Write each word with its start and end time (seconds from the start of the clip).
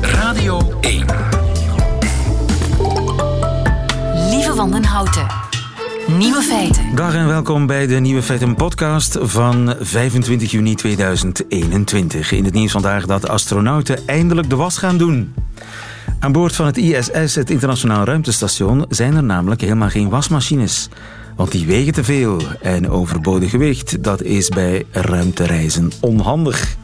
Radio 0.00 0.78
1. 0.80 1.06
Lieve 4.30 4.52
van 4.54 4.70
den 4.70 4.84
Houten. 4.84 5.26
Nieuwe 6.18 6.42
feiten. 6.42 6.94
Dag 6.94 7.14
en 7.14 7.26
welkom 7.26 7.66
bij 7.66 7.86
de 7.86 7.94
Nieuwe 7.94 8.22
Feiten 8.22 8.54
podcast 8.54 9.18
van 9.20 9.74
25 9.80 10.50
juni 10.50 10.74
2021. 10.74 12.32
In 12.32 12.44
het 12.44 12.54
nieuws 12.54 12.72
vandaag 12.72 13.06
dat 13.06 13.28
astronauten 13.28 14.06
eindelijk 14.06 14.50
de 14.50 14.56
was 14.56 14.78
gaan 14.78 14.98
doen. 14.98 15.34
Aan 16.18 16.32
boord 16.32 16.54
van 16.54 16.66
het 16.66 16.76
ISS, 16.76 17.34
het 17.34 17.50
Internationaal 17.50 18.04
Ruimtestation, 18.04 18.84
zijn 18.88 19.16
er 19.16 19.24
namelijk 19.24 19.60
helemaal 19.60 19.90
geen 19.90 20.08
wasmachines. 20.08 20.88
Want 21.36 21.52
die 21.52 21.66
wegen 21.66 21.92
te 21.92 22.04
veel 22.04 22.40
en 22.60 22.90
overbodig 22.90 23.50
gewicht, 23.50 24.02
dat 24.02 24.22
is 24.22 24.48
bij 24.48 24.86
ruimtereizen 24.90 25.90
onhandig. 26.00 26.76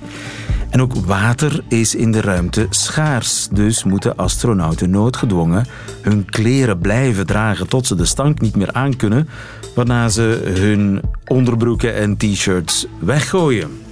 En 0.70 0.82
ook 0.82 0.94
water 0.94 1.62
is 1.68 1.94
in 1.94 2.12
de 2.12 2.20
ruimte 2.20 2.66
schaars. 2.70 3.48
Dus 3.52 3.84
moeten 3.84 4.16
astronauten 4.16 4.90
noodgedwongen 4.90 5.66
hun 6.02 6.24
kleren 6.24 6.78
blijven 6.78 7.26
dragen 7.26 7.68
tot 7.68 7.86
ze 7.86 7.94
de 7.94 8.04
stank 8.04 8.40
niet 8.40 8.56
meer 8.56 8.72
aankunnen, 8.72 9.28
waarna 9.74 10.08
ze 10.08 10.52
hun 10.58 11.02
onderbroeken 11.26 11.94
en 11.94 12.16
t-shirts 12.16 12.86
weggooien. 12.98 13.87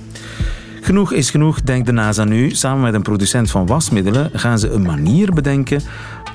Genoeg 0.87 1.13
is 1.13 1.31
genoeg, 1.31 1.63
denkt 1.63 1.87
de 1.87 1.93
NASA 1.93 2.25
nu. 2.25 2.51
Samen 2.51 2.83
met 2.83 2.95
een 2.95 3.03
producent 3.03 3.51
van 3.51 3.67
wasmiddelen 3.67 4.31
gaan 4.33 4.59
ze 4.59 4.71
een 4.71 4.83
manier 4.83 5.33
bedenken 5.33 5.83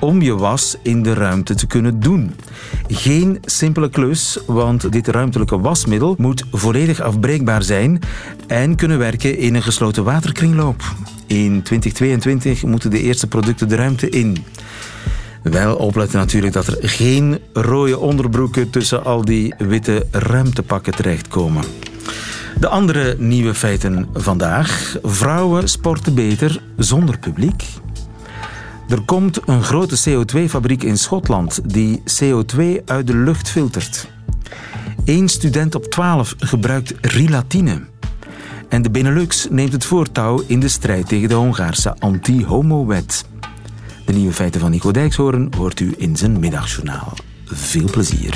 om 0.00 0.22
je 0.22 0.34
was 0.34 0.76
in 0.82 1.02
de 1.02 1.14
ruimte 1.14 1.54
te 1.54 1.66
kunnen 1.66 2.00
doen. 2.00 2.34
Geen 2.88 3.38
simpele 3.44 3.90
klus, 3.90 4.38
want 4.46 4.92
dit 4.92 5.08
ruimtelijke 5.08 5.60
wasmiddel 5.60 6.14
moet 6.18 6.44
volledig 6.50 7.00
afbreekbaar 7.00 7.62
zijn 7.62 7.98
en 8.46 8.76
kunnen 8.76 8.98
werken 8.98 9.38
in 9.38 9.54
een 9.54 9.62
gesloten 9.62 10.04
waterkringloop. 10.04 10.82
In 11.26 11.62
2022 11.62 12.62
moeten 12.62 12.90
de 12.90 13.00
eerste 13.00 13.26
producten 13.26 13.68
de 13.68 13.76
ruimte 13.76 14.08
in. 14.08 14.44
Wel 15.42 15.76
opletten 15.76 16.18
natuurlijk 16.18 16.52
dat 16.52 16.66
er 16.66 16.88
geen 16.88 17.38
rode 17.52 17.98
onderbroeken 17.98 18.70
tussen 18.70 19.04
al 19.04 19.24
die 19.24 19.54
witte 19.58 20.06
ruimtepakken 20.10 20.94
terechtkomen. 20.94 21.64
De 22.62 22.68
andere 22.68 23.16
nieuwe 23.18 23.54
feiten 23.54 24.08
vandaag. 24.14 24.96
Vrouwen 25.02 25.68
sporten 25.68 26.14
beter 26.14 26.62
zonder 26.76 27.18
publiek. 27.18 27.64
Er 28.88 29.00
komt 29.00 29.48
een 29.48 29.62
grote 29.62 30.00
CO2-fabriek 30.08 30.82
in 30.82 30.98
Schotland 30.98 31.60
die 31.72 32.02
CO2 32.22 32.84
uit 32.84 33.06
de 33.06 33.16
lucht 33.16 33.50
filtert. 33.50 34.10
Eén 35.04 35.28
student 35.28 35.74
op 35.74 35.84
12 35.84 36.34
gebruikt 36.38 36.94
rilatine. 37.00 37.80
En 38.68 38.82
de 38.82 38.90
Benelux 38.90 39.46
neemt 39.50 39.72
het 39.72 39.84
voortouw 39.84 40.42
in 40.46 40.60
de 40.60 40.68
strijd 40.68 41.08
tegen 41.08 41.28
de 41.28 41.34
Hongaarse 41.34 41.96
anti-homo-wet. 41.98 43.24
De 44.04 44.12
nieuwe 44.12 44.32
feiten 44.32 44.60
van 44.60 44.70
Nico 44.70 44.90
Dijkshoorn 44.90 45.52
hoort 45.56 45.80
u 45.80 45.94
in 45.96 46.16
zijn 46.16 46.40
middagjournaal. 46.40 47.12
Veel 47.44 47.90
plezier. 47.90 48.34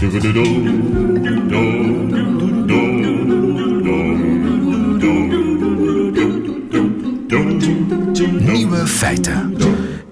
Nieuwe 8.77 8.91
feiten. 8.91 9.57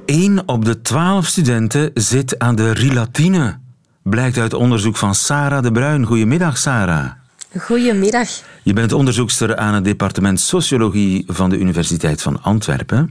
1 0.04 0.48
op 0.48 0.64
de 0.64 0.80
12 0.80 1.26
studenten 1.26 1.90
zit 1.94 2.38
aan 2.38 2.54
de 2.54 2.70
rilatine. 2.70 3.58
Blijkt 4.02 4.38
uit 4.38 4.54
onderzoek 4.54 4.96
van 4.96 5.14
Sarah 5.14 5.62
de 5.62 5.72
Bruin. 5.72 6.04
Goedemiddag, 6.04 6.58
Sarah. 6.58 7.10
Goedemiddag. 7.58 8.28
Je 8.62 8.72
bent 8.72 8.92
onderzoekster 8.92 9.56
aan 9.56 9.74
het 9.74 9.84
departement 9.84 10.40
Sociologie 10.40 11.24
van 11.26 11.50
de 11.50 11.58
Universiteit 11.58 12.22
van 12.22 12.42
Antwerpen. 12.42 13.08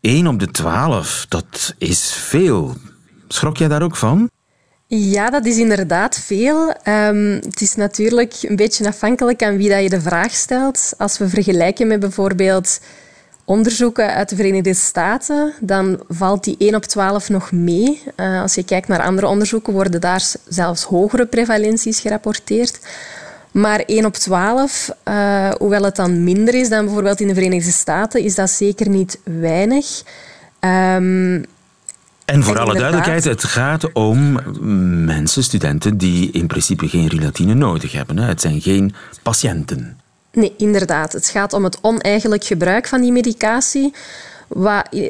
1 0.00 0.26
op 0.26 0.38
de 0.38 0.50
12, 0.50 1.26
dat 1.28 1.74
is 1.78 2.12
veel. 2.12 2.76
Schrok 3.28 3.56
jij 3.56 3.68
daar 3.68 3.82
ook 3.82 3.96
van? 3.96 4.30
Ja, 4.86 5.30
dat 5.30 5.46
is 5.46 5.56
inderdaad 5.56 6.18
veel. 6.18 6.72
Ehm, 6.72 7.38
het 7.44 7.60
is 7.60 7.74
natuurlijk 7.74 8.34
een 8.40 8.56
beetje 8.56 8.86
afhankelijk 8.86 9.42
aan 9.42 9.56
wie 9.56 9.68
dat 9.68 9.82
je 9.82 9.88
de 9.88 10.00
vraag 10.00 10.32
stelt. 10.32 10.92
Als 10.96 11.18
we 11.18 11.28
vergelijken 11.28 11.86
met 11.86 12.00
bijvoorbeeld 12.00 12.80
onderzoeken 13.48 14.14
uit 14.14 14.28
de 14.28 14.36
Verenigde 14.36 14.74
Staten, 14.74 15.52
dan 15.60 16.00
valt 16.08 16.44
die 16.44 16.56
1 16.58 16.74
op 16.74 16.84
12 16.84 17.28
nog 17.28 17.52
mee. 17.52 18.02
Uh, 18.16 18.40
als 18.42 18.54
je 18.54 18.64
kijkt 18.64 18.88
naar 18.88 19.02
andere 19.02 19.26
onderzoeken, 19.26 19.72
worden 19.72 20.00
daar 20.00 20.22
zelfs 20.48 20.82
hogere 20.82 21.26
prevalenties 21.26 22.00
gerapporteerd. 22.00 22.80
Maar 23.50 23.80
1 23.80 24.04
op 24.04 24.14
12, 24.14 24.90
uh, 25.04 25.50
hoewel 25.50 25.82
het 25.82 25.96
dan 25.96 26.24
minder 26.24 26.54
is 26.54 26.68
dan 26.68 26.84
bijvoorbeeld 26.84 27.20
in 27.20 27.28
de 27.28 27.34
Verenigde 27.34 27.70
Staten, 27.70 28.22
is 28.22 28.34
dat 28.34 28.50
zeker 28.50 28.88
niet 28.88 29.18
weinig. 29.24 30.02
Um, 30.60 31.44
en 32.24 32.42
voor 32.42 32.58
alle 32.58 32.74
duidelijkheid, 32.74 33.24
het 33.24 33.44
gaat 33.44 33.92
om 33.92 34.40
mensen, 35.04 35.42
studenten, 35.42 35.98
die 35.98 36.30
in 36.30 36.46
principe 36.46 36.88
geen 36.88 37.08
relatine 37.08 37.54
nodig 37.54 37.92
hebben. 37.92 38.18
Het 38.18 38.40
zijn 38.40 38.60
geen 38.60 38.94
patiënten. 39.22 39.98
Nee, 40.38 40.54
inderdaad. 40.56 41.12
Het 41.12 41.28
gaat 41.28 41.52
om 41.52 41.64
het 41.64 41.78
oneigenlijk 41.80 42.44
gebruik 42.44 42.86
van 42.86 43.00
die 43.00 43.12
medicatie. 43.12 43.92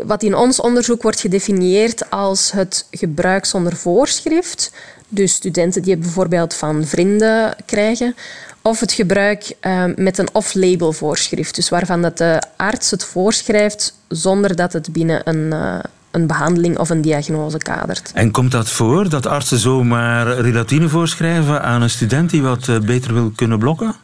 Wat 0.04 0.22
in 0.22 0.34
ons 0.34 0.60
onderzoek 0.60 1.02
wordt 1.02 1.20
gedefinieerd 1.20 2.10
als 2.10 2.52
het 2.52 2.86
gebruik 2.90 3.44
zonder 3.44 3.76
voorschrift. 3.76 4.72
Dus 5.08 5.32
studenten 5.32 5.82
die 5.82 5.92
het 5.92 6.00
bijvoorbeeld 6.00 6.54
van 6.54 6.84
vrienden 6.84 7.54
krijgen. 7.66 8.14
Of 8.62 8.80
het 8.80 8.92
gebruik 8.92 9.52
uh, 9.60 9.84
met 9.96 10.18
een 10.18 10.28
off-label 10.32 10.92
voorschrift. 10.92 11.54
Dus 11.54 11.68
waarvan 11.68 12.02
dat 12.02 12.18
de 12.18 12.42
arts 12.56 12.90
het 12.90 13.04
voorschrijft 13.04 13.94
zonder 14.08 14.56
dat 14.56 14.72
het 14.72 14.92
binnen 14.92 15.20
een, 15.24 15.52
uh, 15.52 15.78
een 16.10 16.26
behandeling 16.26 16.78
of 16.78 16.90
een 16.90 17.02
diagnose 17.02 17.58
kadert. 17.58 18.10
En 18.14 18.30
komt 18.30 18.52
dat 18.52 18.70
voor, 18.70 19.08
dat 19.08 19.26
artsen 19.26 19.58
zomaar 19.58 20.40
relatine 20.40 20.88
voorschrijven 20.88 21.62
aan 21.62 21.82
een 21.82 21.90
student 21.90 22.30
die 22.30 22.42
wat 22.42 22.66
uh, 22.66 22.78
beter 22.78 23.14
wil 23.14 23.32
kunnen 23.36 23.58
blokken? 23.58 23.94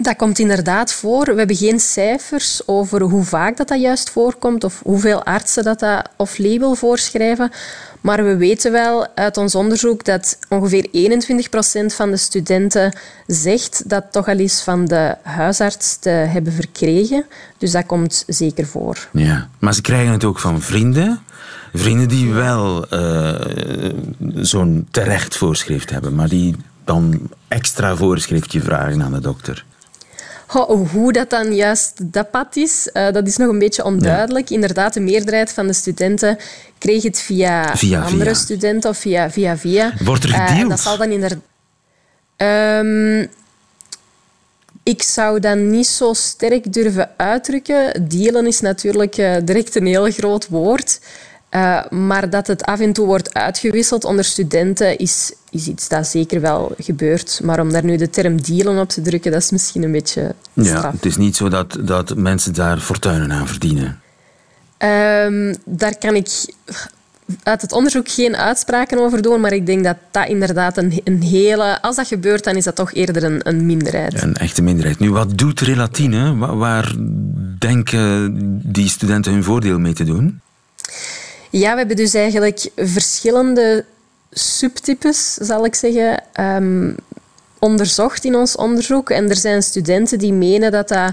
Dat 0.00 0.16
komt 0.16 0.38
inderdaad 0.38 0.92
voor. 0.92 1.24
We 1.24 1.34
hebben 1.34 1.56
geen 1.56 1.80
cijfers 1.80 2.60
over 2.66 3.02
hoe 3.02 3.24
vaak 3.24 3.56
dat, 3.56 3.68
dat 3.68 3.80
juist 3.80 4.10
voorkomt 4.10 4.64
of 4.64 4.80
hoeveel 4.84 5.24
artsen 5.24 5.64
dat, 5.64 5.78
dat 5.78 6.08
off-label 6.16 6.74
voorschrijven. 6.74 7.50
Maar 8.00 8.24
we 8.24 8.36
weten 8.36 8.72
wel 8.72 9.06
uit 9.14 9.36
ons 9.36 9.54
onderzoek 9.54 10.04
dat 10.04 10.38
ongeveer 10.48 10.86
21% 10.86 11.94
van 11.94 12.10
de 12.10 12.16
studenten 12.16 12.92
zegt 13.26 13.88
dat 13.88 14.04
toch 14.10 14.28
al 14.28 14.36
eens 14.36 14.62
van 14.62 14.84
de 14.84 15.16
huisarts 15.22 15.96
te 15.96 16.08
hebben 16.08 16.52
verkregen. 16.52 17.24
Dus 17.58 17.70
dat 17.70 17.86
komt 17.86 18.24
zeker 18.26 18.66
voor. 18.66 19.08
Ja, 19.12 19.48
maar 19.58 19.74
ze 19.74 19.80
krijgen 19.80 20.12
het 20.12 20.24
ook 20.24 20.38
van 20.38 20.60
vrienden. 20.60 21.20
Vrienden 21.72 22.08
die 22.08 22.32
wel 22.32 22.94
uh, 22.94 23.34
zo'n 24.34 24.88
terecht 24.90 25.36
voorschrift 25.36 25.90
hebben, 25.90 26.14
maar 26.14 26.28
die 26.28 26.56
dan 26.84 27.20
extra 27.48 27.96
voorschriftje 27.96 28.60
vragen 28.60 29.02
aan 29.02 29.12
de 29.12 29.20
dokter. 29.20 29.64
Oh, 30.54 30.90
hoe 30.90 31.12
dat 31.12 31.30
dan 31.30 31.54
juist 31.54 32.12
dat 32.12 32.30
pad 32.30 32.56
is, 32.56 32.90
uh, 32.92 33.12
dat 33.12 33.26
is 33.26 33.36
nog 33.36 33.48
een 33.48 33.58
beetje 33.58 33.84
onduidelijk. 33.84 34.48
Ja. 34.48 34.54
Inderdaad, 34.54 34.94
de 34.94 35.00
meerderheid 35.00 35.52
van 35.52 35.66
de 35.66 35.72
studenten 35.72 36.38
kreeg 36.78 37.02
het 37.02 37.20
via, 37.20 37.76
via 37.76 38.02
andere 38.02 38.30
via. 38.30 38.34
studenten 38.34 38.90
of 38.90 38.98
via 38.98 39.30
via. 39.30 39.56
via. 39.56 39.92
Wordt 40.04 40.24
er 40.24 40.30
gedeeld? 40.30 40.62
Uh, 40.62 40.68
dat 40.68 40.80
zal 40.80 40.96
dan 40.96 41.10
inderdaad... 41.10 41.38
Um, 42.36 43.28
ik 44.82 45.02
zou 45.02 45.40
dat 45.40 45.56
niet 45.56 45.86
zo 45.86 46.12
sterk 46.12 46.72
durven 46.72 47.10
uitdrukken. 47.16 48.08
Delen 48.08 48.46
is 48.46 48.60
natuurlijk 48.60 49.16
uh, 49.16 49.36
direct 49.44 49.74
een 49.74 49.86
heel 49.86 50.10
groot 50.10 50.48
woord. 50.48 51.00
Uh, 51.50 51.86
maar 51.90 52.30
dat 52.30 52.46
het 52.46 52.62
af 52.62 52.80
en 52.80 52.92
toe 52.92 53.06
wordt 53.06 53.34
uitgewisseld 53.34 54.04
onder 54.04 54.24
studenten 54.24 54.98
is, 54.98 55.32
is 55.50 55.66
iets 55.66 55.88
dat 55.88 56.06
zeker 56.06 56.40
wel 56.40 56.72
gebeurt. 56.78 57.40
Maar 57.42 57.60
om 57.60 57.72
daar 57.72 57.84
nu 57.84 57.96
de 57.96 58.10
term 58.10 58.42
dealen 58.42 58.78
op 58.78 58.88
te 58.88 59.00
drukken, 59.00 59.32
dat 59.32 59.42
is 59.42 59.50
misschien 59.50 59.82
een 59.82 59.92
beetje 59.92 60.34
straf. 60.56 60.82
Ja, 60.82 60.90
het 60.90 61.04
is 61.04 61.16
niet 61.16 61.36
zo 61.36 61.48
dat, 61.48 61.78
dat 61.80 62.16
mensen 62.16 62.54
daar 62.54 62.78
fortuinen 62.78 63.32
aan 63.32 63.48
verdienen. 63.48 64.00
Um, 64.78 65.54
daar 65.64 65.98
kan 65.98 66.14
ik 66.14 66.28
uit 67.42 67.62
het 67.62 67.72
onderzoek 67.72 68.08
geen 68.08 68.36
uitspraken 68.36 68.98
over 68.98 69.22
doen, 69.22 69.40
maar 69.40 69.52
ik 69.52 69.66
denk 69.66 69.84
dat 69.84 69.96
dat 70.10 70.28
inderdaad 70.28 70.76
een, 70.76 71.00
een 71.04 71.22
hele... 71.22 71.82
Als 71.82 71.96
dat 71.96 72.06
gebeurt, 72.06 72.44
dan 72.44 72.56
is 72.56 72.64
dat 72.64 72.76
toch 72.76 72.92
eerder 72.92 73.24
een, 73.24 73.40
een 73.42 73.66
minderheid. 73.66 74.12
Ja, 74.12 74.22
een 74.22 74.36
echte 74.36 74.62
minderheid. 74.62 74.98
Nu, 74.98 75.10
wat 75.10 75.38
doet 75.38 75.60
relatine? 75.60 76.36
Waar 76.36 76.94
denken 77.58 78.34
die 78.72 78.88
studenten 78.88 79.32
hun 79.32 79.44
voordeel 79.44 79.78
mee 79.78 79.92
te 79.92 80.04
doen? 80.04 80.40
Ja, 81.50 81.72
we 81.72 81.78
hebben 81.78 81.96
dus 81.96 82.14
eigenlijk 82.14 82.70
verschillende 82.76 83.84
subtypes, 84.30 85.34
zal 85.34 85.64
ik 85.64 85.74
zeggen, 85.74 86.22
um, 86.40 86.96
onderzocht 87.58 88.24
in 88.24 88.36
ons 88.36 88.56
onderzoek. 88.56 89.10
En 89.10 89.28
er 89.28 89.36
zijn 89.36 89.62
studenten 89.62 90.18
die 90.18 90.32
menen 90.32 90.72
dat 90.72 90.88
dat 90.88 91.12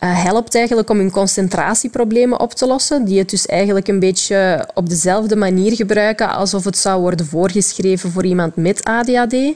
uh, 0.00 0.22
helpt 0.24 0.54
eigenlijk 0.54 0.90
om 0.90 0.98
hun 0.98 1.10
concentratieproblemen 1.10 2.40
op 2.40 2.54
te 2.54 2.66
lossen. 2.66 3.04
Die 3.04 3.18
het 3.18 3.30
dus 3.30 3.46
eigenlijk 3.46 3.88
een 3.88 3.98
beetje 3.98 4.68
op 4.74 4.88
dezelfde 4.88 5.36
manier 5.36 5.74
gebruiken 5.74 6.30
alsof 6.30 6.64
het 6.64 6.78
zou 6.78 7.00
worden 7.00 7.26
voorgeschreven 7.26 8.10
voor 8.10 8.24
iemand 8.24 8.56
met 8.56 8.84
ADHD. 8.84 9.32
Uh, 9.32 9.54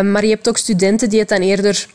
maar 0.00 0.24
je 0.24 0.30
hebt 0.30 0.48
ook 0.48 0.56
studenten 0.56 1.08
die 1.08 1.18
het 1.18 1.28
dan 1.28 1.40
eerder 1.40 1.86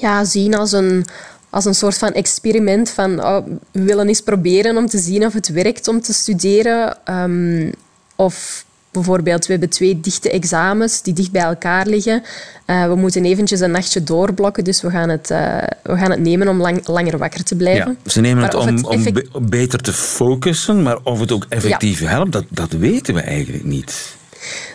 ja, 0.00 0.24
zien 0.24 0.54
als 0.54 0.72
een 0.72 1.06
als 1.50 1.64
een 1.64 1.74
soort 1.74 1.98
van 1.98 2.12
experiment 2.12 2.90
van 2.90 3.24
oh, 3.24 3.46
we 3.70 3.82
willen 3.82 4.08
eens 4.08 4.20
proberen 4.20 4.76
om 4.76 4.86
te 4.86 4.98
zien 4.98 5.26
of 5.26 5.32
het 5.32 5.48
werkt 5.48 5.88
om 5.88 6.00
te 6.00 6.12
studeren. 6.12 6.96
Ehm, 7.04 7.70
of 8.16 8.64
bijvoorbeeld, 8.96 9.46
we 9.46 9.52
hebben 9.52 9.70
twee 9.70 10.00
dichte 10.00 10.30
examens 10.30 11.02
die 11.02 11.14
dicht 11.14 11.30
bij 11.30 11.42
elkaar 11.42 11.86
liggen. 11.86 12.22
Uh, 12.66 12.86
we 12.86 12.94
moeten 12.94 13.24
eventjes 13.24 13.60
een 13.60 13.70
nachtje 13.70 14.02
doorblokken, 14.02 14.64
dus 14.64 14.82
we 14.82 14.90
gaan 14.90 15.08
het, 15.08 15.30
uh, 15.30 15.58
we 15.82 15.96
gaan 15.96 16.10
het 16.10 16.20
nemen 16.20 16.48
om 16.48 16.60
lang, 16.60 16.86
langer 16.86 17.18
wakker 17.18 17.44
te 17.44 17.56
blijven. 17.56 17.98
Ja, 18.04 18.10
ze 18.10 18.20
nemen 18.20 18.42
het 18.42 18.54
om, 18.54 18.84
om 18.84 19.02
be 19.02 19.28
beter 19.42 19.78
te 19.78 19.92
focussen, 19.92 20.82
maar 20.82 20.98
of 21.02 21.20
het 21.20 21.32
ook 21.32 21.46
effectief 21.48 22.00
ja. 22.00 22.08
helpt, 22.08 22.32
dat, 22.32 22.44
dat 22.48 22.72
weten 22.72 23.14
we 23.14 23.20
eigenlijk 23.20 23.64
niet. 23.64 24.16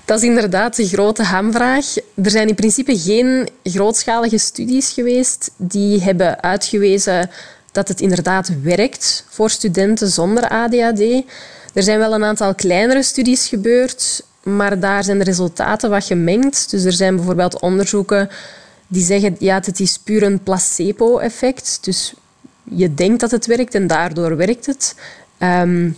Dat 0.05 0.17
is 0.21 0.27
inderdaad 0.27 0.75
de 0.75 0.87
grote 0.87 1.23
hamvraag. 1.23 1.95
Er 2.23 2.29
zijn 2.31 2.47
in 2.47 2.55
principe 2.55 2.99
geen 2.99 3.49
grootschalige 3.63 4.37
studies 4.37 4.89
geweest 4.89 5.51
die 5.57 6.01
hebben 6.01 6.41
uitgewezen 6.43 7.29
dat 7.71 7.87
het 7.87 8.01
inderdaad 8.01 8.51
werkt 8.63 9.25
voor 9.29 9.49
studenten 9.49 10.07
zonder 10.07 10.49
ADHD. 10.49 11.23
Er 11.73 11.83
zijn 11.83 11.99
wel 11.99 12.13
een 12.13 12.23
aantal 12.23 12.55
kleinere 12.55 13.03
studies 13.03 13.47
gebeurd, 13.47 14.23
maar 14.43 14.79
daar 14.79 15.03
zijn 15.03 15.17
de 15.17 15.23
resultaten 15.23 15.89
wat 15.89 16.05
gemengd. 16.05 16.69
Dus 16.69 16.83
er 16.83 16.93
zijn 16.93 17.15
bijvoorbeeld 17.15 17.59
onderzoeken 17.59 18.29
die 18.87 19.03
zeggen 19.03 19.35
ja, 19.39 19.55
het 19.55 19.79
is 19.79 19.97
puur 19.97 20.23
een 20.23 20.43
placebo-effect. 20.43 21.77
Dus 21.81 22.13
je 22.63 22.93
denkt 22.93 23.19
dat 23.19 23.31
het 23.31 23.45
werkt 23.45 23.75
en 23.75 23.87
daardoor 23.87 24.37
werkt 24.37 24.65
het. 24.65 24.95
Um, 25.39 25.97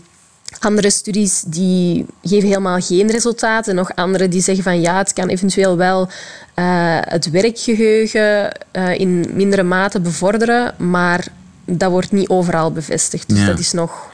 andere 0.60 0.90
studies 0.90 1.44
die 1.46 2.06
geven 2.24 2.48
helemaal 2.48 2.80
geen 2.80 3.12
resultaten. 3.12 3.76
Nog 3.76 3.96
andere 3.96 4.28
die 4.28 4.42
zeggen 4.42 4.64
van 4.64 4.82
ja, 4.82 4.98
het 4.98 5.14
kan 5.14 5.28
eventueel 5.28 5.78
wel 5.78 6.02
uh, 6.02 6.98
het 7.02 7.30
werkgeheugen 7.30 8.60
uh, 8.74 9.00
in 9.00 9.26
mindere 9.34 9.64
mate 9.64 10.00
bevorderen, 10.00 10.74
maar 10.78 11.28
dat 11.66 11.92
wordt 11.92 12.12
niet 12.12 12.30
overal 12.30 12.72
bevestigd. 12.72 13.30
Dus 13.30 13.40
ja. 13.40 13.46
dat 13.46 13.60
is 13.60 13.72
nog... 13.72 14.12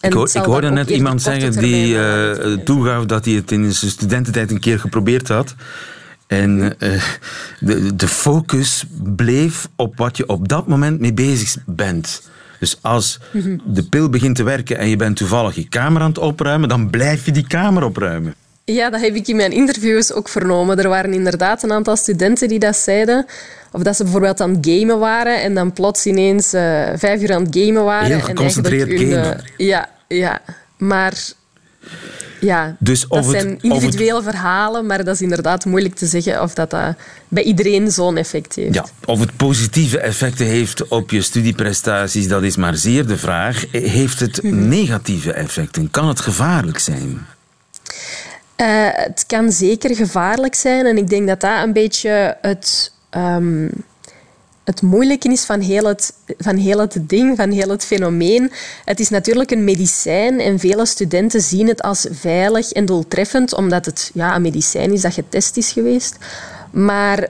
Ik, 0.00 0.12
hoor, 0.12 0.28
ik, 0.32 0.42
hoorde 0.42 0.70
net 0.70 0.90
iemand 0.90 1.22
zeggen 1.22 1.52
die 1.52 1.94
uh, 1.94 2.52
toegaf 2.52 3.04
dat 3.04 3.24
hij 3.24 3.34
het 3.34 3.52
in 3.52 3.72
zijn 3.72 3.90
studententijd 3.90 4.50
een 4.50 4.60
keer 4.60 4.80
geprobeerd 4.80 5.28
had. 5.28 5.54
En 6.26 6.76
de, 7.60 7.96
de 7.96 8.08
focus 8.08 8.84
bleef 9.02 9.68
op 9.76 9.96
wat 9.96 10.16
je 10.16 10.28
op 10.28 10.48
dat 10.48 10.66
moment 10.66 11.00
mee 11.00 11.12
bezig 11.12 11.56
bent. 11.66 12.22
Dus 12.58 12.78
als 12.80 13.20
de 13.64 13.82
pil 13.82 14.10
begint 14.10 14.36
te 14.36 14.42
werken 14.42 14.78
en 14.78 14.88
je 14.88 14.96
bent 14.96 15.16
toevallig 15.16 15.54
je 15.54 15.68
kamer 15.68 16.02
aan 16.02 16.08
het 16.08 16.18
opruimen, 16.18 16.68
dan 16.68 16.90
blijf 16.90 17.24
je 17.24 17.32
die 17.32 17.46
kamer 17.46 17.84
opruimen. 17.84 18.34
Ja, 18.64 18.90
dat 18.90 19.00
heb 19.00 19.14
ik 19.14 19.28
in 19.28 19.36
mijn 19.36 19.52
interviews 19.52 20.12
ook 20.12 20.28
vernomen. 20.28 20.78
Er 20.78 20.88
waren 20.88 21.12
inderdaad 21.12 21.62
een 21.62 21.72
aantal 21.72 21.96
studenten 21.96 22.48
die 22.48 22.58
dat 22.58 22.76
zeiden. 22.76 23.26
Of 23.72 23.82
dat 23.82 23.96
ze 23.96 24.02
bijvoorbeeld 24.02 24.40
aan 24.40 24.54
het 24.54 24.66
gamen 24.68 24.98
waren 24.98 25.42
en 25.42 25.54
dan 25.54 25.72
plots 25.72 26.06
ineens 26.06 26.54
uh, 26.54 26.60
vijf 26.94 27.22
uur 27.22 27.34
aan 27.34 27.44
het 27.44 27.56
gamen 27.58 27.84
waren. 27.84 28.06
Heel 28.06 28.20
geconcentreerd 28.20 28.90
en 28.90 28.98
gamen. 28.98 29.44
ja, 29.56 29.88
ja, 30.08 30.40
maar 30.78 31.14
ja, 32.46 32.76
dus 32.78 33.06
dat 33.08 33.24
zijn 33.24 33.58
individuele 33.60 34.22
verhalen, 34.22 34.86
maar 34.86 35.04
dat 35.04 35.14
is 35.14 35.20
inderdaad 35.20 35.64
moeilijk 35.64 35.94
te 35.94 36.06
zeggen 36.06 36.42
of 36.42 36.54
dat, 36.54 36.70
dat 36.70 36.94
bij 37.28 37.42
iedereen 37.42 37.90
zo'n 37.90 38.16
effect 38.16 38.54
heeft. 38.54 38.74
Ja, 38.74 38.86
of 39.04 39.20
het 39.20 39.36
positieve 39.36 39.98
effecten 39.98 40.46
heeft 40.46 40.88
op 40.88 41.10
je 41.10 41.22
studieprestaties, 41.22 42.28
dat 42.28 42.42
is 42.42 42.56
maar 42.56 42.76
zeer 42.76 43.06
de 43.06 43.16
vraag. 43.16 43.64
Heeft 43.70 44.20
het 44.20 44.42
mhm. 44.42 44.68
negatieve 44.68 45.32
effecten? 45.32 45.90
Kan 45.90 46.08
het 46.08 46.20
gevaarlijk 46.20 46.78
zijn? 46.78 47.26
Uh, 48.56 48.88
het 48.92 49.24
kan 49.26 49.52
zeker 49.52 49.96
gevaarlijk 49.96 50.54
zijn 50.54 50.86
en 50.86 50.96
ik 50.96 51.08
denk 51.08 51.26
dat 51.28 51.40
dat 51.40 51.62
een 51.62 51.72
beetje 51.72 52.36
het... 52.40 52.92
Um, 53.16 53.70
het 54.66 54.82
moeilijke 54.82 55.28
is 55.28 55.44
van 55.44 55.60
heel 55.60 55.84
het, 55.84 56.12
van 56.38 56.56
heel 56.56 56.78
het 56.78 57.08
ding, 57.08 57.36
van 57.36 57.50
heel 57.50 57.68
het 57.68 57.84
fenomeen. 57.84 58.52
Het 58.84 59.00
is 59.00 59.08
natuurlijk 59.08 59.50
een 59.50 59.64
medicijn 59.64 60.40
en 60.40 60.58
vele 60.58 60.86
studenten 60.86 61.40
zien 61.40 61.68
het 61.68 61.82
als 61.82 62.06
veilig 62.10 62.72
en 62.72 62.84
doeltreffend, 62.84 63.54
omdat 63.54 63.84
het 63.84 64.10
ja, 64.14 64.34
een 64.34 64.42
medicijn 64.42 64.92
is 64.92 65.00
dat 65.00 65.12
getest 65.12 65.56
is 65.56 65.72
geweest. 65.72 66.16
Maar 66.70 67.28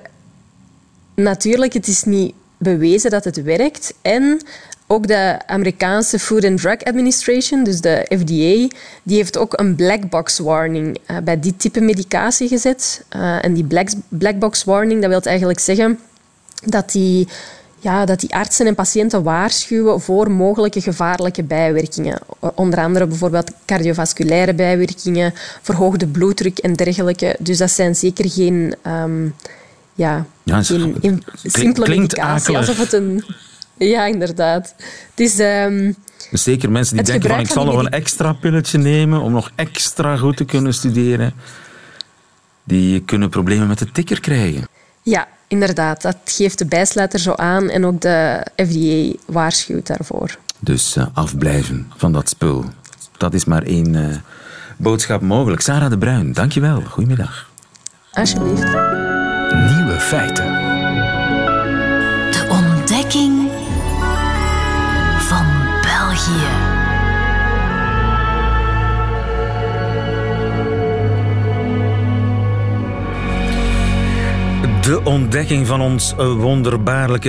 natuurlijk, 1.15 1.73
het 1.73 1.87
is 1.87 2.03
niet 2.03 2.35
bewezen 2.57 3.11
dat 3.11 3.25
het 3.25 3.43
werkt. 3.43 3.95
En 4.03 4.41
ook 4.87 5.07
de 5.07 5.39
Amerikaanse 5.47 6.19
Food 6.19 6.45
and 6.45 6.61
Drug 6.61 6.85
Administration, 6.85 7.65
dus 7.65 7.81
de 7.81 8.07
FDA, 8.09 8.77
die 9.03 9.17
heeft 9.17 9.39
ook 9.39 9.61
een 9.61 9.75
black 9.75 10.09
box 10.09 10.39
warning 10.39 10.99
uh, 11.11 11.17
bij 11.25 11.41
dit 11.41 11.61
type 11.61 11.81
medicatie 11.81 12.49
gezet. 12.49 13.05
Uh, 13.17 13.45
en 13.45 13.55
die 13.55 13.65
black, 13.65 13.89
black 14.09 14.39
box 14.39 14.65
warning, 14.65 15.01
dat 15.01 15.11
wil 15.11 15.21
eigenlijk 15.21 15.59
zeggen 15.59 15.99
dat 16.65 16.93
die, 16.93 17.29
ja, 17.79 18.05
dat 18.05 18.21
die 18.21 18.35
artsen 18.35 18.67
en 18.67 18.75
patiënten 18.75 19.23
waarschuwen 19.23 20.01
voor 20.01 20.31
mogelijke 20.31 20.81
gevaarlijke 20.81 21.43
bijwerkingen. 21.43 22.19
Onder 22.55 22.79
andere 22.79 23.07
bijvoorbeeld 23.07 23.51
cardiovasculaire 23.67 24.55
bijwerkingen, 24.55 25.33
verhoogde 25.63 26.07
bloeddruk 26.07 26.59
en 26.59 26.73
dergelijke. 26.73 27.37
Dus 27.39 27.59
dat 27.59 27.71
zijn 27.71 27.95
zeker 27.95 28.31
geen, 28.31 28.75
um, 28.87 29.35
ja, 29.95 30.27
ja 30.43 30.63
geen 30.63 31.25
simpele 31.43 31.89
medicatie. 31.89 32.57
Alsof 32.57 32.79
het 32.79 32.93
een... 32.93 33.25
Ja, 33.79 34.05
inderdaad. 34.07 34.75
Het 35.11 35.21
is... 35.21 35.39
Um, 35.39 35.97
Zeker 36.31 36.71
mensen 36.71 36.97
die 36.97 37.05
denken 37.05 37.31
van 37.31 37.39
ik 37.39 37.51
zal 37.51 37.65
nog 37.65 37.79
een 37.79 37.89
extra 37.89 38.33
pilletje 38.33 38.79
nemen 38.79 39.21
om 39.21 39.33
nog 39.33 39.51
extra 39.55 40.17
goed 40.17 40.37
te 40.37 40.45
kunnen 40.45 40.75
studeren. 40.75 41.35
Die 42.65 43.01
kunnen 43.01 43.29
problemen 43.29 43.69
met 43.69 43.79
de 43.79 43.93
tikker 43.93 44.21
krijgen. 44.21 44.69
Ja, 45.03 45.29
Inderdaad, 45.49 46.03
dat 46.03 46.17
geeft 46.25 46.59
de 46.59 46.67
bijsluiter 46.67 47.19
zo 47.19 47.33
aan 47.33 47.71
en 47.71 47.85
ook 47.85 48.01
de 48.01 48.47
FDA 48.57 49.19
waarschuwt 49.27 49.87
daarvoor. 49.87 50.39
Dus 50.59 50.97
uh, 50.97 51.07
afblijven 51.13 51.93
van 51.97 52.13
dat 52.13 52.29
spul. 52.29 52.65
Dat 53.17 53.35
is 53.35 53.45
maar 53.45 53.63
één 53.63 53.95
uh, 53.95 54.17
boodschap 54.77 55.21
mogelijk. 55.21 55.61
Sarah 55.61 55.91
de 55.91 55.99
Bruin, 55.99 56.33
dankjewel. 56.33 56.81
Goedemiddag. 56.81 57.51
Alsjeblieft. 58.13 58.63
Nieuwe 59.53 59.97
feiten. 59.99 60.76
De 74.87 75.01
ontdekking 75.05 75.67
van 75.67 75.81
ons 75.81 76.15
eh, 76.19 76.33
wonderbaarlijke 76.33 77.29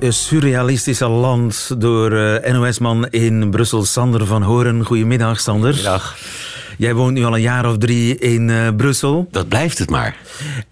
eh, 0.00 0.10
surrealistische 0.10 1.08
land 1.08 1.80
door 1.80 2.12
eh, 2.12 2.52
NOS-man 2.52 3.06
in 3.08 3.50
Brussel, 3.50 3.84
Sander 3.84 4.26
van 4.26 4.42
Horen. 4.42 4.84
Goedemiddag, 4.84 5.40
Sander. 5.40 5.74
Goedemiddag. 5.74 6.16
Jij 6.78 6.94
woont 6.94 7.12
nu 7.14 7.24
al 7.24 7.34
een 7.34 7.40
jaar 7.40 7.68
of 7.68 7.78
drie 7.78 8.18
in 8.18 8.48
uh, 8.48 8.68
Brussel. 8.76 9.28
Dat 9.30 9.48
blijft 9.48 9.78
het 9.78 9.90
maar. 9.90 10.16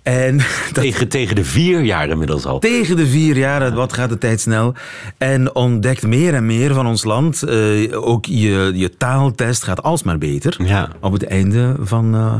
En 0.03 0.41
tegen, 0.73 1.09
tegen 1.09 1.37
de 1.37 1.45
vier 1.45 1.81
jaar 1.81 2.09
inmiddels 2.09 2.45
al. 2.45 2.59
Tegen 2.59 2.97
de 2.97 3.07
vier 3.07 3.37
jaar, 3.37 3.75
wat 3.75 3.93
gaat 3.93 4.09
de 4.09 4.19
tijd 4.19 4.41
snel. 4.41 4.75
En 5.19 5.55
ontdekt 5.55 6.03
meer 6.03 6.35
en 6.35 6.47
meer 6.47 6.75
van 6.75 6.87
ons 6.87 7.05
land. 7.05 7.43
Uh, 7.49 8.07
ook 8.07 8.27
je, 8.27 8.71
je 8.75 8.97
taaltest 8.97 9.63
gaat 9.63 9.83
alsmaar 9.83 10.19
beter. 10.19 10.57
Ja. 10.65 10.89
Op 11.01 11.13
het 11.13 11.27
einde 11.27 11.77
van... 11.81 12.15
Uh, 12.15 12.35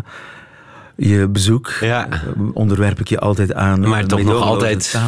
je 0.97 1.29
bezoek 1.29 1.73
ja. 1.81 2.09
onderwerp 2.53 3.01
ik 3.01 3.09
je 3.09 3.19
altijd 3.19 3.55
aan. 3.55 3.89
Maar 3.89 4.07
toch 4.07 4.23
nog 4.23 4.43
altijd. 4.43 4.99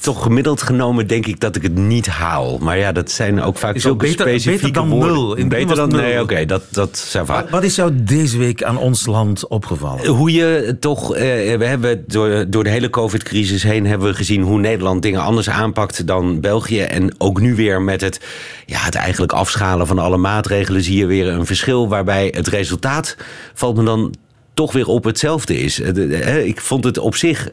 Toch 0.00 0.22
gemiddeld 0.22 0.62
genomen 0.62 1.06
denk 1.06 1.26
ik 1.26 1.40
dat 1.40 1.56
ik 1.56 1.62
het 1.62 1.74
niet 1.74 2.06
haal. 2.06 2.58
Maar 2.58 2.78
ja, 2.78 2.92
dat 2.92 3.10
zijn 3.10 3.42
ook 3.42 3.56
vaak 3.56 3.78
zo 3.78 3.96
specifieke 3.98 4.50
beter 4.50 4.72
dan 4.72 4.88
woorden. 4.88 5.12
nul. 5.12 5.34
In 5.34 5.48
beter 5.48 5.76
dan 5.76 5.88
nee, 5.88 6.12
oké, 6.12 6.22
okay, 6.22 6.46
dat, 6.46 6.62
dat 6.70 6.98
zijn 6.98 7.26
vaak. 7.26 7.42
Wat, 7.42 7.50
wat, 7.50 7.62
is 7.62 7.74
jou 7.74 7.90
deze 7.94 8.38
week 8.38 8.62
aan 8.62 8.78
ons 8.78 9.06
land 9.06 9.48
opgevallen? 9.48 10.06
Hoe 10.06 10.32
je 10.32 10.76
toch, 10.80 11.14
eh, 11.14 11.22
we 11.58 11.64
hebben 11.64 12.04
door, 12.06 12.44
door 12.48 12.64
de 12.64 12.70
hele 12.70 12.90
COVID-crisis 12.90 13.62
heen 13.62 13.86
hebben 13.86 14.08
we 14.08 14.14
gezien 14.14 14.42
hoe 14.42 14.58
Nederland 14.58 15.02
dingen 15.02 15.20
anders 15.20 15.50
aanpakt 15.50 16.06
dan 16.06 16.40
België. 16.40 16.80
En 16.80 17.14
ook 17.18 17.40
nu 17.40 17.54
weer 17.54 17.82
met 17.82 18.00
het, 18.00 18.20
ja, 18.66 18.78
het 18.78 18.94
eigenlijk 18.94 19.32
afschalen 19.32 19.86
van 19.86 19.98
alle 19.98 20.16
maatregelen 20.16 20.82
zie 20.82 20.96
je 20.96 21.06
weer 21.06 21.28
een 21.28 21.46
verschil 21.46 21.88
waarbij 21.88 22.32
het 22.36 22.48
resultaat 22.48 23.16
valt 23.54 23.76
me 23.76 23.84
dan 23.84 24.14
toch 24.56 24.72
weer 24.72 24.86
op 24.86 25.04
hetzelfde 25.04 25.58
is. 25.58 25.80
Ik 26.44 26.60
vond 26.60 26.84
het 26.84 26.98
op 26.98 27.14
zich. 27.14 27.48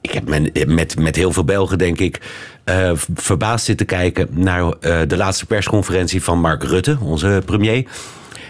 Ik 0.00 0.10
heb 0.10 0.28
met, 0.66 0.98
met 0.98 1.16
heel 1.16 1.32
veel 1.32 1.44
Belgen, 1.44 1.78
denk 1.78 1.98
ik, 1.98 2.20
uh, 2.64 2.92
verbaasd 3.14 3.64
zitten 3.64 3.86
kijken 3.86 4.28
naar 4.30 4.74
de 5.06 5.16
laatste 5.16 5.46
persconferentie 5.46 6.22
van 6.22 6.40
Mark 6.40 6.62
Rutte, 6.62 6.96
onze 7.00 7.42
premier. 7.44 7.86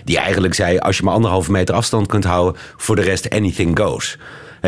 Die 0.05 0.19
eigenlijk 0.19 0.55
zei: 0.55 0.79
als 0.79 0.97
je 0.97 1.03
maar 1.03 1.15
anderhalve 1.15 1.51
meter 1.51 1.75
afstand 1.75 2.07
kunt 2.07 2.25
houden, 2.25 2.61
voor 2.77 2.97
de 2.97 3.03
rest 3.03 3.31
anything 3.31 3.79
goes 3.79 4.19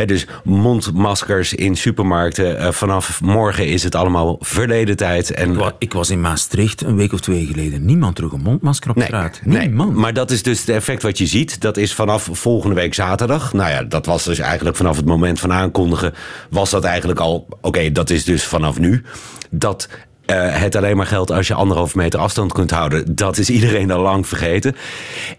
dus 0.03 0.27
mondmaskers 0.43 1.53
in 1.53 1.75
supermarkten. 1.75 2.61
Uh, 2.61 2.71
vanaf 2.71 3.21
morgen 3.21 3.67
is 3.67 3.83
het 3.83 3.95
allemaal 3.95 4.37
verleden 4.39 4.97
tijd. 4.97 5.31
En, 5.31 5.73
ik 5.79 5.93
was 5.93 6.09
in 6.09 6.21
Maastricht 6.21 6.81
een 6.81 6.95
week 6.95 7.13
of 7.13 7.19
twee 7.19 7.45
geleden. 7.45 7.85
Niemand 7.85 8.15
droeg 8.15 8.31
een 8.31 8.41
mondmasker 8.41 8.89
op 8.89 8.95
nee, 8.95 9.05
straat. 9.05 9.41
Niemand. 9.43 9.91
Nee, 9.91 9.99
maar 9.99 10.13
dat 10.13 10.31
is 10.31 10.43
dus 10.43 10.59
het 10.59 10.69
effect 10.69 11.01
wat 11.01 11.17
je 11.17 11.25
ziet. 11.25 11.61
Dat 11.61 11.77
is 11.77 11.93
vanaf 11.93 12.29
volgende 12.31 12.75
week 12.75 12.93
zaterdag. 12.93 13.53
Nou 13.53 13.69
ja, 13.69 13.83
dat 13.83 14.05
was 14.05 14.23
dus 14.23 14.39
eigenlijk 14.39 14.77
vanaf 14.77 14.95
het 14.95 15.05
moment 15.05 15.39
van 15.39 15.53
aankondigen. 15.53 16.13
Was 16.49 16.69
dat 16.69 16.83
eigenlijk 16.83 17.19
al. 17.19 17.47
Oké, 17.61 17.91
dat 17.91 18.09
is 18.09 18.23
dus 18.23 18.43
vanaf 18.43 18.79
nu. 18.79 19.03
Dat 19.49 19.89
eh, 20.25 20.61
het 20.61 20.75
alleen 20.75 20.97
maar 20.97 21.05
geldt 21.05 21.31
als 21.31 21.47
je 21.47 21.53
anderhalf 21.53 21.95
meter 21.95 22.19
afstand 22.19 22.53
kunt 22.53 22.71
houden. 22.71 23.15
Dat 23.15 23.37
is 23.37 23.49
iedereen 23.49 23.91
al 23.91 24.01
lang 24.01 24.27
vergeten. 24.27 24.75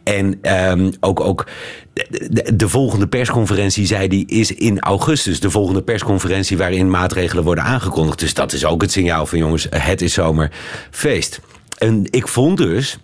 En 0.03 0.39
ehm, 0.43 0.93
ook, 1.01 1.21
ook 1.21 1.47
de, 1.93 2.29
de, 2.31 2.57
de 2.57 2.69
volgende 2.69 3.07
persconferentie, 3.07 3.87
zei 3.87 4.09
die, 4.09 4.27
is 4.27 4.53
in 4.53 4.81
augustus. 4.81 5.41
De 5.41 5.51
volgende 5.51 5.83
persconferentie 5.83 6.57
waarin 6.57 6.91
maatregelen 6.91 7.45
worden 7.45 7.65
aangekondigd. 7.65 8.19
Dus 8.19 8.35
dat 8.35 8.53
is 8.53 8.65
ook 8.65 8.83
het 8.83 8.93
signaal 8.93 9.27
van 9.27 9.39
jongens, 9.39 9.67
het 9.71 10.03
is 10.03 10.13
zomerfeest. 10.13 11.41
En 11.79 12.07
ik 12.11 12.29
vond 12.29 12.57
dus 12.57 12.99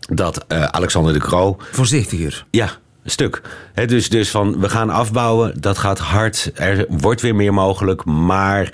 dat 0.00 0.44
eh, 0.46 0.62
Alexander 0.62 1.12
de 1.12 1.18
Croo... 1.18 1.56
Voorzichtiger. 1.72 2.44
Ja, 2.50 2.70
stuk. 3.04 3.42
He, 3.74 3.86
dus, 3.86 4.08
dus 4.08 4.30
van 4.30 4.60
we 4.60 4.68
gaan 4.68 4.90
afbouwen, 4.90 5.60
dat 5.60 5.78
gaat 5.78 5.98
hard. 5.98 6.50
Er 6.54 6.86
wordt 6.88 7.20
weer 7.20 7.34
meer 7.34 7.54
mogelijk, 7.54 8.04
maar 8.04 8.72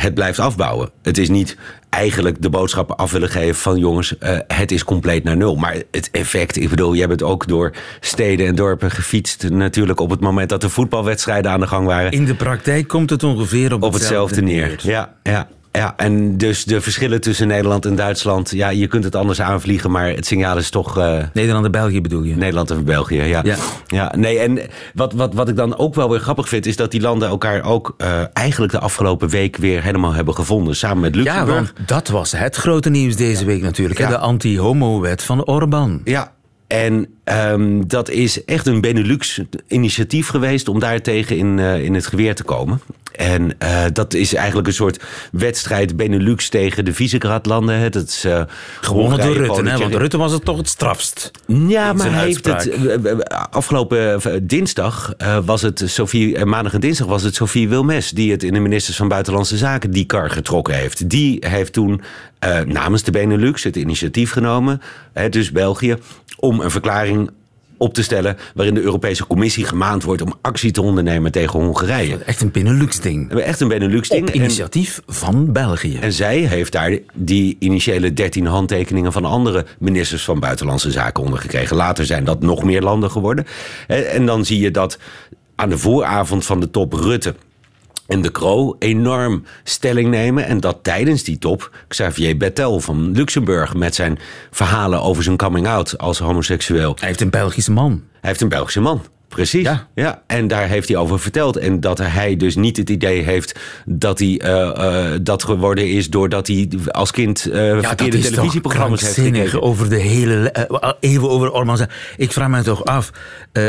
het 0.00 0.14
blijft 0.14 0.38
afbouwen. 0.38 0.90
Het 1.02 1.18
is 1.18 1.28
niet 1.28 1.56
eigenlijk 1.88 2.42
de 2.42 2.50
boodschap 2.50 2.90
af 2.90 3.10
willen 3.10 3.28
geven 3.28 3.54
van 3.54 3.78
jongens, 3.78 4.14
uh, 4.20 4.38
het 4.46 4.72
is 4.72 4.84
compleet 4.84 5.24
naar 5.24 5.36
nul. 5.36 5.56
Maar 5.56 5.82
het 5.90 6.08
effect, 6.12 6.56
ik 6.56 6.68
bedoel, 6.68 6.92
je 6.92 7.00
hebt 7.00 7.12
het 7.12 7.22
ook 7.22 7.46
door 7.46 7.72
steden 8.00 8.46
en 8.46 8.54
dorpen 8.54 8.90
gefietst. 8.90 9.50
Natuurlijk 9.50 10.00
op 10.00 10.10
het 10.10 10.20
moment 10.20 10.48
dat 10.48 10.60
de 10.60 10.68
voetbalwedstrijden 10.68 11.50
aan 11.50 11.60
de 11.60 11.66
gang 11.66 11.86
waren. 11.86 12.10
In 12.10 12.24
de 12.24 12.34
praktijk 12.34 12.88
komt 12.88 13.10
het 13.10 13.22
ongeveer 13.22 13.72
op, 13.72 13.82
op 13.82 13.92
hetzelfde, 13.92 14.34
hetzelfde 14.34 14.42
neer. 14.42 14.66
neer. 14.66 14.80
Ja, 14.82 15.14
ja. 15.22 15.48
Ja, 15.72 15.94
en 15.96 16.36
dus 16.36 16.64
de 16.64 16.80
verschillen 16.80 17.20
tussen 17.20 17.48
Nederland 17.48 17.86
en 17.86 17.94
Duitsland. 17.94 18.50
Ja, 18.50 18.68
je 18.68 18.86
kunt 18.86 19.04
het 19.04 19.14
anders 19.14 19.40
aanvliegen, 19.40 19.90
maar 19.90 20.08
het 20.08 20.26
signaal 20.26 20.56
is 20.56 20.70
toch. 20.70 20.98
Uh, 20.98 21.18
Nederland 21.32 21.64
en 21.64 21.70
België 21.70 22.00
bedoel 22.00 22.22
je? 22.22 22.36
Nederland 22.36 22.70
en 22.70 22.84
België, 22.84 23.22
ja. 23.22 23.40
Ja, 23.44 23.56
ja 23.86 24.12
nee, 24.16 24.38
en 24.38 24.58
wat, 24.94 25.12
wat, 25.12 25.34
wat 25.34 25.48
ik 25.48 25.56
dan 25.56 25.78
ook 25.78 25.94
wel 25.94 26.10
weer 26.10 26.20
grappig 26.20 26.48
vind, 26.48 26.66
is 26.66 26.76
dat 26.76 26.90
die 26.90 27.00
landen 27.00 27.28
elkaar 27.28 27.64
ook 27.64 27.94
uh, 27.98 28.22
eigenlijk 28.32 28.72
de 28.72 28.78
afgelopen 28.78 29.28
week 29.28 29.56
weer 29.56 29.82
helemaal 29.82 30.12
hebben 30.12 30.34
gevonden. 30.34 30.76
Samen 30.76 31.00
met 31.00 31.14
Luxemburg. 31.14 31.48
Ja, 31.48 31.54
want 31.54 31.72
dat 31.88 32.08
was 32.08 32.32
het 32.32 32.56
grote 32.56 32.90
nieuws 32.90 33.16
deze 33.16 33.44
week 33.44 33.62
natuurlijk. 33.62 33.98
Ja. 33.98 34.08
De 34.08 34.18
anti-homo-wet 34.18 35.22
van 35.22 35.44
Orbán. 35.44 36.00
Ja, 36.04 36.32
en 36.66 37.06
um, 37.30 37.88
dat 37.88 38.10
is 38.10 38.44
echt 38.44 38.66
een 38.66 38.80
Benelux-initiatief 38.80 40.28
geweest 40.28 40.68
om 40.68 40.78
daartegen 40.78 41.36
in, 41.36 41.58
uh, 41.58 41.84
in 41.84 41.94
het 41.94 42.06
geweer 42.06 42.34
te 42.34 42.42
komen. 42.44 42.80
En 43.12 43.56
uh, 43.62 43.84
dat 43.92 44.14
is 44.14 44.34
eigenlijk 44.34 44.66
een 44.66 44.72
soort 44.72 45.04
wedstrijd 45.32 45.96
Benelux 45.96 46.48
tegen 46.48 46.84
de 46.84 46.94
Visegrad-landen. 46.94 47.92
Dat 47.92 48.08
is 48.08 48.24
uh, 48.24 48.42
gewonnen 48.80 49.18
door 49.18 49.36
Rutte, 49.36 49.68
hè? 49.68 49.78
want 49.78 49.94
Rutte 49.94 50.16
was 50.16 50.32
het 50.32 50.44
toch 50.44 50.56
het 50.56 50.68
strafst. 50.68 51.30
Ja, 51.46 51.92
maar 51.92 52.12
hij 52.12 52.24
heeft 52.24 52.46
het 52.46 53.28
afgelopen 53.50 54.20
dinsdag 54.46 55.14
was 55.44 55.62
het 55.62 55.82
Sophie, 55.86 56.44
maandag 56.44 56.74
en 56.74 56.80
dinsdag 56.80 57.06
was 57.06 57.22
het 57.22 57.34
Sophie 57.34 57.68
Wilmes 57.68 58.10
die 58.10 58.30
het 58.30 58.42
in 58.42 58.52
de 58.52 58.60
ministers 58.60 58.96
van 58.96 59.08
Buitenlandse 59.08 59.56
Zaken 59.56 59.90
die 59.90 60.04
kar 60.04 60.30
getrokken 60.30 60.74
heeft. 60.74 61.10
Die 61.10 61.44
heeft 61.46 61.72
toen 61.72 62.02
namens 62.66 63.02
de 63.02 63.10
Benelux 63.10 63.64
het 63.64 63.76
initiatief 63.76 64.32
genomen, 64.32 64.80
hè, 65.12 65.28
dus 65.28 65.52
België, 65.52 65.96
om 66.40 66.60
een 66.60 66.70
verklaring 66.70 67.19
op 67.80 67.94
te 67.94 68.02
stellen 68.02 68.36
waarin 68.54 68.74
de 68.74 68.80
Europese 68.80 69.26
Commissie 69.26 69.64
gemaand 69.64 70.02
wordt 70.02 70.22
om 70.22 70.34
actie 70.40 70.70
te 70.70 70.82
ondernemen 70.82 71.32
tegen 71.32 71.60
Hongarije. 71.60 72.16
Echt 72.16 72.40
een 72.40 72.50
Benelux-ding. 72.50 73.32
Echt 73.32 73.60
een 73.60 73.68
Benelux-ding. 73.68 74.28
Op 74.28 74.34
initiatief 74.34 75.02
en, 75.06 75.14
van 75.14 75.52
België. 75.52 75.98
En 75.98 76.12
zij 76.12 76.38
heeft 76.38 76.72
daar 76.72 76.98
die 77.14 77.56
initiële 77.58 78.12
13 78.12 78.46
handtekeningen 78.46 79.12
van 79.12 79.24
andere 79.24 79.66
ministers 79.78 80.24
van 80.24 80.40
Buitenlandse 80.40 80.90
Zaken 80.90 81.22
ondergekregen. 81.22 81.76
Later 81.76 82.06
zijn 82.06 82.24
dat 82.24 82.40
nog 82.40 82.64
meer 82.64 82.82
landen 82.82 83.10
geworden. 83.10 83.46
En 83.86 84.26
dan 84.26 84.44
zie 84.44 84.60
je 84.60 84.70
dat 84.70 84.98
aan 85.54 85.68
de 85.68 85.78
vooravond 85.78 86.46
van 86.46 86.60
de 86.60 86.70
top 86.70 86.92
Rutte 86.92 87.34
en 88.10 88.22
de 88.22 88.30
Croo 88.30 88.76
enorm 88.78 89.44
stelling 89.64 90.08
nemen. 90.08 90.46
En 90.46 90.60
dat 90.60 90.78
tijdens 90.82 91.22
die 91.22 91.38
top 91.38 91.76
Xavier 91.88 92.36
Bettel 92.36 92.80
van 92.80 93.12
Luxemburg... 93.12 93.74
met 93.74 93.94
zijn 93.94 94.18
verhalen 94.50 95.02
over 95.02 95.22
zijn 95.22 95.36
coming-out 95.36 95.98
als 95.98 96.18
homoseksueel. 96.18 96.96
Hij 96.98 97.08
heeft 97.08 97.20
een 97.20 97.30
Belgische 97.30 97.72
man. 97.72 97.90
Hij 97.90 98.30
heeft 98.30 98.40
een 98.40 98.48
Belgische 98.48 98.80
man. 98.80 99.02
Precies. 99.28 99.62
Ja. 99.62 99.88
ja. 99.94 100.22
En 100.26 100.48
daar 100.48 100.68
heeft 100.68 100.88
hij 100.88 100.96
over 100.96 101.20
verteld. 101.20 101.56
En 101.56 101.80
dat 101.80 101.98
hij 101.98 102.36
dus 102.36 102.56
niet 102.56 102.76
het 102.76 102.90
idee 102.90 103.22
heeft 103.22 103.58
dat 103.86 104.18
hij 104.18 104.40
uh, 104.44 104.50
uh, 104.50 105.18
dat 105.22 105.44
geworden 105.44 105.88
is 105.88 106.10
doordat 106.10 106.46
hij 106.46 106.68
als 106.86 107.10
kind 107.10 107.46
uh, 107.48 107.80
ja, 107.80 107.80
verkeerde 107.80 108.18
televisieprogramma's 108.18 109.00
heeft 109.00 109.14
gekeken. 109.14 109.62
over 109.62 109.88
de 109.88 109.98
hele. 109.98 110.52
even 111.00 111.30
over 111.30 111.52
Orman. 111.52 111.78
Ik 112.16 112.32
vraag 112.32 112.48
me 112.48 112.62
toch 112.62 112.84
af. 112.84 113.10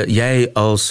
jij 0.05 0.50
als. 0.53 0.89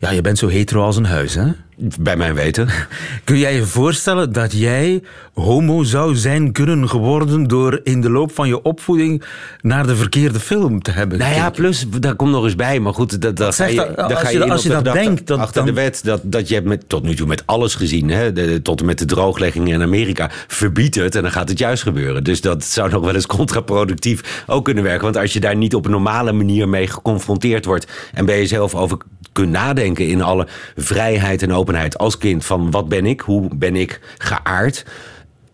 ja, 0.00 0.10
je 0.10 0.20
bent 0.22 0.38
zo 0.38 0.48
hetero 0.48 0.84
als 0.84 0.96
een 0.96 1.04
huis, 1.04 1.34
hè? 1.34 1.50
Bij 1.76 2.16
mijn 2.16 2.34
weten. 2.34 2.68
Kun 3.24 3.38
jij 3.38 3.54
je 3.54 3.64
voorstellen 3.64 4.32
dat 4.32 4.52
jij 4.52 5.02
homo 5.34 5.82
zou 5.82 6.16
zijn 6.16 6.52
kunnen 6.52 6.88
geworden 6.88 7.48
door 7.48 7.80
in 7.84 8.00
de 8.00 8.10
loop 8.10 8.34
van 8.34 8.48
je 8.48 8.62
opvoeding 8.62 9.24
naar 9.60 9.86
de 9.86 9.96
verkeerde 9.96 10.40
film 10.40 10.82
te 10.82 10.90
hebben 10.90 11.18
Nou 11.18 11.34
ja, 11.34 11.50
plus, 11.50 11.86
daar 12.00 12.14
komt 12.14 12.30
nog 12.30 12.44
eens 12.44 12.56
bij. 12.56 12.80
Maar 12.80 12.94
goed, 12.94 13.20
dat, 13.20 13.36
dat 13.36 13.54
ga 13.54 13.64
je, 13.64 13.74
dat, 13.76 14.12
als, 14.12 14.20
ga 14.20 14.30
je, 14.30 14.38
je 14.38 14.50
als 14.50 14.62
je 14.62 14.68
dat 14.68 14.84
denkt... 14.84 15.26
Dat, 15.26 15.38
achter 15.38 15.64
de 15.64 15.72
wet, 15.72 16.00
dat, 16.04 16.20
dat 16.24 16.48
je 16.48 16.54
hebt 16.54 16.66
met, 16.66 16.88
tot 16.88 17.02
nu 17.02 17.14
toe 17.14 17.26
met 17.26 17.42
alles 17.46 17.74
gezien. 17.74 18.10
Hè, 18.10 18.32
de, 18.32 18.62
tot 18.62 18.80
en 18.80 18.86
met 18.86 18.98
de 18.98 19.04
drooglegging 19.04 19.68
in 19.68 19.82
Amerika. 19.82 20.30
Verbied 20.46 20.94
het 20.94 21.14
en 21.14 21.22
dan 21.22 21.32
gaat 21.32 21.48
het 21.48 21.58
juist 21.58 21.82
gebeuren. 21.82 22.24
Dus 22.24 22.40
dat 22.40 22.64
zou 22.64 22.90
nog 22.90 23.04
wel 23.04 23.14
eens 23.14 23.26
contraproductief 23.38 24.44
ook 24.46 24.64
kunnen 24.64 24.84
werken. 24.84 25.02
Want 25.02 25.16
als 25.16 25.32
je 25.32 25.40
daar 25.40 25.56
niet 25.56 25.74
op 25.74 25.84
een 25.84 25.90
normale 25.90 26.32
manier 26.32 26.68
mee 26.68 26.86
geconfronteerd 26.86 27.64
wordt... 27.64 27.86
en 28.12 28.24
bij 28.24 28.38
jezelf 28.38 28.74
over 28.74 28.98
kunt 29.32 29.50
nadenken 29.50 30.08
in 30.08 30.22
alle 30.22 30.46
vrijheid 30.76 31.42
en 31.42 31.52
openheid 31.62 31.98
als 31.98 32.18
kind 32.18 32.44
van 32.44 32.70
wat 32.70 32.88
ben 32.88 33.06
ik, 33.06 33.20
hoe 33.20 33.48
ben 33.54 33.76
ik 33.76 34.00
geaard. 34.18 34.84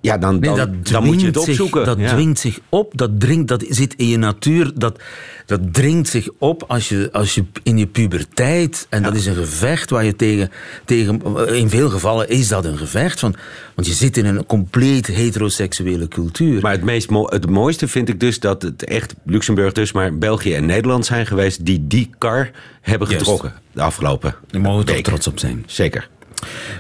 Ja, 0.01 0.19
dan, 0.19 0.41
dan, 0.41 0.77
dan 0.83 1.05
moet 1.05 1.21
je 1.21 1.27
het 1.27 1.37
opzoeken. 1.37 1.85
Zich, 1.85 1.97
dat 1.97 2.09
dwingt 2.09 2.39
zich 2.39 2.59
op, 2.69 2.93
dat, 2.97 3.21
dringt, 3.21 3.49
dat 3.49 3.65
zit 3.69 3.95
in 3.95 4.09
je 4.09 4.17
natuur, 4.17 4.73
dat, 4.75 5.01
dat 5.47 5.61
dringt 5.73 6.09
zich 6.09 6.29
op 6.39 6.65
als 6.67 6.89
je, 6.89 7.09
als 7.13 7.35
je 7.35 7.45
in 7.63 7.79
je 7.79 7.87
puberteit. 7.87 8.87
En 8.89 9.03
dat 9.03 9.15
is 9.15 9.27
een 9.27 9.35
gevecht 9.35 9.91
waar 9.91 10.05
je 10.05 10.17
tegen, 10.17 10.51
tegen. 10.85 11.23
In 11.55 11.69
veel 11.69 11.91
gevallen 11.91 12.29
is 12.29 12.49
dat 12.49 12.65
een 12.65 12.79
gevecht. 12.79 13.21
Van, 13.21 13.35
want 13.75 13.87
je 13.87 13.95
zit 13.95 14.17
in 14.17 14.25
een 14.25 14.47
compleet 14.47 15.07
heteroseksuele 15.07 16.09
cultuur. 16.09 16.61
Maar 16.63 16.73
het, 16.73 16.85
meest, 16.85 17.11
het 17.11 17.51
mooiste 17.51 17.89
vind 17.89 18.09
ik 18.09 18.21
dus 18.21 18.41
dat 18.41 18.63
het 18.63 18.85
echt 18.85 19.15
Luxemburg, 19.25 19.73
dus, 19.73 19.93
maar 19.93 20.19
België 20.19 20.55
en 20.55 20.67
Nederland 20.67 21.07
zijn 21.07 21.27
geweest 21.27 21.65
die 21.65 21.87
die 21.87 22.11
kar 22.19 22.51
hebben 22.81 23.09
getrokken 23.09 23.55
de 23.73 23.83
afgelopen. 23.83 24.35
Daar 24.51 24.61
mogen 24.61 24.85
we 24.85 24.93
toch 24.93 25.03
trots 25.03 25.27
op 25.27 25.39
zijn. 25.39 25.65
Zeker. 25.67 26.09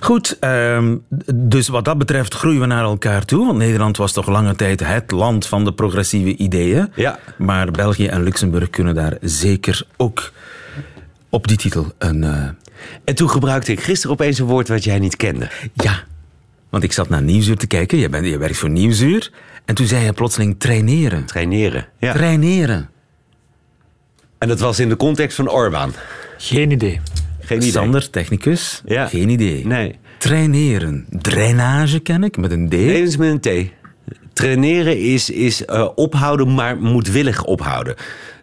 Goed, 0.01 0.37
um, 0.41 1.05
dus 1.35 1.69
wat 1.69 1.85
dat 1.85 1.99
betreft 1.99 2.35
groeien 2.35 2.61
we 2.61 2.67
naar 2.67 2.85
elkaar 2.85 3.25
toe. 3.25 3.47
Want 3.47 3.59
Nederland 3.59 3.97
was 3.97 4.13
toch 4.13 4.27
lange 4.27 4.57
tijd 4.57 4.81
het 4.81 5.11
land 5.11 5.47
van 5.47 5.65
de 5.65 5.73
progressieve 5.73 6.37
ideeën. 6.37 6.93
Ja. 6.95 7.19
Maar 7.39 7.71
België 7.71 8.07
en 8.07 8.23
Luxemburg 8.23 8.71
kunnen 8.71 8.95
daar 8.95 9.17
zeker 9.21 9.87
ook 9.97 10.33
op 11.29 11.49
die 11.49 11.57
titel 11.57 11.93
een. 11.99 12.23
Uh... 12.23 12.49
En 13.05 13.15
toen 13.15 13.31
gebruikte 13.31 13.73
ik 13.73 13.81
gisteren 13.81 14.13
opeens 14.13 14.39
een 14.39 14.47
woord 14.47 14.69
wat 14.69 14.85
jij 14.85 14.99
niet 14.99 15.17
kende. 15.17 15.51
Ja, 15.73 16.03
want 16.69 16.83
ik 16.83 16.93
zat 16.93 17.09
naar 17.09 17.23
Nieuwsuur 17.23 17.57
te 17.57 17.67
kijken. 17.67 17.99
Je, 17.99 18.09
bent, 18.09 18.27
je 18.27 18.39
werkt 18.39 18.59
voor 18.59 18.71
Nieuwsuur. 18.71 19.31
En 19.65 19.75
toen 19.75 19.87
zei 19.87 20.05
je 20.05 20.13
plotseling 20.13 20.55
traineren. 20.59 21.25
Traineren, 21.25 21.87
ja. 21.99 22.13
Traineren. 22.13 22.91
En 24.39 24.49
dat 24.49 24.61
was 24.61 24.79
in 24.79 24.89
de 24.89 24.97
context 24.97 25.37
van 25.37 25.51
Orbán. 25.51 25.93
Geen 26.39 26.71
idee. 26.71 27.01
Geen 27.49 27.59
idee. 27.59 27.71
Sander, 27.71 28.11
technicus. 28.11 28.83
Ja. 28.85 29.07
Geen 29.07 29.29
idee. 29.29 29.67
Nee. 29.67 29.95
Traineren. 30.19 31.07
Drainage 31.11 31.99
ken 31.99 32.25
ik, 32.25 32.37
met 32.37 32.51
een 32.51 32.69
D. 32.69 32.73
Nee, 32.73 33.03
is 33.03 33.17
met 33.17 33.45
een 33.45 33.67
T. 33.67 33.71
Traineren 34.33 34.99
is, 34.99 35.31
is 35.31 35.63
uh, 35.67 35.89
ophouden, 35.95 36.55
maar 36.55 36.77
moedwillig 36.77 37.45
ophouden. 37.45 37.95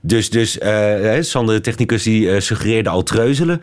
Dus, 0.02 0.30
dus 0.30 0.58
uh, 0.58 1.22
Sander, 1.22 1.56
de 1.56 1.62
technicus, 1.62 2.04
die 2.04 2.22
uh, 2.22 2.40
suggereerde 2.40 2.90
al 2.90 3.04
treuzelen. 3.04 3.62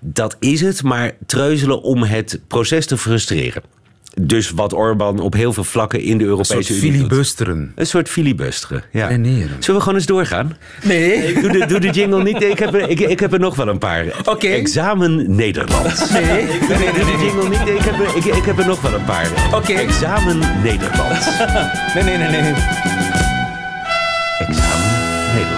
Dat 0.00 0.36
is 0.40 0.60
het, 0.60 0.82
maar 0.82 1.12
treuzelen 1.26 1.82
om 1.82 2.02
het 2.02 2.40
proces 2.48 2.86
te 2.86 2.98
frustreren. 2.98 3.62
Dus 4.20 4.50
wat 4.50 4.72
Orbán 4.72 5.20
op 5.20 5.34
heel 5.34 5.52
veel 5.52 5.64
vlakken 5.64 6.00
in 6.00 6.18
de 6.18 6.24
Europese 6.24 6.54
Unie. 6.54 6.68
Een 6.68 6.74
soort 6.74 6.92
filibusteren. 6.92 7.72
Een 7.74 7.86
soort 7.86 8.08
filibusteren. 8.08 8.82
Ja. 8.90 9.04
Traineren. 9.06 9.56
Zullen 9.58 9.74
we 9.74 9.80
gewoon 9.80 9.94
eens 9.94 10.06
doorgaan? 10.06 10.56
Nee. 10.82 11.40
Doe 11.40 11.50
de, 11.50 11.66
doe 11.66 11.80
de 11.80 11.90
jingle 11.90 12.22
niet. 12.22 12.42
Ik 12.42 12.58
heb, 12.58 12.74
er, 12.74 12.88
ik, 12.88 13.00
ik 13.00 13.20
heb 13.20 13.32
er 13.32 13.40
nog 13.40 13.54
wel 13.56 13.68
een 13.68 13.78
paar. 13.78 14.04
Oké. 14.24 14.46
Examen 14.48 15.34
Nederlands. 15.34 16.10
Nee. 16.10 16.24
nee, 16.24 16.46
doe 16.92 17.04
de 17.04 17.18
jingle 17.20 17.48
niet. 17.48 17.68
Ik 17.68 17.82
heb 17.84 17.94
er, 17.94 18.16
ik, 18.16 18.24
ik 18.24 18.44
heb 18.44 18.58
er 18.58 18.66
nog 18.66 18.80
wel 18.80 18.94
een 18.94 19.04
paar. 19.04 19.28
Oké. 19.54 19.72
Examen 19.72 20.38
Nederlands. 20.62 21.26
nee, 21.94 22.02
nee, 22.04 22.16
nee, 22.16 22.40
nee. 22.40 23.01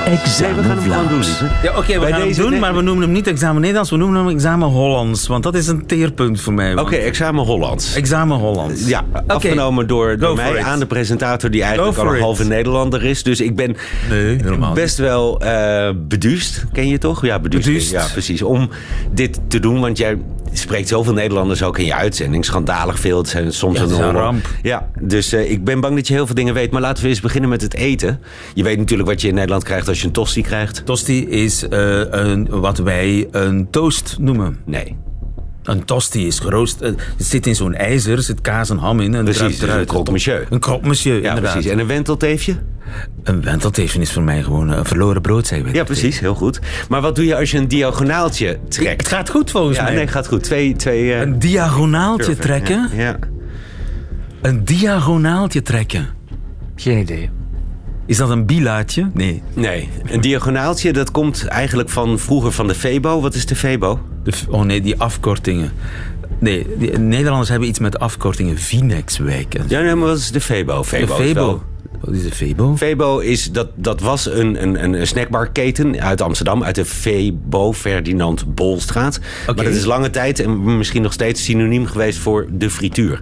Examen 0.04 0.54
Nee, 0.54 0.62
we 0.62 0.68
gaan 0.68 0.78
hem 0.78 0.92
gewoon 0.92 1.08
doen. 1.08 1.48
Ja, 1.62 1.76
oké, 1.78 1.92
we 1.92 1.98
Bij 1.98 2.10
gaan 2.10 2.18
deze- 2.20 2.28
het 2.30 2.36
doen, 2.36 2.50
nee. 2.50 2.60
maar 2.60 2.74
we 2.74 2.80
noemen 2.82 3.02
hem 3.02 3.12
niet 3.12 3.26
examen 3.26 3.60
Nederlands, 3.60 3.90
we 3.90 3.96
noemen 3.96 4.24
hem 4.24 4.28
examen 4.34 4.68
Hollands. 4.68 5.26
Want 5.26 5.42
dat 5.42 5.54
is 5.54 5.66
een 5.66 5.86
teerpunt 5.86 6.40
voor 6.40 6.52
mij. 6.52 6.76
Oké, 6.78 6.94
examen 6.96 7.44
Hollands. 7.44 7.94
Examen 7.94 8.36
Hollands. 8.38 8.86
Ja, 8.86 9.04
afgenomen 9.26 9.86
door, 9.86 10.16
mij 10.34 10.62
aan 10.62 10.78
de 10.78 10.86
presentator 10.86 11.50
die 11.50 11.62
eigenlijk 11.62 11.98
al 11.98 12.14
een 12.14 12.20
halve 12.20 12.44
Nederlander 12.44 13.04
is. 13.04 13.22
Dus 13.22 13.40
ik 13.40 13.56
ben 13.56 13.76
Nee, 14.10 14.36
helemaal 14.42 14.72
best 14.74 14.98
wel 14.98 15.40
eh 15.40 15.90
beduust. 15.96 16.64
Ken 16.72 16.88
je 16.88 16.98
toch? 16.98 17.24
Ja, 17.24 17.38
beduust. 17.38 17.64
Beduust. 17.66 17.90
Ja, 17.90 18.06
precies. 18.12 18.42
Om 18.42 18.68
dit 19.12 19.40
te 19.48 19.60
doen, 19.60 19.80
want 19.80 19.98
jij 19.98 20.18
spreekt 20.52 20.88
zoveel 20.88 21.12
Nederlanders 21.12 21.62
ook 21.62 21.78
in 21.78 21.84
je 21.84 21.94
uitzending. 21.94 22.44
Schandalig 22.44 22.98
veel. 22.98 23.18
Het 23.18 23.28
zijn 23.28 23.52
soms 23.52 23.76
Ja, 23.76 23.82
het 23.82 23.90
is 23.92 23.98
een 23.98 24.10
ramp. 24.12 24.48
Ja, 24.62 24.88
dus 25.00 25.32
eh, 25.32 25.50
ik 25.50 25.64
ben 25.64 25.80
bang 25.80 25.94
dat 25.96 26.08
je 26.08 26.14
heel 26.14 26.26
veel 26.26 26.34
dingen 26.34 26.54
weet. 26.54 26.70
Maar 26.70 26.80
laten 26.80 27.02
we 27.02 27.08
eens 27.08 27.20
beginnen 27.20 27.50
met 27.50 27.60
het 27.62 27.74
eten. 27.74 28.20
Je 28.54 28.62
weet 28.62 28.78
natuurlijk 28.78 29.08
wat 29.08 29.20
je 29.20 29.28
in 29.28 29.34
Nederland 29.34 29.64
krijgt 29.64 29.86
als 29.94 30.02
je 30.02 30.06
een 30.08 30.12
tosti 30.12 30.42
krijgt. 30.42 30.82
Tosti 30.86 31.28
is 31.28 31.68
eh, 31.68 32.00
een, 32.10 32.48
wat 32.50 32.78
wij 32.78 33.28
een 33.30 33.70
toast 33.70 34.16
noemen. 34.20 34.56
Nee. 34.66 34.96
Een 35.62 35.84
tosti 35.84 36.26
is 36.26 36.38
geroost. 36.38 36.80
eh, 36.80 36.90
het 37.16 37.26
zit 37.26 37.46
in 37.46 37.54
zo'n 37.54 37.74
ijzer, 37.74 38.16
er 38.16 38.22
zit 38.22 38.40
kaas 38.40 38.70
en 38.70 38.76
ham 38.78 39.00
in. 39.00 39.14
En 39.14 39.24
Precies, 39.24 39.58
dus 39.58 39.70
een 39.70 39.86
croque 39.86 40.10
monsieur. 40.12 40.46
Een 40.50 40.60
croque 40.60 40.86
monsieur, 40.86 41.22
Ja, 41.22 41.28
inderdaad. 41.28 41.52
precies. 41.52 41.70
En 41.70 41.78
een 41.78 41.86
wentelteefje? 41.86 42.54
Een 43.22 43.42
wentelteven 43.42 44.00
is 44.00 44.12
voor 44.12 44.22
mij 44.22 44.42
gewoon 44.42 44.68
een 44.68 44.84
verloren 44.84 45.22
brood. 45.22 45.52
Ja, 45.72 45.84
precies. 45.84 46.18
Heel 46.20 46.34
goed. 46.34 46.60
Maar 46.88 47.00
wat 47.00 47.14
doe 47.16 47.24
je 47.24 47.36
als 47.36 47.50
je 47.50 47.58
een 47.58 47.68
diagonaaltje 47.68 48.58
trekt? 48.68 49.00
Het 49.00 49.08
gaat 49.08 49.30
goed 49.30 49.50
volgens 49.50 49.76
Ja, 49.76 49.82
mij. 49.84 49.94
nee, 49.94 50.06
gaat 50.06 50.26
goed. 50.28 50.42
Twee, 50.42 50.76
twee 50.76 51.12
eh, 51.12 51.20
Een 51.20 51.38
diagonaaltje 51.38 52.36
trekken. 52.36 52.88
Ja, 52.96 53.02
ja. 53.02 53.18
Een 54.42 54.64
diagonaaltje 54.64 55.62
trekken. 55.62 56.06
Geen 56.76 56.98
idee. 56.98 57.30
Is 58.06 58.16
dat 58.16 58.30
een 58.30 58.46
bilaatje? 58.46 59.10
Nee. 59.12 59.42
Nee, 59.54 59.88
een 60.04 60.20
diagonaaltje, 60.20 60.92
dat 60.92 61.10
komt 61.10 61.46
eigenlijk 61.46 61.88
van 61.88 62.18
vroeger 62.18 62.52
van 62.52 62.66
de 62.66 62.74
Febo. 62.74 63.20
Wat 63.20 63.34
is 63.34 63.46
de 63.46 63.56
Febo? 63.56 64.00
De, 64.22 64.32
oh 64.48 64.62
nee, 64.62 64.80
die 64.80 65.00
afkortingen. 65.00 65.72
Nee, 66.38 66.66
die, 66.78 66.98
Nederlanders 66.98 67.48
hebben 67.48 67.68
iets 67.68 67.78
met 67.78 67.98
afkortingen. 67.98 68.58
Vinex-wijk. 68.58 69.56
Ja, 69.66 69.80
nee, 69.80 69.94
maar 69.94 70.08
wat 70.08 70.18
is 70.18 70.30
de 70.30 70.40
Febo? 70.40 70.78
de 70.78 70.84
Febo. 70.84 71.16
is 71.16 71.26
Febo. 71.26 71.62
Wat 72.00 72.14
is 72.14 72.22
de 72.22 72.30
Febo? 72.30 72.76
Febo 72.76 73.18
is, 73.18 73.52
dat, 73.52 73.68
dat 73.74 74.00
was 74.00 74.26
een, 74.26 74.62
een, 74.62 74.94
een 74.94 75.06
snackbarketen 75.06 76.00
uit 76.00 76.20
Amsterdam, 76.20 76.64
uit 76.64 76.74
de 76.74 76.84
Febo 76.84 77.72
Ferdinand 77.72 78.54
Bolstraat. 78.54 79.20
Maar 79.46 79.54
dat 79.54 79.66
is 79.66 79.84
lange 79.84 80.10
tijd 80.10 80.40
en 80.40 80.76
misschien 80.76 81.02
nog 81.02 81.12
steeds 81.12 81.44
synoniem 81.44 81.86
geweest 81.86 82.18
voor 82.18 82.46
de 82.50 82.70
frituur. 82.70 83.20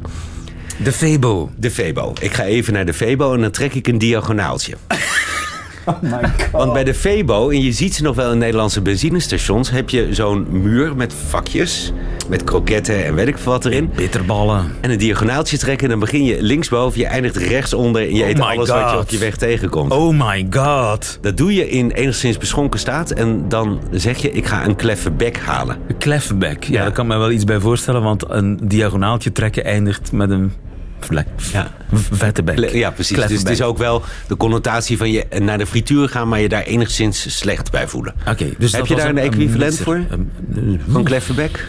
De 0.76 0.92
Febo. 0.92 1.50
De 1.56 1.70
Febo. 1.70 2.12
Ik 2.20 2.32
ga 2.32 2.44
even 2.44 2.72
naar 2.72 2.86
de 2.86 2.94
Febo 2.94 3.34
en 3.34 3.40
dan 3.40 3.50
trek 3.50 3.74
ik 3.74 3.86
een 3.86 3.98
diagonaaltje. 3.98 4.74
Want 6.52 6.72
bij 6.72 6.84
de 6.84 6.94
Febo, 6.94 7.50
en 7.50 7.62
je 7.62 7.72
ziet 7.72 7.94
ze 7.94 8.02
nog 8.02 8.14
wel 8.16 8.32
in 8.32 8.38
Nederlandse 8.38 8.80
benzinestations, 8.80 9.70
heb 9.70 9.90
je 9.90 10.08
zo'n 10.10 10.46
muur 10.50 10.96
met 10.96 11.14
vakjes, 11.28 11.92
met 12.28 12.44
kroketten 12.44 13.04
en 13.04 13.14
weet 13.14 13.26
ik 13.28 13.38
veel 13.38 13.52
wat 13.52 13.64
erin. 13.64 13.90
Bitterballen. 13.96 14.72
En 14.80 14.90
een 14.90 14.98
diagonaaltje 14.98 15.58
trekken 15.58 15.84
en 15.84 15.90
dan 15.90 16.00
begin 16.00 16.24
je 16.24 16.42
linksboven, 16.42 17.00
je 17.00 17.06
eindigt 17.06 17.36
rechtsonder 17.36 18.02
en 18.02 18.14
je 18.14 18.22
Oh 18.22 18.28
eet 18.28 18.40
alles 18.40 18.68
wat 18.68 18.90
je 18.90 18.98
op 18.98 19.08
je 19.08 19.18
weg 19.18 19.36
tegenkomt. 19.36 19.92
Oh 19.92 20.26
my 20.26 20.46
god. 20.50 21.18
Dat 21.20 21.36
doe 21.36 21.54
je 21.54 21.68
in 21.68 21.90
enigszins 21.90 22.38
beschonken 22.38 22.80
staat 22.80 23.10
en 23.10 23.48
dan 23.48 23.80
zeg 23.90 24.18
je, 24.18 24.30
ik 24.30 24.46
ga 24.46 24.64
een 24.64 24.76
kleffe 24.76 25.10
bek 25.10 25.38
halen. 25.38 25.76
Een 25.88 25.98
kleffenbek. 25.98 26.64
Ja, 26.64 26.72
Ja. 26.72 26.82
daar 26.82 26.92
kan 26.92 27.04
ik 27.06 27.12
me 27.12 27.18
wel 27.18 27.30
iets 27.30 27.44
bij 27.44 27.60
voorstellen, 27.60 28.02
want 28.02 28.24
een 28.28 28.58
diagonaaltje 28.62 29.32
trekken 29.32 29.64
eindigt 29.64 30.12
met 30.12 30.30
een. 30.30 30.52
Ja. 31.52 31.70
Vette 31.92 32.42
bek. 32.42 32.70
Ja, 32.70 32.90
precies. 32.90 33.16
Dus 33.26 33.38
het 33.38 33.48
is 33.48 33.62
ook 33.62 33.78
wel 33.78 34.02
de 34.28 34.36
connotatie 34.36 34.96
van 34.96 35.10
je 35.10 35.26
naar 35.38 35.58
de 35.58 35.66
frituur 35.66 36.08
gaan, 36.08 36.28
maar 36.28 36.40
je 36.40 36.48
daar 36.48 36.62
enigszins 36.62 37.38
slecht 37.38 37.70
bij 37.70 37.88
voelen. 37.88 38.14
Oké, 38.28 38.46
dus 38.58 38.72
Heb 38.72 38.86
je 38.86 38.94
daar 38.94 39.08
een 39.08 39.18
equivalent 39.18 39.78
voor? 39.78 40.00
Een- 40.54 40.80
Van 40.88 41.04
Kleffenbek? 41.04 41.66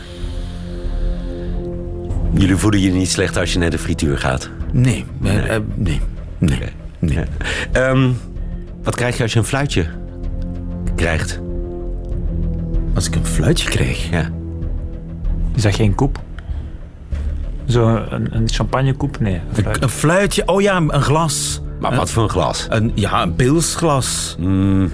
Jullie 2.33 2.55
voelen 2.55 2.79
je 2.79 2.91
niet 2.91 3.09
slecht 3.09 3.37
als 3.37 3.53
je 3.53 3.59
naar 3.59 3.69
de 3.69 3.77
frituur 3.79 4.17
gaat. 4.17 4.49
Nee, 4.71 5.05
nee, 5.19 5.39
eh, 5.39 5.59
nee. 5.75 6.01
nee. 6.37 6.59
nee. 6.99 7.13
Ja. 7.15 7.23
Ehm, 7.71 8.09
wat 8.83 8.95
krijg 8.95 9.17
je 9.17 9.23
als 9.23 9.33
je 9.33 9.39
een 9.39 9.45
fluitje 9.45 9.85
krijgt? 10.95 11.39
Als 12.93 13.07
ik 13.07 13.15
een 13.15 13.25
fluitje 13.25 13.69
krijg. 13.69 14.09
Ja. 14.09 14.31
Is 15.55 15.61
dat 15.61 15.75
geen 15.75 15.95
koep? 15.95 16.21
Zo 17.67 18.05
een, 18.09 18.35
een 18.35 18.49
champagnekoep? 18.49 19.19
Nee. 19.19 19.41
een 19.49 19.55
fluit. 19.63 19.83
Een 19.83 19.89
fluitje, 19.89 20.47
oh 20.47 20.61
ja, 20.61 20.77
een 20.77 21.01
glas. 21.01 21.61
Maar 21.79 21.95
wat 21.95 22.11
voor 22.11 22.23
een 22.23 22.29
glas? 22.29 22.67
Een, 22.69 22.91
ja, 22.95 23.21
een 23.21 23.35
pilsglas. 23.35 24.35
Wat, 24.37 24.47
Mm. 24.47 24.91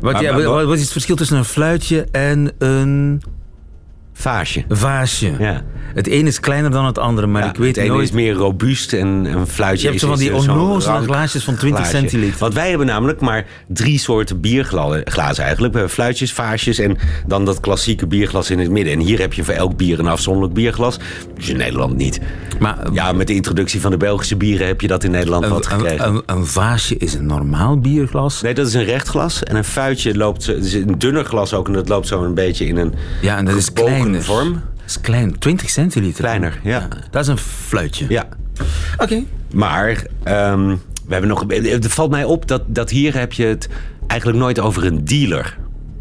Maar- 0.00 0.22
ja, 0.22 0.32
maar- 0.32 0.42
wat, 0.42 0.64
wat 0.64 0.74
is 0.76 0.82
het 0.82 0.92
verschil 0.92 1.16
tussen 1.16 1.36
een 1.36 1.44
fluitje 1.44 2.06
en 2.10 2.52
een 2.58 3.22
Vaasje. 4.12 4.64
vaasje? 4.68 5.32
Ja. 5.38 5.62
Het 5.94 6.08
een 6.10 6.26
is 6.26 6.40
kleiner 6.40 6.70
dan 6.70 6.86
het 6.86 6.98
andere, 6.98 7.26
maar 7.26 7.42
Ja, 7.42 7.48
ik 7.48 7.56
weet 7.56 7.76
het 7.76 7.84
ene 7.84 7.92
nooit... 7.94 8.08
is 8.08 8.14
meer 8.14 8.32
robuust 8.32 8.92
en 8.92 9.08
een 9.08 9.46
fluitje 9.46 9.82
Je 9.82 9.88
hebt 9.88 10.00
zo 10.00 10.08
van 10.08 10.18
die 10.18 10.34
onnozele 10.34 11.02
glaasjes 11.02 11.44
van 11.44 11.56
20 11.56 11.80
glaasje. 11.80 11.96
centiliter. 11.98 12.38
Want 12.38 12.54
wij 12.54 12.68
hebben 12.68 12.86
namelijk 12.86 13.20
maar 13.20 13.46
drie 13.68 13.98
soorten 13.98 14.40
bierglazen 14.40 15.44
eigenlijk. 15.44 15.72
We 15.72 15.78
hebben 15.78 15.90
fluitjes, 15.90 16.32
vaasjes 16.32 16.78
en 16.78 16.96
dan 17.26 17.44
dat 17.44 17.60
klassieke 17.60 18.06
bierglas 18.06 18.50
in 18.50 18.58
het 18.58 18.70
midden. 18.70 18.92
En 18.92 18.98
hier 19.00 19.18
heb 19.18 19.32
je 19.32 19.44
voor 19.44 19.54
elk 19.54 19.76
bier 19.76 19.98
een 19.98 20.06
afzonderlijk 20.08 20.54
bierglas. 20.54 20.98
Dus 21.36 21.48
in 21.48 21.56
Nederland 21.56 21.96
niet. 21.96 22.20
Maar 22.58 22.78
Ja, 22.92 23.12
met 23.12 23.26
de 23.26 23.34
introductie 23.34 23.80
van 23.80 23.90
de 23.90 23.96
Belgische 23.96 24.36
bieren 24.36 24.66
heb 24.66 24.80
je 24.80 24.86
dat 24.86 25.04
in 25.04 25.10
Nederland 25.10 25.46
wat 25.46 25.66
gekregen. 25.66 26.06
een, 26.08 26.14
een, 26.14 26.22
een 26.36 26.46
vaasje 26.46 26.96
is 26.96 27.14
een 27.14 27.26
normaal 27.26 27.78
bierglas. 27.78 28.40
Nee, 28.42 28.54
dat 28.54 28.66
is 28.66 28.74
een 28.74 28.84
recht 28.84 29.08
glas. 29.08 29.42
En 29.42 29.56
een 29.56 29.64
fuitje 29.64 30.16
loopt, 30.16 30.46
het 30.46 30.64
is 30.64 30.74
een 30.74 30.94
dunner 30.98 31.24
glas 31.24 31.54
ook. 31.54 31.66
En 31.66 31.72
dat 31.72 31.88
loopt 31.88 32.06
zo 32.06 32.24
een 32.24 32.34
beetje 32.34 32.66
in 32.66 32.76
een 32.76 32.94
Ja, 33.20 33.36
en 33.36 33.44
dat 33.44 33.56
is 33.56 33.72
kleiner. 33.72 34.22
vorm. 34.22 34.60
Is 34.90 35.00
klein, 35.00 35.38
20 35.38 35.70
centiliter. 35.70 36.24
Kleiner, 36.24 36.60
ja. 36.62 36.88
Dat 37.10 37.22
is 37.22 37.28
een 37.28 37.38
fluitje. 37.38 38.06
Ja. 38.08 38.28
Oké. 38.98 39.22
Maar 39.52 40.04
ehm, 40.22 40.68
we 41.06 41.12
hebben 41.12 41.28
nog. 41.28 41.44
Het 41.48 41.86
valt 41.86 42.10
mij 42.10 42.24
op 42.24 42.48
dat, 42.48 42.62
dat 42.66 42.90
hier 42.90 43.18
heb 43.18 43.32
je 43.32 43.44
het 43.44 43.68
eigenlijk 44.06 44.40
nooit 44.40 44.60
over 44.60 44.84
een 44.84 45.04
dealer. 45.04 45.58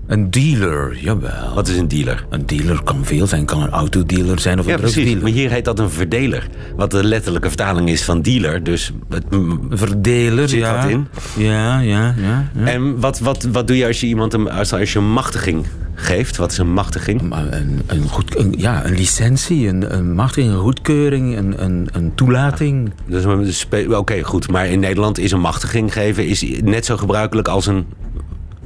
Een 0.07 0.31
dealer, 0.31 0.97
jawel. 0.97 1.53
Wat 1.53 1.67
is 1.67 1.77
een 1.77 1.87
dealer? 1.87 2.25
Een 2.29 2.45
dealer 2.45 2.83
kan 2.83 3.05
veel 3.05 3.27
zijn. 3.27 3.45
Kan 3.45 3.61
een 3.61 3.69
autodealer 3.69 4.39
zijn 4.39 4.59
of 4.59 4.65
een 4.65 4.71
Ja, 4.71 4.77
precies. 4.77 5.15
Maar 5.15 5.31
hier 5.31 5.49
heet 5.49 5.65
dat 5.65 5.79
een 5.79 5.89
verdeler. 5.89 6.47
Wat 6.75 6.91
de 6.91 7.03
letterlijke 7.03 7.47
vertaling 7.47 7.89
is 7.89 8.03
van 8.03 8.21
dealer. 8.21 8.63
Dus 8.63 8.91
het, 9.09 9.23
verdeler, 9.69 10.49
Zit 10.49 10.59
ja. 10.59 10.81
dat 10.81 10.91
in? 10.91 11.07
Ja, 11.37 11.79
ja, 11.79 12.13
ja. 12.17 12.51
ja. 12.55 12.65
En 12.65 12.99
wat, 12.99 13.19
wat, 13.19 13.43
wat 13.51 13.67
doe 13.67 13.77
je 13.77 13.85
als 13.85 13.99
je 13.99 14.07
iemand 14.07 14.33
een, 14.33 14.51
als, 14.51 14.73
als 14.73 14.93
je 14.93 14.99
een 14.99 15.11
machtiging 15.11 15.65
geeft? 15.99 16.37
Wat 16.37 16.51
is 16.51 16.57
een 16.57 16.73
machtiging? 16.73 17.21
Maar 17.21 17.53
een, 17.53 17.81
een, 17.85 18.07
goed, 18.09 18.37
een, 18.37 18.53
ja, 18.57 18.85
een 18.85 18.95
licentie, 18.95 19.67
een, 19.67 19.95
een 19.95 20.13
machtiging, 20.13 20.53
een 20.53 20.59
goedkeuring, 20.59 21.37
een, 21.37 21.63
een, 21.63 21.87
een 21.91 22.15
toelating. 22.15 22.93
Dus 23.05 23.67
Oké, 23.87 24.21
goed. 24.23 24.51
Maar 24.51 24.67
in 24.67 24.79
Nederland 24.79 25.17
is 25.17 25.31
een 25.31 25.39
machtiging 25.39 25.93
geven 25.93 26.27
is 26.27 26.45
net 26.63 26.85
zo 26.85 26.97
gebruikelijk 26.97 27.47
als 27.47 27.65
een 27.65 27.85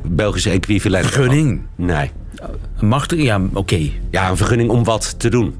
Belgische 0.05 0.49
equivalent. 0.49 1.05
Vergunning. 1.05 1.61
Nee. 1.75 2.11
Een 2.77 2.87
machtiging, 2.87 3.27
ja, 3.27 3.41
oké. 3.53 3.89
Ja, 4.09 4.29
een 4.29 4.37
vergunning 4.37 4.69
om 4.69 4.83
wat 4.83 5.19
te 5.19 5.29
doen. 5.29 5.55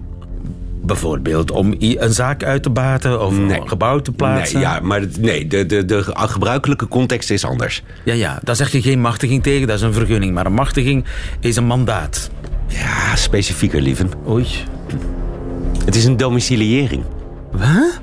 Bijvoorbeeld 0.86 1.52
om 1.52 1.76
een 1.80 2.14
zaak 2.14 2.44
uit 2.44 2.64
te 2.64 2.70
baten 2.70 3.22
of 3.26 3.38
Nee. 3.38 3.60
een 3.60 3.68
gebouw 3.68 4.00
te 4.00 4.12
plaatsen. 4.12 4.60
Nee, 4.60 4.68
ja, 4.68 4.80
maar 4.80 5.02
nee, 5.20 5.48
de, 5.48 5.66
de, 5.66 5.86
de 5.86 6.04
gebruikelijke 6.16 6.88
context 6.88 7.30
is 7.32 7.46
anders. 7.46 7.84
ja, 8.04 8.14
ja, 8.14 8.40
daar 8.44 8.56
zeg 8.56 8.72
je 8.72 8.82
geen 8.82 9.02
machtiging 9.02 9.44
tegen, 9.44 9.68
dat 9.68 9.76
is 9.76 9.82
een 9.82 9.94
vergunning. 9.94 10.34
Maar 10.34 10.46
een 10.46 10.54
machtiging 10.54 11.06
is 11.40 11.56
een 11.56 11.66
mandaat. 11.66 12.30
Ja, 12.68 13.16
specifieker, 13.16 13.82
lieven. 13.82 14.10
Oei. 14.30 14.46
Het 15.86 15.96
is 15.96 16.06
een 16.06 16.18
domiciliëring. 16.18 17.04
Wat? 17.52 18.02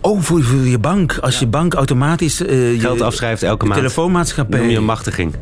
Oh, 0.00 0.20
voor, 0.20 0.42
voor 0.42 0.58
je 0.66 0.78
bank. 0.78 1.18
Als 1.20 1.38
je 1.38 1.46
bank 1.46 1.74
automatisch... 1.74 2.44
eh, 2.46 2.72
je, 2.72 2.80
Geld 2.80 3.00
afschrijft 3.00 3.42
elke 3.42 3.62
je 3.64 3.68
maand. 3.70 3.80
telefoonmaatschappij. 3.80 4.58
noem 4.60 4.68
je 4.68 4.76
een 4.76 4.84
machtiging. 4.84 5.34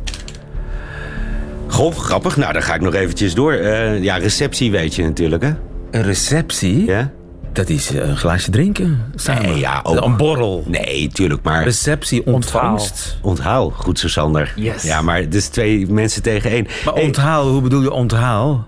Goh, 1.68 1.94
grappig. 1.96 2.36
Nou, 2.36 2.52
dan 2.52 2.62
ga 2.62 2.74
ik 2.74 2.80
nog 2.80 2.94
eventjes 2.94 3.34
door. 3.34 3.52
Eh, 3.52 4.02
ja, 4.02 4.16
receptie 4.16 4.70
weet 4.70 4.94
je 4.94 5.02
natuurlijk, 5.02 5.42
hè? 5.42 5.52
Een 5.94 6.02
receptie, 6.02 6.84
Ja? 6.84 7.10
dat 7.52 7.68
is 7.68 7.94
eh, 7.94 8.08
een 8.08 8.16
glaasje 8.16 8.50
drinken 8.50 9.00
samen. 9.14 9.42
Nee, 9.42 9.58
ja, 9.58 9.80
ook. 9.82 10.04
Een 10.04 10.16
borrel. 10.16 10.64
Nee, 10.66 11.08
tuurlijk, 11.12 11.42
maar... 11.42 11.64
Receptie, 11.64 12.26
ontvangst. 12.26 13.18
Onthaal, 13.22 13.70
goed 13.70 13.98
zo, 13.98 14.08
Sander. 14.08 14.52
Yes. 14.56 14.82
Ja, 14.82 15.02
maar 15.02 15.24
is 15.30 15.48
twee 15.48 15.86
mensen 15.86 16.22
tegen 16.22 16.50
één. 16.50 16.66
Maar 16.84 16.94
Hey, 16.94 17.04
onthaal, 17.04 17.48
hoe 17.48 17.60
bedoel 17.60 17.82
je 17.82 17.92
onthaal? 17.92 18.66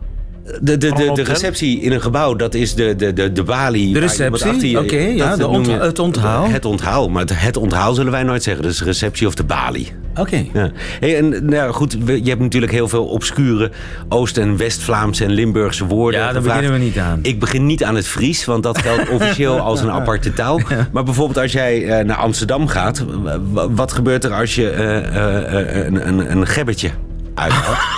de, 0.61 0.79
de, 0.79 0.93
de, 0.93 1.13
de 1.15 1.23
receptie 1.23 1.81
in 1.81 1.93
een 1.93 2.01
gebouw, 2.01 2.35
dat 2.35 2.55
is 2.55 2.75
de, 2.75 2.97
de, 2.97 3.13
de, 3.13 3.33
de 3.33 3.43
balie. 3.43 3.93
De 3.93 3.99
receptie? 3.99 4.79
Oké, 4.79 4.97
ja, 4.97 5.37
de 5.37 5.43
het 5.71 5.99
onthaal. 5.99 6.49
Het 6.49 6.65
onthaal, 6.65 7.09
maar 7.09 7.23
het, 7.23 7.41
het 7.41 7.57
onthaal 7.57 7.95
zullen 7.95 8.13
wij 8.13 8.23
nooit 8.23 8.43
zeggen. 8.43 8.63
Dus 8.63 8.83
receptie 8.83 9.27
of 9.27 9.35
de 9.35 9.45
balie. 9.45 9.93
Oké. 10.19 10.45
Ja. 10.53 10.71
Hey, 11.01 11.17
en 11.17 11.29
nou 11.29 11.55
ja, 11.55 11.73
goed, 11.73 11.97
we- 12.05 12.23
je 12.23 12.29
hebt 12.29 12.41
natuurlijk 12.41 12.73
heel 12.73 12.89
veel 12.89 13.07
obscure 13.07 13.71
Oost- 14.09 14.37
en 14.39 14.57
West-Vlaamse 14.57 15.25
en 15.25 15.31
Limburgse 15.31 15.85
woorden. 15.87 16.21
Ja, 16.21 16.27
daar 16.27 16.35
gevraagd. 16.35 16.59
beginnen 16.61 16.81
we 16.81 16.87
niet 16.87 16.99
aan. 16.99 17.19
Ik 17.23 17.39
begin 17.41 17.67
niet 17.67 17.85
aan 17.85 17.95
het 17.95 18.07
Fries, 18.09 18.45
want 18.45 18.63
dat 18.63 18.79
geldt 18.79 19.09
officieel 19.21 19.59
als 19.61 19.81
een 19.81 19.91
aparte 19.91 20.33
taal. 20.33 20.61
Maar 20.93 21.05
bijvoorbeeld 21.05 21.39
als 21.39 21.53
jij 21.53 21.85
eh, 21.89 22.05
naar 22.05 22.17
Amsterdam 22.17 22.67
gaat, 22.69 23.05
wat 23.53 23.93
gebeurt 23.93 24.25
er 24.25 24.33
als 24.33 24.55
je 24.55 24.71
eh, 24.71 25.77
eh, 25.79 25.87
een, 25.87 26.09
een, 26.09 26.31
een 26.37 26.47
gebbetje 26.47 26.91
uithaalt? 27.35 27.79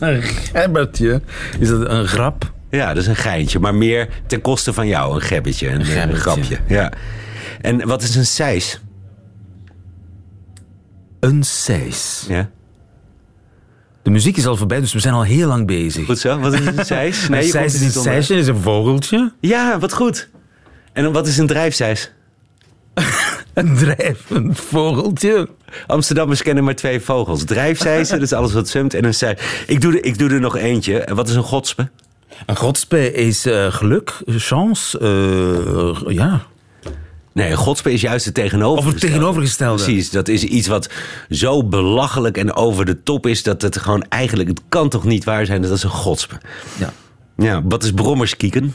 Een 0.00 0.22
gebbertje. 0.22 1.20
Is 1.58 1.68
dat 1.68 1.88
een 1.90 2.06
grap? 2.06 2.50
ja, 2.70 2.88
dat 2.94 3.02
is 3.02 3.08
een 3.08 3.16
geintje, 3.16 3.58
maar 3.58 3.74
meer 3.74 4.08
ten 4.26 4.40
koste 4.40 4.72
van 4.72 4.86
jou, 4.86 5.14
een 5.14 5.20
gebbetje, 5.20 5.68
een, 5.68 5.80
een 5.80 5.84
gebbetje. 5.86 6.20
grapje. 6.20 6.56
Ja. 6.66 6.92
En 7.60 7.86
wat 7.86 8.02
is 8.02 8.14
een 8.14 8.26
seis? 8.26 8.80
Een 11.20 11.42
seis. 11.42 12.24
Ja. 12.28 12.50
De 14.02 14.10
muziek 14.10 14.36
is 14.36 14.46
al 14.46 14.56
voorbij, 14.56 14.80
dus 14.80 14.92
we 14.92 14.98
zijn 14.98 15.14
al 15.14 15.22
heel 15.22 15.48
lang 15.48 15.66
bezig. 15.66 16.06
Goed 16.06 16.18
zo, 16.18 16.38
wat 16.38 16.52
is 16.52 16.66
een 16.66 16.84
seis? 16.84 17.22
een 17.28 17.34
je 17.34 17.40
komt 17.40 17.50
seis 17.52 17.74
is 17.74 17.80
een 17.80 17.86
onderuit. 17.86 18.24
seisje, 18.24 18.34
is 18.34 18.46
een 18.46 18.56
vogeltje. 18.62 19.32
Ja, 19.40 19.78
wat 19.78 19.92
goed. 19.92 20.28
En 20.92 21.02
dan 21.02 21.12
wat 21.12 21.26
is 21.26 21.38
een 21.38 21.46
drijfseis? 21.46 22.12
Een 23.54 23.76
drijvend 23.76 24.60
vogeltje. 24.60 25.48
Amsterdammers 25.86 26.42
kennen 26.42 26.64
maar 26.64 26.74
twee 26.74 27.00
vogels. 27.00 27.44
Drijfseizen, 27.44 28.14
dat 28.18 28.24
is 28.26 28.32
alles 28.32 28.52
wat 28.52 28.68
zwemt, 28.68 28.94
en 28.94 29.04
een 29.04 29.14
seis. 29.14 29.40
Ik 29.66 29.80
doe, 29.80 29.92
er, 29.92 30.04
ik 30.04 30.18
doe 30.18 30.30
er 30.30 30.40
nog 30.40 30.56
eentje. 30.56 30.98
En 30.98 31.14
Wat 31.14 31.28
is 31.28 31.34
een 31.34 31.42
godspe? 31.42 31.90
Een 32.46 32.56
godspe 32.56 33.12
is 33.12 33.46
eh, 33.46 33.72
geluk, 33.72 34.22
chance. 34.26 34.98
eh, 34.98 36.14
ja. 36.14 36.42
Nee, 37.38 37.56
godspe 37.56 37.92
is 37.92 38.00
juist 38.00 38.24
het 38.24 38.38
Of 38.38 38.44
tegenovergestelde. 38.44 39.00
het 39.06 39.12
tegenovergestelde. 39.14 39.82
Precies, 39.82 40.10
dat 40.10 40.28
is 40.28 40.44
iets 40.44 40.66
wat 40.66 40.90
zo 41.30 41.64
belachelijk 41.64 42.36
en 42.36 42.54
over 42.54 42.84
de 42.84 43.02
top 43.02 43.26
is... 43.26 43.42
dat 43.42 43.62
het 43.62 43.78
gewoon 43.78 44.02
eigenlijk, 44.08 44.48
het 44.48 44.62
kan 44.68 44.88
toch 44.88 45.04
niet 45.04 45.24
waar 45.24 45.46
zijn 45.46 45.60
dat 45.60 45.68
dat 45.70 45.78
is 45.78 45.84
een 45.84 45.90
godspe. 45.90 46.34
Ja. 46.78 46.92
Ja, 47.36 47.62
wat 47.64 47.82
is 47.84 47.92
brommerskieken? 47.92 48.74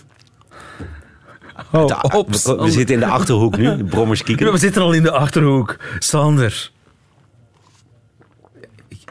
Oh, 1.72 1.88
De- 1.88 2.26
we, 2.44 2.56
we 2.56 2.72
zitten 2.72 2.96
in 2.96 3.02
de 3.02 3.08
Achterhoek 3.08 3.58
nu, 3.58 3.84
brommerskieken. 3.84 4.52
We 4.52 4.58
zitten 4.58 4.82
al 4.82 4.92
in 4.94 5.04
de 5.04 5.12
achterhoek. 5.12 5.78
Sander. 6.00 6.72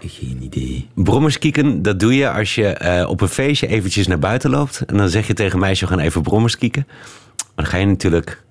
Geen 0.07 0.39
idee. 0.43 0.89
Brommerskieken, 0.95 1.83
dat 1.83 2.01
doe 2.01 2.15
je 2.17 2.31
als 2.31 2.55
je 2.55 2.67
eh, 2.67 3.09
op 3.09 3.21
een 3.21 3.29
feestje 3.29 3.67
eventjes 3.67 4.07
naar 4.07 4.19
buiten 4.19 4.51
loopt. 4.51 4.81
En 4.87 4.97
dan 4.97 5.09
zeg 5.09 5.27
je 5.27 5.35
tegen 5.35 5.59
meisje, 5.59 5.85
we 5.85 5.91
gaan 5.91 6.01
even 6.01 6.23
brommerskieken. 6.23 6.85
Maar 7.37 7.51
dan 7.55 7.67
ga 7.67 7.77
je 7.77 7.87
natuurlijk 7.87 8.42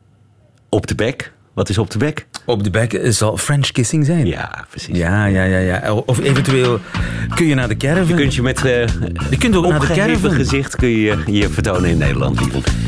op 0.72 0.88
de 0.88 0.96
bek. 0.96 1.32
Wat 1.54 1.70
is 1.70 1.78
op 1.78 1.92
de 1.92 1.98
bek? 1.98 2.28
Op 2.46 2.64
de 2.64 2.70
bek 2.70 3.00
zal 3.04 3.38
French 3.38 3.72
kissing 3.72 4.06
zijn. 4.06 4.26
Ja, 4.26 4.66
precies. 4.70 4.98
Ja, 4.98 5.26
ja, 5.26 5.44
ja, 5.44 5.58
ja. 5.58 5.94
Of 5.94 6.20
eventueel 6.20 6.80
kun 7.36 7.46
je 7.46 7.56
naar 7.56 7.68
de 7.68 7.78
caravan. 7.78 8.08
Je 8.08 8.14
kunt 8.14 8.36
je 8.36 8.42
met 8.42 8.66
eh 8.66 8.88
Je 9.30 9.38
kunt 9.38 9.56
ook 9.56 9.68
naar 9.68 9.80
de 9.80 9.88
caravan. 9.88 10.32
gezicht 10.32 10.76
kun 10.76 10.90
je, 10.90 11.18
je 11.26 11.50
vertonen 11.50 11.90
in 11.90 11.98
Nederland. 11.98 12.42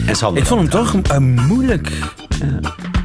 En 0.05 0.15
Sander. 0.15 0.41
Ik 0.41 0.47
vond 0.47 0.59
hem 0.61 0.69
toch 0.69 0.95
eh, 1.11 1.17
moeilijk. 1.17 1.89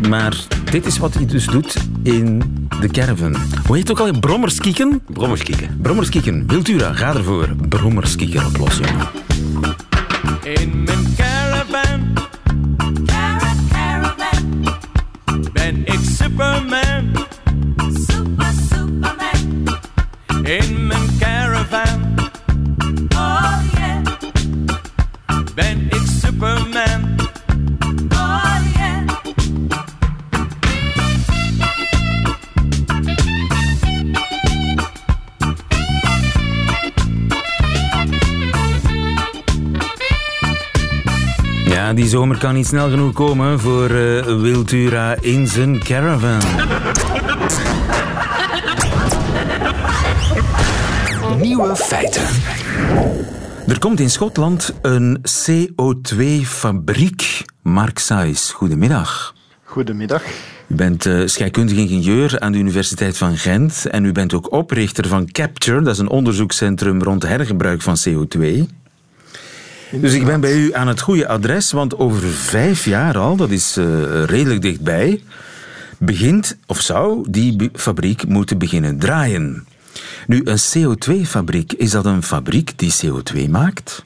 Maar 0.08 0.36
dit 0.70 0.86
is 0.86 0.98
wat 0.98 1.14
hij 1.14 1.26
dus 1.26 1.46
doet 1.46 1.76
in 2.02 2.42
de 2.80 2.88
caravan. 2.88 3.36
Hoe 3.66 3.76
heet 3.76 3.88
het 3.88 4.00
ook 4.00 4.06
al? 4.08 4.18
Brommerskieken? 4.20 5.00
Brommerskieken. 5.06 5.78
Brommerskieken. 5.82 6.44
Wiltura, 6.46 6.92
ga 6.92 7.14
ervoor. 7.14 7.48
Brommerskieken 7.68 8.46
oplossen. 8.46 8.84
In 10.42 10.82
mijn 10.84 11.14
caravan 11.16 12.12
In 20.48 20.86
mijn 20.86 21.18
caravan 21.18 22.14
Oh 23.14 23.60
yeah, 23.74 24.02
ben 25.54 25.86
ik 25.90 26.02
Superman. 26.22 27.16
oh 28.12 28.54
yeah. 28.74 29.02
Ja, 41.64 41.92
die 41.92 42.08
zomer 42.08 42.38
kan 42.38 42.54
niet 42.54 42.66
snel 42.66 42.90
genoeg 42.90 43.12
komen 43.12 43.60
voor 43.60 43.90
eh, 43.90 44.40
Wiltura 44.40 45.16
in 45.20 45.46
zijn 45.46 45.78
caravan. 45.78 46.40
Nieuwe 51.40 51.76
feiten. 51.76 52.22
Er 53.66 53.78
komt 53.78 54.00
in 54.00 54.10
Schotland 54.10 54.74
een 54.82 55.18
CO2-fabriek. 55.20 57.44
Mark 57.62 57.98
Sais, 57.98 58.50
goedemiddag. 58.50 59.34
Goedemiddag. 59.64 60.22
U 60.66 60.74
bent 60.74 61.06
eh, 61.06 61.20
scheikundig 61.24 61.76
ingenieur 61.76 62.40
aan 62.40 62.52
de 62.52 62.58
Universiteit 62.58 63.16
van 63.16 63.36
Gent 63.36 63.86
en 63.86 64.04
u 64.04 64.12
bent 64.12 64.34
ook 64.34 64.52
oprichter 64.52 65.08
van 65.08 65.30
Capture, 65.30 65.82
dat 65.82 65.92
is 65.92 65.98
een 65.98 66.08
onderzoekscentrum 66.08 67.02
rond 67.02 67.22
hergebruik 67.22 67.82
van 67.82 67.96
CO2. 68.08 68.44
Dus 69.90 70.14
ik 70.14 70.24
ben 70.24 70.40
bij 70.40 70.54
u 70.54 70.74
aan 70.74 70.88
het 70.88 71.00
goede 71.00 71.28
adres, 71.28 71.72
want 71.72 71.98
over 71.98 72.28
vijf 72.28 72.84
jaar 72.84 73.18
al, 73.18 73.36
dat 73.36 73.50
is 73.50 73.76
eh, 73.76 74.24
redelijk 74.24 74.62
dichtbij, 74.62 75.22
begint 75.98 76.58
of 76.66 76.80
zou 76.80 77.26
die 77.30 77.70
fabriek 77.72 78.26
moeten 78.26 78.58
beginnen 78.58 78.98
draaien. 78.98 79.66
Nu, 80.28 80.40
een 80.44 80.58
CO2-fabriek, 80.58 81.72
is 81.72 81.90
dat 81.90 82.04
een 82.04 82.22
fabriek 82.22 82.78
die 82.78 82.94
CO2 83.04 83.50
maakt? 83.50 84.04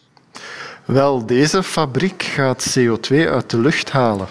Wel, 0.85 1.26
deze 1.26 1.62
fabriek 1.62 2.22
gaat 2.22 2.78
CO2 2.78 3.16
uit 3.16 3.50
de 3.50 3.58
lucht 3.58 3.90
halen. 3.90 4.26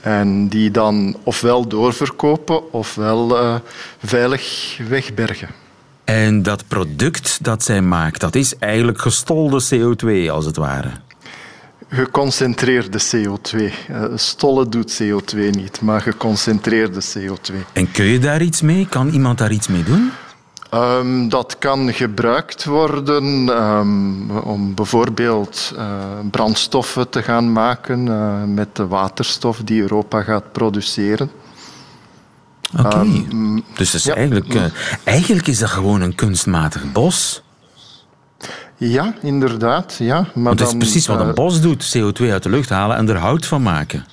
En 0.00 0.48
die 0.48 0.70
dan 0.70 1.16
ofwel 1.22 1.68
doorverkopen 1.68 2.72
ofwel 2.72 3.38
eh, 3.38 3.54
veilig 4.04 4.76
wegbergen. 4.88 5.48
En 6.04 6.42
dat 6.42 6.68
product 6.68 7.44
dat 7.44 7.64
zij 7.64 7.80
maakt, 7.80 8.20
dat 8.20 8.34
is 8.34 8.58
eigenlijk 8.58 9.00
gestolde 9.00 9.62
CO2 9.74 10.30
als 10.30 10.44
het 10.44 10.56
ware. 10.56 10.90
Geconcentreerde 11.88 12.98
CO2. 13.00 13.56
Eh, 13.88 14.04
Stolle 14.14 14.68
doet 14.68 15.02
CO2 15.02 15.38
niet, 15.50 15.80
maar 15.80 16.00
geconcentreerde 16.00 17.00
CO2. 17.02 17.54
En 17.72 17.90
kun 17.90 18.04
je 18.04 18.18
daar 18.18 18.42
iets 18.42 18.62
mee? 18.62 18.86
Kan 18.88 19.08
iemand 19.08 19.38
daar 19.38 19.52
iets 19.52 19.68
mee 19.68 19.82
doen? 19.82 20.10
Ehm, 20.70 21.28
dat 21.28 21.56
kan 21.58 21.92
gebruikt 21.92 22.64
worden 22.64 23.48
ehm, 23.48 24.30
om 24.30 24.74
bijvoorbeeld 24.74 25.72
eh, 25.76 25.84
brandstoffen 26.30 27.08
te 27.08 27.22
gaan 27.22 27.52
maken 27.52 28.08
eh, 28.08 28.42
met 28.44 28.76
de 28.76 28.86
waterstof 28.86 29.60
die 29.64 29.80
Europa 29.80 30.22
gaat 30.22 30.52
produceren. 30.52 31.30
Oké. 32.78 33.06
dus 33.74 33.90
dat 33.90 34.00
is 34.00 34.04
ja. 34.04 34.14
eigenlijk, 34.14 34.54
eh, 34.54 34.64
eigenlijk 35.04 35.46
is 35.46 35.58
dat 35.58 35.68
gewoon 35.68 36.00
een 36.00 36.14
kunstmatig 36.14 36.92
bos. 36.92 37.42
Ja, 38.76 39.14
inderdaad. 39.22 39.96
Ja, 39.98 40.16
maar 40.20 40.44
Want 40.44 40.58
dat 40.58 40.68
is 40.68 40.74
precies 40.76 41.06
wat 41.06 41.20
een 41.20 41.34
bos 41.34 41.60
doet: 41.60 41.96
CO2 41.96 42.30
uit 42.30 42.42
de 42.42 42.48
lucht 42.48 42.68
halen 42.68 42.96
en 42.96 43.08
er 43.08 43.16
hout 43.16 43.46
van 43.46 43.62
maken. 43.62 44.06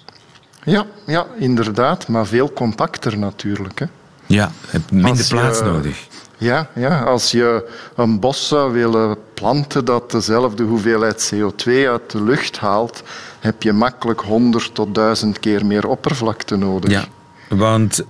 Ja, 0.63 0.85
ja, 1.05 1.25
inderdaad, 1.37 2.07
maar 2.07 2.25
veel 2.25 2.53
compacter 2.53 3.17
natuurlijk. 3.17 3.79
Hè. 3.79 3.85
Ja, 4.25 4.51
je 4.61 4.67
hebt 4.71 4.91
minder 4.91 5.17
je- 5.17 5.27
plaats 5.27 5.61
nodig. 5.61 6.07
Ja, 6.45 6.69
ja, 6.75 7.01
als 7.01 7.31
je 7.31 7.69
een 7.95 8.19
bos 8.19 8.47
zou 8.47 8.73
willen 8.73 9.17
planten 9.33 9.85
dat 9.85 10.11
dezelfde 10.11 10.63
hoeveelheid 10.63 11.33
CO2 11.33 11.71
uit 11.71 12.11
de 12.11 12.23
lucht 12.23 12.57
haalt, 12.57 13.03
heb 13.39 13.63
je 13.63 13.73
makkelijk 13.73 14.21
100 14.21 14.75
tot 14.75 14.95
1000 14.95 15.39
keer 15.39 15.65
meer 15.65 15.87
oppervlakte 15.87 16.55
nodig. 16.55 16.91
Ja, 16.91 17.05
want 17.49 18.03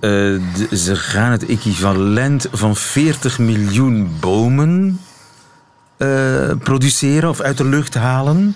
ze 0.72 0.96
gaan 0.96 1.30
het 1.30 1.46
equivalent 1.46 2.48
van 2.52 2.76
40 2.76 3.38
miljoen 3.38 4.10
bomen 4.20 5.00
eh, 5.96 6.50
produceren 6.62 7.28
of 7.28 7.40
uit 7.40 7.56
de 7.56 7.64
lucht 7.64 7.94
halen. 7.94 8.54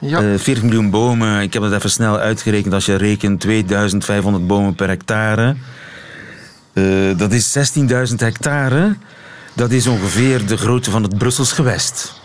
Ja. 0.00 0.18
Eh, 0.22 0.38
40 0.38 0.62
miljoen 0.62 0.90
bomen, 0.90 1.42
ik 1.42 1.52
heb 1.52 1.62
het 1.62 1.72
even 1.72 1.90
snel 1.90 2.18
uitgerekend. 2.18 2.74
Als 2.74 2.86
je 2.86 2.94
rekent 2.94 3.40
2500 3.40 4.46
bomen 4.46 4.74
per 4.74 4.88
hectare, 4.88 5.56
eh, 6.74 7.18
dat 7.18 7.32
is 7.32 7.52
16.000 8.08 8.14
hectare. 8.16 8.96
Dat 9.54 9.70
is 9.70 9.86
ongeveer 9.86 10.46
de 10.46 10.56
grootte 10.56 10.90
van 10.90 11.02
het 11.02 11.18
Brussels 11.18 11.52
gewest. 11.52 12.22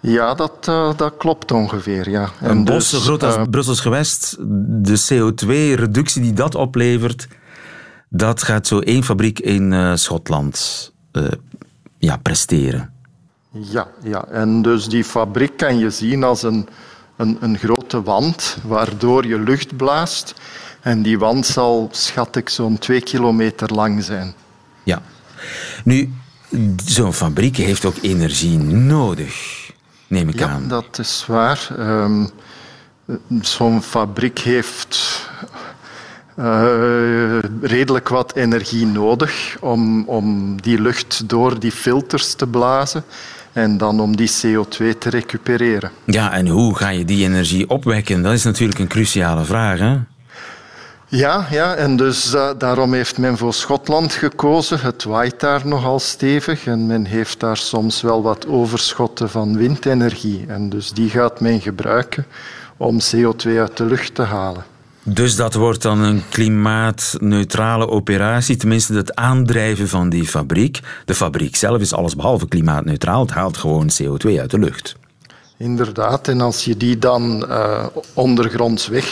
Ja, 0.00 0.34
dat, 0.34 0.68
eh, 0.68 0.96
dat 0.96 1.16
klopt 1.16 1.52
ongeveer, 1.52 2.10
ja. 2.10 2.30
En 2.40 2.50
Een 2.50 2.64
bos 2.64 2.76
dus, 2.76 2.88
zo 2.90 2.98
groot 2.98 3.22
als 3.22 3.36
het 3.36 3.50
Brussels 3.50 3.80
gewest, 3.80 4.36
de 4.82 4.98
CO2-reductie 5.08 6.22
die 6.22 6.32
dat 6.32 6.54
oplevert, 6.54 7.28
dat 8.08 8.42
gaat 8.42 8.66
zo 8.66 8.78
één 8.78 9.04
fabriek 9.04 9.38
in 9.38 9.98
Schotland 9.98 10.92
ja, 11.98 12.16
presteren. 12.16 12.92
Ja, 13.52 13.88
ja, 14.02 14.24
en 14.24 14.62
dus 14.62 14.88
die 14.88 15.04
fabriek 15.04 15.56
kan 15.56 15.78
je 15.78 15.90
zien 15.90 16.24
als 16.24 16.42
een, 16.42 16.68
een, 17.16 17.36
een 17.40 17.58
grote 17.58 18.02
wand 18.02 18.56
waardoor 18.64 19.26
je 19.26 19.38
lucht 19.38 19.76
blaast. 19.76 20.34
En 20.80 21.02
die 21.02 21.18
wand 21.18 21.46
zal, 21.46 21.88
schat 21.92 22.36
ik, 22.36 22.48
zo'n 22.48 22.78
twee 22.78 23.00
kilometer 23.00 23.74
lang 23.74 24.04
zijn. 24.04 24.34
Ja. 24.82 25.02
Nu, 25.84 26.12
zo'n 26.84 27.12
fabriek 27.12 27.56
heeft 27.56 27.84
ook 27.84 27.96
energie 28.02 28.58
nodig, 28.58 29.34
neem 30.06 30.28
ik 30.28 30.38
Ja, 30.38 30.48
aan. 30.48 30.68
dat 30.68 30.98
is 30.98 31.24
waar. 31.26 31.68
Ehm, 31.78 32.24
Zo'n 33.40 33.82
fabriek 33.82 34.38
heeft 34.38 35.28
eh, 36.36 37.38
redelijk 37.60 38.08
wat 38.08 38.34
energie 38.34 38.86
nodig 38.86 39.56
om, 39.60 40.04
om 40.08 40.56
die 40.60 40.80
lucht 40.80 41.28
door 41.28 41.58
die 41.60 41.72
filters 41.72 42.34
te 42.34 42.46
blazen 42.46 43.04
en 43.52 43.78
dan 43.78 44.00
om 44.00 44.16
die 44.16 44.30
CO2 44.30 44.98
te 44.98 45.08
recupereren. 45.10 45.90
Ja, 46.04 46.32
en 46.32 46.48
hoe 46.48 46.76
ga 46.76 46.88
je 46.88 47.04
die 47.04 47.24
energie 47.24 47.68
opwekken? 47.70 48.22
Dat 48.22 48.32
is 48.32 48.44
natuurlijk 48.44 48.78
een 48.78 48.88
cruciale 48.88 49.44
vraag, 49.44 49.78
hè? 49.78 49.98
Ja, 51.10 51.46
ja 51.50 51.74
en 51.74 51.96
dus 51.96 52.36
daarom 52.58 52.92
heeft 52.92 53.18
men 53.18 53.36
voor 53.36 53.54
Schotland 53.54 54.12
gekozen. 54.12 54.80
Het 54.80 55.04
waait 55.04 55.40
daar 55.40 55.66
nogal 55.66 55.98
stevig 55.98 56.66
en 56.66 56.86
men 56.86 57.04
heeft 57.04 57.40
daar 57.40 57.56
soms 57.56 58.02
wel 58.02 58.22
wat 58.22 58.46
overschotten 58.46 59.30
van 59.30 59.56
windenergie. 59.56 60.44
En 60.48 60.68
dus 60.68 60.92
die 60.92 61.10
gaat 61.10 61.40
men 61.40 61.60
gebruiken 61.60 62.26
om 62.76 62.98
CO2 63.00 63.48
uit 63.58 63.76
de 63.76 63.84
lucht 63.84 64.14
te 64.14 64.22
halen. 64.22 64.64
Dus 65.02 65.36
dat 65.36 65.54
wordt 65.54 65.82
dan 65.82 66.00
een 66.00 66.22
klimaatneutrale 66.28 67.88
operatie, 67.88 68.56
tenminste 68.56 68.94
het 68.94 69.14
aandrijven 69.14 69.88
van 69.88 70.08
die 70.08 70.26
fabriek. 70.26 70.80
De 71.04 71.14
fabriek 71.14 71.56
zelf 71.56 71.80
is 71.80 71.92
allesbehalve 71.92 72.48
klimaatneutraal, 72.48 73.20
het 73.20 73.30
haalt 73.30 73.56
gewoon 73.56 73.90
CO2 74.02 74.38
uit 74.38 74.50
de 74.50 74.58
lucht. 74.58 74.96
Inderdaad, 75.56 76.28
en 76.28 76.40
als 76.40 76.64
je 76.64 76.76
die 76.76 76.98
dan 76.98 77.46
eh, 77.48 77.86
ondergronds 78.14 78.88
weg 78.88 79.06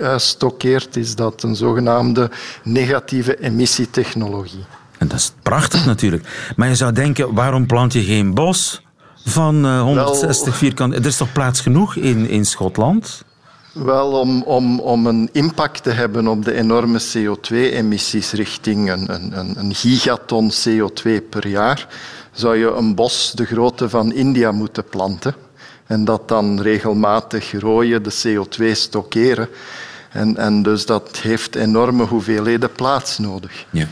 eh, 0.00 0.18
stokkeert, 0.18 0.96
is 0.96 1.14
dat 1.14 1.42
een 1.42 1.56
zogenaamde 1.56 2.30
negatieve 2.62 3.40
emissietechnologie. 3.40 4.64
En 4.98 5.08
dat 5.08 5.18
is 5.18 5.32
prachtig 5.42 5.86
natuurlijk. 5.86 6.52
Maar 6.56 6.68
je 6.68 6.74
zou 6.74 6.92
denken, 6.92 7.34
waarom 7.34 7.66
plant 7.66 7.92
je 7.92 8.02
geen 8.02 8.34
bos 8.34 8.82
van 9.24 9.64
eh, 9.64 9.82
160 9.82 10.56
vierkante... 10.56 10.96
Er 10.96 11.06
is 11.06 11.16
toch 11.16 11.32
plaats 11.32 11.60
genoeg 11.60 11.96
in, 11.96 12.28
in 12.28 12.44
Schotland? 12.44 13.24
Wel, 13.72 14.12
om, 14.12 14.42
om, 14.42 14.80
om 14.80 15.06
een 15.06 15.28
impact 15.32 15.82
te 15.82 15.90
hebben 15.90 16.26
op 16.26 16.44
de 16.44 16.54
enorme 16.54 17.00
CO2-emissies 17.00 18.30
richting 18.32 18.90
een, 18.90 19.14
een, 19.14 19.58
een 19.58 19.74
gigaton 19.74 20.50
CO2 20.52 21.10
per 21.30 21.46
jaar, 21.46 21.88
zou 22.32 22.56
je 22.56 22.70
een 22.70 22.94
bos 22.94 23.32
de 23.32 23.44
grootte 23.44 23.88
van 23.88 24.12
India 24.12 24.52
moeten 24.52 24.84
planten. 24.84 25.34
En 25.88 26.04
dat 26.04 26.28
dan 26.28 26.60
regelmatig 26.60 27.52
rooien, 27.60 28.02
de 28.02 28.14
CO2 28.24 28.64
stockeren. 28.72 29.48
En, 30.10 30.36
en 30.36 30.62
dus 30.62 30.86
dat 30.86 31.18
heeft 31.22 31.54
enorme 31.54 32.04
hoeveelheden 32.04 32.72
plaats 32.72 33.18
nodig. 33.18 33.64
Ja. 33.70 33.86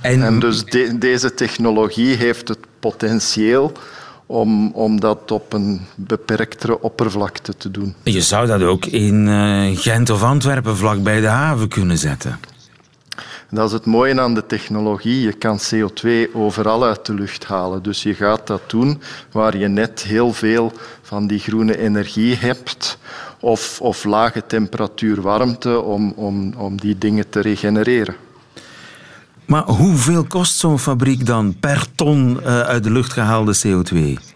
En, 0.00 0.22
En 0.22 0.38
dus 0.38 0.64
de- 0.64 0.98
deze 0.98 1.34
technologie 1.34 2.14
heeft 2.14 2.48
het 2.48 2.58
potentieel 2.80 3.72
om, 4.26 4.70
om 4.72 5.00
dat 5.00 5.30
op 5.30 5.52
een 5.52 5.80
beperktere 5.94 6.80
oppervlakte 6.80 7.56
te 7.56 7.70
doen. 7.70 7.94
je 8.02 8.20
zou 8.20 8.46
dat 8.46 8.62
ook 8.62 8.86
in 8.86 9.28
eh, 9.28 9.78
Gent 9.78 10.10
of 10.10 10.22
Antwerpen 10.22 10.76
vlak 10.76 11.02
bij 11.02 11.20
de 11.20 11.26
haven 11.26 11.68
kunnen 11.68 11.98
zetten. 11.98 12.38
Dat 13.54 13.66
is 13.66 13.72
het 13.72 13.86
mooie 13.86 14.20
aan 14.20 14.34
de 14.34 14.46
technologie. 14.46 15.20
Je 15.20 15.32
kan 15.32 15.58
CO2 15.58 16.32
overal 16.32 16.84
uit 16.84 17.06
de 17.06 17.14
lucht 17.14 17.44
halen. 17.44 17.82
Dus 17.82 18.02
je 18.02 18.14
gaat 18.14 18.46
dat 18.46 18.70
doen 18.70 19.00
waar 19.32 19.56
je 19.56 19.68
net 19.68 20.02
heel 20.02 20.32
veel 20.32 20.72
van 21.02 21.26
die 21.26 21.38
groene 21.38 21.78
energie 21.78 22.36
hebt. 22.36 22.98
Of, 23.40 23.80
of 23.80 24.04
lage 24.04 24.46
temperatuur 24.46 25.20
warmte 25.20 25.80
om, 25.80 26.12
om, 26.16 26.54
om 26.56 26.80
die 26.80 26.98
dingen 26.98 27.28
te 27.28 27.40
regenereren. 27.40 28.16
Maar 29.46 29.64
hoeveel 29.64 30.24
kost 30.24 30.56
zo'n 30.56 30.78
fabriek 30.78 31.26
dan 31.26 31.56
per 31.60 31.86
ton 31.94 32.40
eh, 32.40 32.60
uit 32.60 32.84
de 32.84 32.90
lucht 32.90 33.12
gehaalde 33.12 33.56
CO2? 33.66 34.33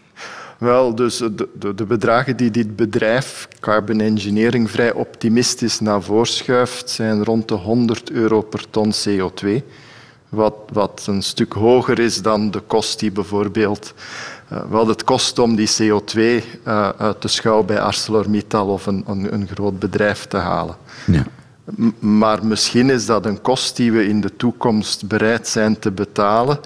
Wel, 0.58 0.94
dus 0.94 1.16
de, 1.16 1.48
de, 1.58 1.74
de 1.74 1.84
bedragen 1.84 2.36
die 2.36 2.50
dit 2.50 2.76
bedrijf, 2.76 3.48
Carbon 3.60 4.00
Engineering, 4.00 4.70
vrij 4.70 4.92
optimistisch 4.92 5.80
naar 5.80 6.02
voren 6.02 6.26
schuift, 6.26 6.90
zijn 6.90 7.24
rond 7.24 7.48
de 7.48 7.54
100 7.54 8.10
euro 8.10 8.40
per 8.40 8.70
ton 8.70 8.92
CO2. 8.92 9.48
Wat, 10.28 10.54
wat 10.72 11.04
een 11.06 11.22
stuk 11.22 11.52
hoger 11.52 11.98
is 11.98 12.22
dan 12.22 12.50
de 12.50 12.60
kost 12.60 12.98
die 12.98 13.12
bijvoorbeeld... 13.12 13.94
eh, 14.48 14.60
wat 14.68 14.86
het 14.86 15.04
kost 15.04 15.38
om 15.38 15.56
die 15.56 15.70
CO2 15.82 16.18
eh, 16.18 16.88
uit 16.88 17.22
de 17.22 17.28
schouw 17.28 17.62
bij 17.62 17.80
ArcelorMittal 17.80 18.68
of 18.68 18.86
een, 18.86 19.04
een, 19.06 19.32
een 19.34 19.48
groot 19.48 19.78
bedrijf 19.78 20.24
te 20.26 20.36
halen. 20.36 20.76
Ja. 21.06 21.24
Maar 21.98 22.46
misschien 22.46 22.90
is 22.90 23.06
dat 23.06 23.26
een 23.26 23.40
kost 23.40 23.76
die 23.76 23.92
we 23.92 24.08
in 24.08 24.20
de 24.20 24.36
toekomst 24.36 25.06
bereid 25.06 25.48
zijn 25.48 25.78
te 25.78 25.90
betalen 25.90 26.60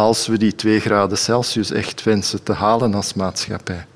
als 0.00 0.26
we 0.26 0.38
die 0.38 0.54
2 0.54 0.80
graden 0.80 1.18
Celsius 1.18 1.70
echt 1.70 2.02
wensen 2.02 2.42
te 2.42 2.52
halen 2.52 2.94
als 2.94 3.14
maatschappij. 3.14 3.86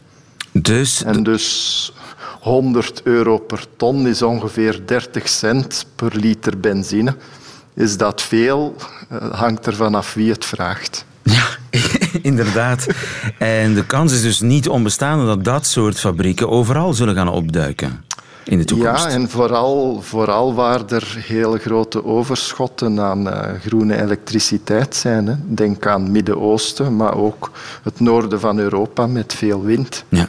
Dus 0.53 1.03
En 1.03 1.23
dus 1.23 1.93
100 2.41 3.03
euro 3.03 3.39
per 3.39 3.65
ton 3.77 4.07
is 4.07 4.23
ongeveer 4.23 4.81
30 4.87 5.29
cent 5.29 5.87
per 5.97 6.17
liter 6.17 6.61
benzine. 6.61 7.17
Is 7.75 7.97
dat 7.97 8.23
veel? 8.23 8.75
Eh, 9.09 9.31
hangt 9.33 9.67
er 9.67 9.75
vanaf 9.75 10.15
wie 10.15 10.31
het 10.31 10.45
vraagt. 10.45 11.05
Ja, 11.23 11.47
inderdaad. 12.23 12.87
En 13.39 13.75
de 13.75 13.87
kans 13.87 14.13
is 14.13 14.23
dus 14.23 14.41
niet 14.41 14.69
onbestaande 14.69 15.27
dat 15.27 15.45
dat 15.45 15.67
soort 15.67 16.01
fabrieken 16.01 16.49
overal 16.51 16.93
zullen 16.93 17.15
gaan 17.15 17.29
opduiken 17.29 18.04
in 18.45 18.59
de 18.59 18.65
toekomst. 18.65 19.05
Ja, 19.05 19.11
en 19.11 19.31
vooral, 19.31 20.01
vooral 20.03 20.55
waar 20.55 20.81
er 20.89 21.17
hele 21.27 21.59
grote 21.59 22.05
overschotten 22.05 23.01
aan 23.01 23.31
eh, 23.31 23.61
groene 23.61 24.03
elektriciteit 24.03 24.97
zijn. 24.97 25.27
Hè. 25.27 25.35
Denk 25.47 25.87
aan 25.87 26.03
het 26.03 26.11
Midden-Oosten, 26.11 26.97
maar 26.97 27.17
ook 27.17 27.51
het 27.83 28.01
noorden 28.01 28.41
van 28.41 28.59
Europa 28.59 29.07
met 29.07 29.35
veel 29.35 29.63
wind. 29.63 30.05
Ja. 30.09 30.29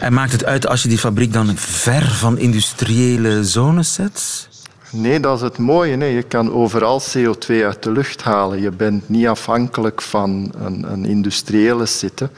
En 0.00 0.12
maakt 0.12 0.32
het 0.32 0.44
uit 0.44 0.66
als 0.66 0.82
je 0.82 0.88
die 0.88 0.98
fabriek 0.98 1.32
dan 1.32 1.56
ver 1.56 2.10
van 2.10 2.38
industriële 2.38 3.44
zones 3.44 3.94
zet? 3.94 4.48
Nee, 4.90 5.20
dat 5.20 5.36
is 5.36 5.42
het 5.42 5.58
mooie. 5.58 5.96
Hè. 5.96 6.04
Je 6.04 6.22
kan 6.22 6.52
overal 6.52 7.02
CO2 7.02 7.46
uit 7.48 7.82
de 7.82 7.90
lucht 7.90 8.22
halen. 8.22 8.60
Je 8.60 8.70
bent 8.70 9.08
niet 9.08 9.26
afhankelijk 9.26 10.02
van 10.02 10.52
een, 10.58 10.92
een 10.92 11.04
industriële 11.04 11.86
zitten. 11.86 12.30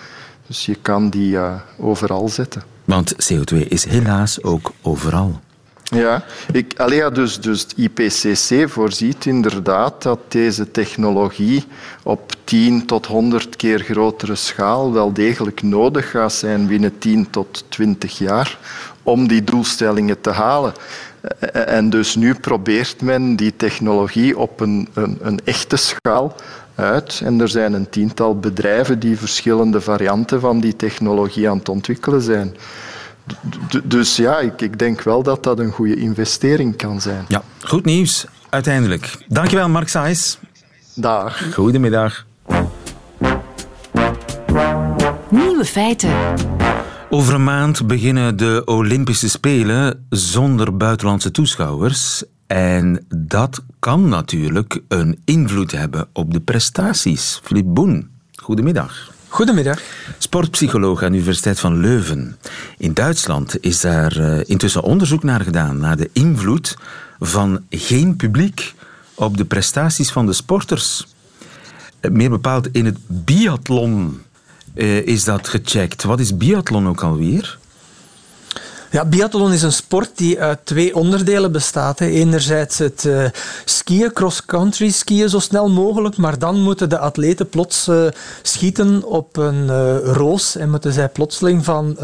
Dus 0.46 0.66
je 0.66 0.74
kan 0.82 1.10
die 1.10 1.36
eh, 1.36 1.54
overal 1.78 2.28
zetten. 2.28 2.62
Want 2.88 3.14
CO2 3.14 3.68
is 3.68 3.84
helaas 3.84 4.42
ook 4.42 4.72
overal. 4.82 5.40
Ja, 5.82 6.24
ik, 6.52 6.74
dus, 7.14 7.40
dus 7.40 7.60
het 7.60 7.74
IPCC 7.76 8.70
voorziet 8.70 9.26
inderdaad 9.26 10.02
dat 10.02 10.18
deze 10.28 10.70
technologie 10.70 11.64
op 12.02 12.32
10 12.44 12.86
tot 12.86 13.06
100 13.06 13.56
keer 13.56 13.78
grotere 13.80 14.34
schaal 14.34 14.92
wel 14.92 15.12
degelijk 15.12 15.62
nodig 15.62 16.10
gaat 16.10 16.32
zijn 16.32 16.66
binnen 16.66 16.98
10 16.98 17.30
tot 17.30 17.64
20 17.68 18.18
jaar 18.18 18.58
om 19.02 19.28
die 19.28 19.44
doelstellingen 19.44 20.20
te 20.20 20.30
halen. 20.30 20.72
Eh, 21.20 21.76
En 21.76 21.90
dus 21.90 22.14
nu 22.14 22.34
probeert 22.34 23.02
men 23.02 23.36
die 23.36 23.56
technologie 23.56 24.38
op 24.38 24.60
een, 24.60 24.88
een, 24.94 25.18
een 25.20 25.40
echte 25.44 25.76
schaal 25.76 26.34
uit. 26.78 27.20
En 27.24 27.40
er 27.40 27.48
zijn 27.48 27.72
een 27.72 27.88
tiental 27.90 28.38
bedrijven 28.38 28.98
die 28.98 29.18
verschillende 29.18 29.80
varianten 29.80 30.40
van 30.40 30.60
die 30.60 30.76
technologie 30.76 31.50
aan 31.50 31.58
het 31.58 31.68
ontwikkelen 31.68 32.22
zijn. 32.22 32.56
D- 33.68 33.80
Dus 33.84 34.16
ja, 34.16 34.38
ik, 34.38 34.60
ik 34.60 34.78
denk 34.78 35.02
wel 35.02 35.22
dat 35.22 35.42
dat 35.42 35.58
een 35.58 35.70
goede 35.70 35.96
investering 35.96 36.76
kan 36.76 37.00
zijn. 37.00 37.24
Ja, 37.28 37.42
goed 37.64 37.84
nieuws 37.84 38.26
uiteindelijk. 38.48 39.16
Dankjewel, 39.28 39.68
Mark 39.68 39.88
Saïs. 39.88 40.38
Dag. 40.94 41.54
Goedemiddag. 41.54 42.26
Nieuwe 45.30 45.64
feiten. 45.64 46.10
Over 47.10 47.34
een 47.34 47.44
maand 47.44 47.86
beginnen 47.86 48.36
de 48.36 48.62
Olympische 48.64 49.28
Spelen 49.28 50.06
zonder 50.08 50.76
buitenlandse 50.76 51.30
toeschouwers. 51.30 52.24
En 52.48 53.06
dat 53.08 53.62
kan 53.78 54.08
natuurlijk 54.08 54.80
een 54.88 55.20
invloed 55.24 55.70
hebben 55.72 56.08
op 56.12 56.32
de 56.32 56.40
prestaties. 56.40 57.40
Filip 57.42 57.64
Boen, 57.66 58.08
goedemiddag. 58.34 59.10
Goedemiddag. 59.28 59.80
Sportpsycholoog 60.18 61.02
aan 61.02 61.10
de 61.10 61.16
Universiteit 61.16 61.60
van 61.60 61.80
Leuven. 61.80 62.36
In 62.78 62.94
Duitsland 62.94 63.62
is 63.64 63.80
daar 63.80 64.16
eh, 64.16 64.40
intussen 64.46 64.82
onderzoek 64.82 65.22
naar 65.22 65.40
gedaan, 65.40 65.78
naar 65.78 65.96
de 65.96 66.10
invloed 66.12 66.76
van 67.20 67.64
geen 67.70 68.16
publiek 68.16 68.74
op 69.14 69.36
de 69.36 69.44
prestaties 69.44 70.10
van 70.10 70.26
de 70.26 70.32
sporters. 70.32 71.06
Eh, 72.00 72.10
Meer 72.10 72.30
bepaald 72.30 72.68
in 72.72 72.84
het 72.84 72.98
biathlon 73.06 74.22
eh, 74.74 75.06
is 75.06 75.24
dat 75.24 75.48
gecheckt. 75.48 76.02
Wat 76.02 76.20
is 76.20 76.36
biathlon 76.36 76.88
ook 76.88 77.02
alweer? 77.02 77.58
Ja, 78.90 79.04
biathlon 79.04 79.52
is 79.52 79.62
een 79.62 79.72
sport 79.72 80.10
die 80.14 80.40
uit 80.40 80.58
twee 80.64 80.94
onderdelen 80.94 81.52
bestaat. 81.52 82.00
Enerzijds 82.00 82.78
het 82.78 83.04
eh, 83.04 83.24
skiën, 83.64 84.12
cross-country 84.12 84.90
skiën 84.90 85.28
zo 85.28 85.38
snel 85.38 85.70
mogelijk, 85.70 86.16
maar 86.16 86.38
dan 86.38 86.60
moeten 86.60 86.88
de 86.88 86.98
atleten 86.98 87.48
plots 87.48 87.88
eh, 87.88 88.06
schieten 88.42 89.04
op 89.04 89.36
een 89.36 89.70
eh, 89.70 89.96
roos 90.12 90.56
en 90.56 90.70
moeten 90.70 90.92
zij 90.92 91.08
plotseling 91.08 91.64
van 91.64 91.96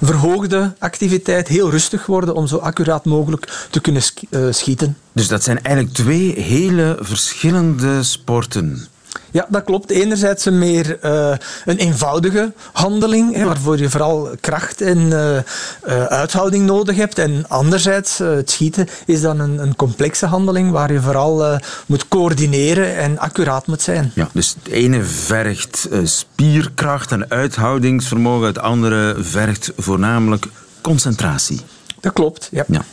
verhoogde 0.00 0.72
activiteit 0.78 1.48
heel 1.48 1.70
rustig 1.70 2.06
worden 2.06 2.34
om 2.34 2.46
zo 2.46 2.56
accuraat 2.56 3.04
mogelijk 3.04 3.66
te 3.70 3.80
kunnen 3.80 4.02
schieten. 4.50 4.96
Dus 5.12 5.28
dat 5.28 5.42
zijn 5.42 5.62
eigenlijk 5.62 5.96
twee 5.96 6.40
hele 6.40 6.96
verschillende 7.00 8.02
sporten. 8.02 8.88
Ja, 9.30 9.46
dat 9.48 9.64
klopt. 9.64 9.90
Enerzijds 9.90 10.44
een 10.44 10.58
meer 10.58 10.98
uh, 11.04 11.34
een 11.64 11.76
eenvoudige 11.76 12.52
handeling, 12.72 13.34
hè, 13.34 13.44
waarvoor 13.44 13.78
je 13.78 13.90
vooral 13.90 14.28
kracht 14.40 14.80
en 14.80 14.98
uh, 14.98 15.36
uh, 15.36 15.42
uithouding 16.04 16.66
nodig 16.66 16.96
hebt. 16.96 17.18
En 17.18 17.48
anderzijds, 17.48 18.18
het 18.18 18.50
schieten 18.50 18.88
is 19.06 19.20
dan 19.20 19.40
een, 19.40 19.58
een, 19.58 19.76
complexe 19.76 20.26
handeling 20.26 20.70
waar 20.70 20.92
je 20.92 21.00
vooral 21.00 21.58
moet 21.86 22.08
coördineren 22.08 22.96
en 22.96 23.18
accuraat 23.18 23.66
moet 23.66 23.82
zijn. 23.82 24.12
Ja, 24.14 24.28
dus 24.32 24.56
het 24.62 24.72
ene 24.72 25.02
vergt 25.02 25.88
spierkracht 26.02 27.12
en 27.12 27.30
uithoudingsvermogen, 27.30 28.46
het 28.46 28.58
andere 28.58 29.16
vergt 29.18 29.72
voornamelijk 29.76 30.46
concentratie. 30.80 31.60
Dat 32.00 32.12
klopt, 32.12 32.48
ja. 32.52 32.64
ja. 32.68 32.84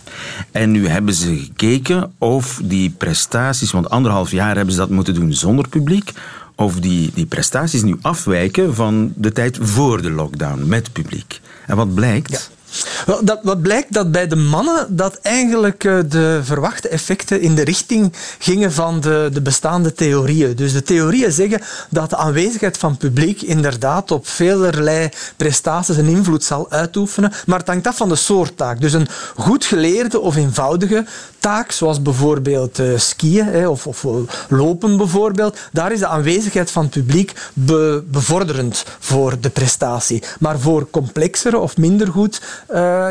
En 0.51 0.71
nu 0.71 0.87
hebben 0.87 1.13
ze 1.13 1.35
gekeken 1.35 2.13
of 2.17 2.61
die 2.63 2.89
prestaties, 2.89 3.71
want 3.71 3.89
anderhalf 3.89 4.31
jaar 4.31 4.55
hebben 4.55 4.73
ze 4.73 4.79
dat 4.79 4.89
moeten 4.89 5.13
doen 5.13 5.33
zonder 5.33 5.67
publiek, 5.67 6.11
of 6.55 6.79
die, 6.79 7.11
die 7.13 7.25
prestaties 7.25 7.83
nu 7.83 7.97
afwijken 8.01 8.75
van 8.75 9.13
de 9.15 9.31
tijd 9.31 9.57
voor 9.61 10.01
de 10.01 10.11
lockdown 10.11 10.67
met 10.67 10.93
publiek. 10.93 11.39
En 11.65 11.75
wat 11.75 11.93
blijkt? 11.93 12.31
Ja. 12.31 12.54
Dat, 13.23 13.39
wat 13.43 13.61
blijkt 13.61 13.93
dat 13.93 14.11
bij 14.11 14.27
de 14.27 14.35
mannen 14.35 14.95
dat 14.95 15.19
eigenlijk 15.21 15.83
eh, 15.83 15.97
de 16.09 16.39
verwachte 16.43 16.89
effecten 16.89 17.41
in 17.41 17.55
de 17.55 17.63
richting 17.63 18.13
gingen 18.39 18.71
van 18.71 18.99
de, 18.99 19.29
de 19.33 19.41
bestaande 19.41 19.93
theorieën. 19.93 20.55
Dus 20.55 20.73
de 20.73 20.83
theorieën 20.83 21.31
zeggen 21.31 21.61
dat 21.89 22.09
de 22.09 22.17
aanwezigheid 22.17 22.77
van 22.77 22.97
publiek 22.97 23.41
inderdaad 23.41 24.11
op 24.11 24.27
velerlei 24.27 25.09
prestaties 25.35 25.97
een 25.97 26.07
invloed 26.07 26.43
zal 26.43 26.71
uitoefenen, 26.71 27.33
maar 27.45 27.59
het 27.59 27.67
hangt 27.67 27.87
af 27.87 27.97
van 27.97 28.09
de 28.09 28.15
soort 28.15 28.57
taak. 28.57 28.81
Dus 28.81 28.93
een 28.93 29.07
goed 29.35 29.65
geleerde 29.65 30.19
of 30.19 30.35
eenvoudige 30.35 31.05
taak, 31.45 31.71
zoals 31.71 32.01
bijvoorbeeld 32.01 32.79
uh, 32.79 32.97
skiën 32.97 33.45
hè, 33.45 33.67
of, 33.67 33.87
of, 33.87 34.05
lopen 34.49 34.97
bijvoorbeeld, 34.97 35.57
daar 35.71 35.91
is 35.91 35.99
de 35.99 36.07
aanwezigheid 36.07 36.71
van 36.71 36.83
het 36.83 36.91
publiek 36.91 37.33
be, 37.53 38.03
bevorderend 38.07 38.85
voor 38.99 39.39
de 39.39 39.49
prestatie. 39.49 40.23
Maar 40.39 40.59
voor 40.59 40.89
complexere 40.89 41.57
of 41.57 41.77
minder 41.77 42.07
goed 42.07 42.41
uh, 42.73 43.07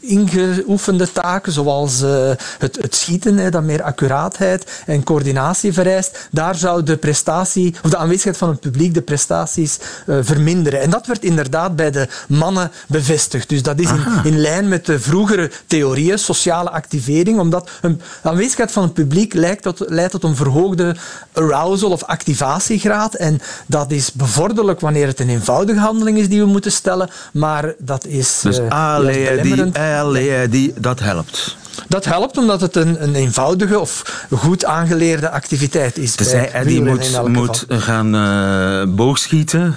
ingeoefende 0.00 1.12
taken, 1.12 1.52
zoals 1.52 2.02
uh, 2.02 2.30
het, 2.58 2.78
het, 2.80 2.94
schieten, 2.94 3.36
hè, 3.36 3.50
dat 3.50 3.62
meer 3.62 3.82
accuraatheid 3.82 4.82
en 4.86 5.04
coördinatie 5.04 5.72
vereist, 5.72 6.28
daar 6.30 6.54
zou 6.54 6.82
de 6.82 6.96
prestatie, 6.96 7.74
of 7.82 7.90
de 7.90 7.96
aanwezigheid 7.96 8.36
van 8.36 8.48
het 8.48 8.60
publiek 8.60 8.94
de 8.94 9.02
prestaties 9.02 9.78
verminderen. 10.06 10.80
En 10.80 10.90
dat 10.90 11.06
werd 11.06 11.22
inderdaad 11.22 11.76
bij 11.76 11.90
de 11.90 12.08
mannen 12.28 12.70
bevestigd. 12.88 13.48
Dus 13.48 13.62
dat 13.62 13.78
is 13.78 13.90
in, 13.90 14.04
in, 14.24 14.38
lijn 14.38 14.68
met 14.68 14.86
de 14.86 15.00
vroegere 15.00 15.50
theorieën, 15.66 16.18
sociale 16.18 16.70
activering, 16.70 17.38
omdat 17.38 17.72
een 17.80 18.00
aanwezigheid 18.22 18.72
van 18.72 18.82
het 18.82 18.92
publiek 18.92 19.34
leidt 19.34 19.62
tot, 19.62 19.84
leidt 19.86 20.10
tot 20.10 20.24
een 20.24 20.36
verhoogde 20.36 20.96
arousal 21.32 21.90
of 21.90 22.02
activatiegraad. 22.02 23.14
En 23.14 23.40
dat 23.66 23.90
is 23.90 24.12
bevorderlijk 24.12 24.80
wanneer 24.80 25.06
het 25.06 25.20
een 25.20 25.28
eenvoudige 25.28 25.78
handeling 25.78 26.18
is 26.18 26.28
die 26.28 26.40
we 26.40 26.46
moeten 26.46 26.72
stellen, 26.72 27.10
maar 27.32 27.74
dat 27.78 28.06
is... 28.06 28.40
Dus 28.42 28.60
allee, 28.68 29.40
die, 29.40 29.78
allee, 29.78 30.48
die, 30.48 30.74
dat 30.78 31.00
helpt. 31.00 31.56
Dat 31.88 32.04
helpt 32.04 32.38
omdat 32.38 32.60
het 32.60 32.76
een, 32.76 33.02
een 33.02 33.14
eenvoudige 33.14 33.78
of 33.78 34.26
goed 34.30 34.64
aangeleerde 34.64 35.30
activiteit 35.30 35.98
is. 35.98 36.16
Dus 36.16 36.32
hij 36.32 36.64
die 36.64 36.82
moet, 36.82 37.28
moet 37.28 37.64
gaan 37.68 38.14
uh, 38.14 38.94
boogschieten, 38.94 39.74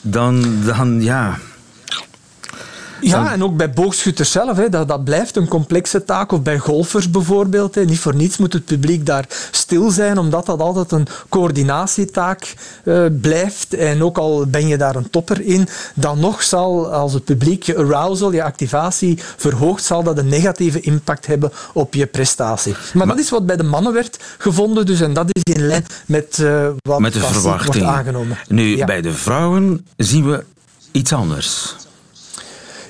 dan, 0.00 0.62
dan 0.64 1.02
ja... 1.02 1.38
Ja, 3.00 3.32
en 3.32 3.42
ook 3.42 3.56
bij 3.56 3.70
boogschutters 3.70 4.30
zelf. 4.30 4.56
Hè, 4.56 4.68
dat, 4.68 4.88
dat 4.88 5.04
blijft 5.04 5.36
een 5.36 5.48
complexe 5.48 6.04
taak. 6.04 6.32
Of 6.32 6.42
bij 6.42 6.58
golfers 6.58 7.10
bijvoorbeeld. 7.10 7.74
Hè. 7.74 7.84
Niet 7.84 7.98
voor 7.98 8.14
niets 8.14 8.36
moet 8.36 8.52
het 8.52 8.64
publiek 8.64 9.06
daar 9.06 9.26
stil 9.50 9.90
zijn, 9.90 10.18
omdat 10.18 10.46
dat 10.46 10.60
altijd 10.60 10.92
een 10.92 11.06
coördinatietaak 11.28 12.54
uh, 12.84 13.04
blijft. 13.20 13.74
En 13.74 14.02
ook 14.02 14.18
al 14.18 14.46
ben 14.46 14.66
je 14.66 14.76
daar 14.76 14.96
een 14.96 15.10
topper 15.10 15.40
in, 15.40 15.68
dan 15.94 16.20
nog 16.20 16.42
zal, 16.42 16.92
als 16.92 17.12
het 17.12 17.24
publiek 17.24 17.62
je 17.62 17.76
arousal, 17.76 18.32
je 18.32 18.42
activatie 18.42 19.18
verhoogt, 19.36 19.84
zal 19.84 20.02
dat 20.02 20.18
een 20.18 20.28
negatieve 20.28 20.80
impact 20.80 21.26
hebben 21.26 21.52
op 21.72 21.94
je 21.94 22.06
prestatie. 22.06 22.74
Maar, 22.94 23.06
dat 23.06 23.18
is 23.18 23.30
wat 23.30 23.46
bij 23.46 23.56
de 23.56 23.62
mannen 23.62 23.92
werd 23.92 24.18
gevonden, 24.38 24.86
dus, 24.86 25.00
en 25.00 25.12
dat 25.12 25.26
is 25.30 25.54
in 25.54 25.66
lijn 25.66 25.84
met 26.06 26.38
uh, 26.38 26.68
wat 26.82 27.00
met 27.00 27.12
de 27.12 27.20
verwachting 27.20 27.74
wordt 27.74 27.96
aangenomen. 27.96 28.38
Nu, 28.48 28.76
ja. 28.76 28.86
bij 28.86 29.00
de 29.00 29.12
vrouwen 29.12 29.86
zien 29.96 30.30
we 30.30 30.44
iets 30.92 31.12
anders. 31.12 31.74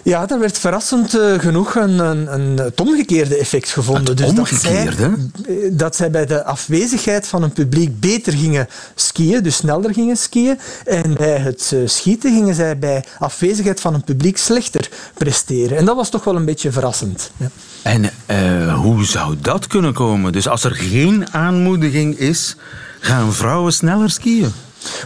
Ja, 0.09 0.27
daar 0.27 0.39
werd 0.39 0.59
verrassend 0.59 1.15
uh, 1.15 1.39
genoeg 1.39 1.75
een, 1.75 1.99
een, 1.99 2.35
een, 2.35 2.57
het 2.59 2.81
omgekeerde 2.81 3.37
effect 3.37 3.69
gevonden. 3.69 4.07
Het 4.07 4.17
dus 4.17 4.27
omgekeerde? 4.27 5.11
Dat 5.11 5.47
zij, 5.47 5.71
dat 5.73 5.97
zij 5.97 6.11
bij 6.11 6.27
de 6.27 6.45
afwezigheid 6.45 7.27
van 7.27 7.43
een 7.43 7.53
publiek 7.53 8.01
beter 8.01 8.33
gingen 8.33 8.69
skiën, 8.95 9.43
dus 9.43 9.57
sneller 9.57 9.93
gingen 9.93 10.17
skiën. 10.17 10.59
En 10.85 11.15
bij 11.15 11.39
het 11.39 11.71
uh, 11.75 11.81
schieten 11.89 12.33
gingen 12.33 12.55
zij 12.55 12.79
bij 12.79 13.05
afwezigheid 13.19 13.81
van 13.81 13.95
een 13.95 14.05
publiek 14.05 14.37
slechter 14.37 14.89
presteren. 15.15 15.77
En 15.77 15.85
dat 15.85 15.97
was 15.97 16.11
toch 16.11 16.25
wel 16.25 16.37
een 16.37 16.45
beetje 16.45 16.73
verrassend. 16.73 17.31
Ja. 17.37 17.51
En 17.83 18.11
uh, 18.31 18.75
hoe 18.75 19.05
zou 19.05 19.37
dat 19.41 19.67
kunnen 19.67 19.93
komen? 19.93 20.33
Dus 20.33 20.49
als 20.49 20.65
er 20.65 20.75
geen 20.75 21.33
aanmoediging 21.33 22.19
is, 22.19 22.57
gaan 23.01 23.33
vrouwen 23.33 23.73
sneller 23.73 24.11
skiën? 24.11 24.53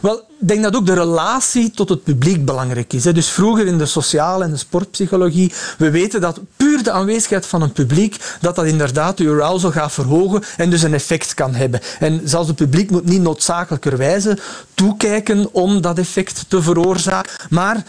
Wel, 0.03 0.17
ik 0.17 0.49
denk 0.49 0.63
dat 0.63 0.77
ook 0.77 0.87
de 0.87 0.95
relatie 0.95 1.71
tot 1.71 1.89
het 1.89 2.03
publiek 2.03 2.45
belangrijk 2.45 2.93
is. 2.93 3.03
Dus 3.03 3.29
vroeger 3.29 3.67
in 3.67 3.79
de 3.79 3.87
sociale 3.87 4.45
en 4.45 4.51
de 4.51 4.57
sportpsychologie, 4.57 5.53
we 5.79 5.91
weten 5.91 6.21
dat 6.21 6.41
puur 6.57 6.83
de 6.83 6.91
aanwezigheid 6.91 7.47
van 7.47 7.63
een 7.63 7.73
publiek, 7.73 8.17
dat 8.41 8.57
dat 8.57 8.67
inderdaad 8.67 9.19
je 9.19 9.29
arousal 9.29 9.71
gaat 9.71 9.93
verhogen 9.93 10.43
en 10.57 10.71
dus 10.71 10.83
een 10.83 10.95
effect 10.95 11.35
kan 11.35 11.55
hebben. 11.55 11.81
En 11.99 12.21
zelfs 12.25 12.49
het 12.49 12.57
publiek 12.57 12.91
moet 12.91 13.05
niet 13.05 13.23
noodzakelijkerwijze 13.23 14.39
toekijken 14.75 15.55
om 15.55 15.81
dat 15.81 15.99
effect 15.99 16.45
te 16.49 16.63
veroorzaken, 16.63 17.33
maar 17.51 17.85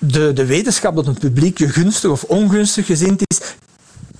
de, 0.00 0.32
de 0.32 0.46
wetenschap 0.46 0.94
dat 0.94 1.06
een 1.06 1.18
publiek 1.18 1.58
je 1.58 1.68
gunstig 1.68 2.10
of 2.10 2.22
ongunstig 2.22 2.86
gezind 2.86 3.22
is, 3.24 3.40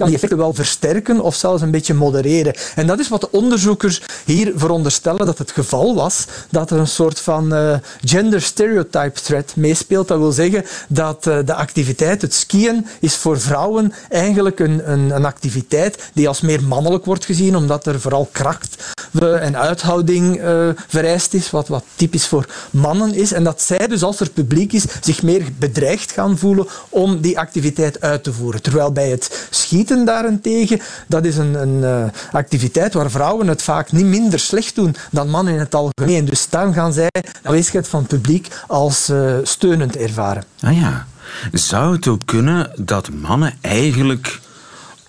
die 0.07 0.15
effecten 0.15 0.39
wel 0.39 0.55
versterken 0.55 1.21
of 1.21 1.35
zelfs 1.35 1.63
een 1.63 1.71
beetje 1.71 1.95
modereren. 1.95 2.55
En 2.75 2.87
dat 2.87 2.99
is 2.99 3.09
wat 3.09 3.21
de 3.21 3.31
onderzoekers 3.31 4.03
hier 4.25 4.53
veronderstellen 4.57 5.27
dat 5.27 5.39
het 5.39 5.51
geval 5.51 5.95
was, 5.95 6.27
dat 6.51 6.71
er 6.71 6.79
een 6.79 6.87
soort 6.87 7.21
van 7.21 7.55
uh, 7.55 7.75
gender 8.05 8.43
stereotype 8.43 9.21
threat 9.21 9.57
meespeelt. 9.57 10.09
Dat 10.09 10.19
wil 10.19 10.33
zeggen 10.33 10.65
dat 10.89 11.27
uh, 11.27 11.39
de 11.45 11.55
activiteit, 11.55 12.23
het 12.23 12.35
skiën, 12.35 12.87
is 13.01 13.17
voor 13.17 13.41
vrouwen 13.41 13.93
eigenlijk 14.09 14.61
een, 14.61 14.91
een, 14.91 15.11
een, 15.11 15.25
activiteit 15.25 16.11
die 16.13 16.29
als 16.29 16.41
meer 16.41 16.63
mannelijk 16.63 17.05
wordt 17.05 17.25
gezien, 17.25 17.57
omdat 17.57 17.87
er 17.87 18.01
vooral 18.01 18.29
kracht 18.33 18.77
uh, 19.13 19.43
en 19.43 19.57
uithouding 19.57 20.41
vereist 20.89 21.35
is, 21.35 21.51
wat, 21.51 21.69
wat 21.69 21.85
typisch 21.95 22.27
voor 22.27 22.47
mannen 22.71 23.15
is. 23.15 23.33
En 23.33 23.45
dat 23.45 23.63
zij 23.63 23.87
dus, 23.87 24.03
als 24.03 24.21
er 24.21 24.31
publiek 24.31 24.73
is, 24.73 24.85
zich 25.01 25.23
meer 25.23 25.45
bedreigd 25.59 26.13
gaan 26.13 26.39
voelen 26.39 26.67
om 26.89 27.21
die 27.21 27.39
activiteit 27.39 28.01
uit 28.01 28.25
te 28.25 28.33
voeren. 28.33 28.63
Terwijl 28.63 28.93
bij 28.93 29.11
het 29.11 29.49
daarentegen, 29.97 30.81
dat 31.07 31.25
is 31.25 31.37
een, 31.37 31.55
een 31.55 31.81
uh, 31.81 32.05
activiteit 32.33 32.95
waar 32.95 33.11
vrouwen 33.11 33.49
het 33.49 33.63
vaak 33.63 33.93
niet 33.93 34.05
minder 34.05 34.39
slecht 34.39 34.75
doen 34.75 34.95
dan 35.11 35.29
mannen 35.29 35.53
in 35.53 35.59
het 35.59 35.75
algemeen. 35.75 36.25
Dus 36.25 36.49
dan 36.49 36.75
gaan 36.75 36.93
zij 36.93 37.09
de 37.13 37.31
aanwezigheid 37.43 37.89
van 37.89 38.01
het 38.01 38.09
publiek 38.09 38.49
als 38.67 39.09
uh, 39.09 39.35
steunend 39.43 39.97
ervaren. 39.97 40.45
Ah 40.61 40.77
ja. 40.77 41.07
Zou 41.53 41.95
het 41.95 42.09
ook 42.09 42.21
kunnen 42.25 42.71
dat 42.77 43.11
mannen 43.11 43.55
eigenlijk 43.61 44.41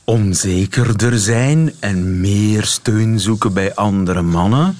onzekerder 0.04 1.20
zijn 1.20 1.74
en 1.80 2.20
meer 2.20 2.64
steun 2.64 3.20
zoeken 3.20 3.54
bij 3.54 3.76
andere 3.76 4.22
mannen? 4.22 4.78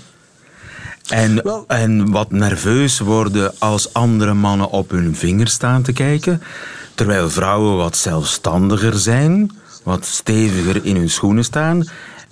En, 1.08 1.44
Wel, 1.44 1.64
en 1.68 2.12
wat 2.12 2.32
nerveus 2.32 3.00
worden 3.00 3.54
als 3.60 3.94
andere 3.94 4.34
mannen 4.34 4.70
op 4.70 4.90
hun 4.92 5.16
vinger 5.16 5.48
staan 5.48 5.82
te 5.82 5.94
kijken, 5.94 6.42
terwijl 6.96 7.30
vrouwen 7.30 7.76
wat 7.76 7.98
zelfstandiger 7.98 9.00
zijn? 9.00 9.52
Wat 9.84 10.06
steviger 10.06 10.86
in 10.86 10.96
hun 10.96 11.10
schoenen 11.10 11.44
staan 11.44 11.84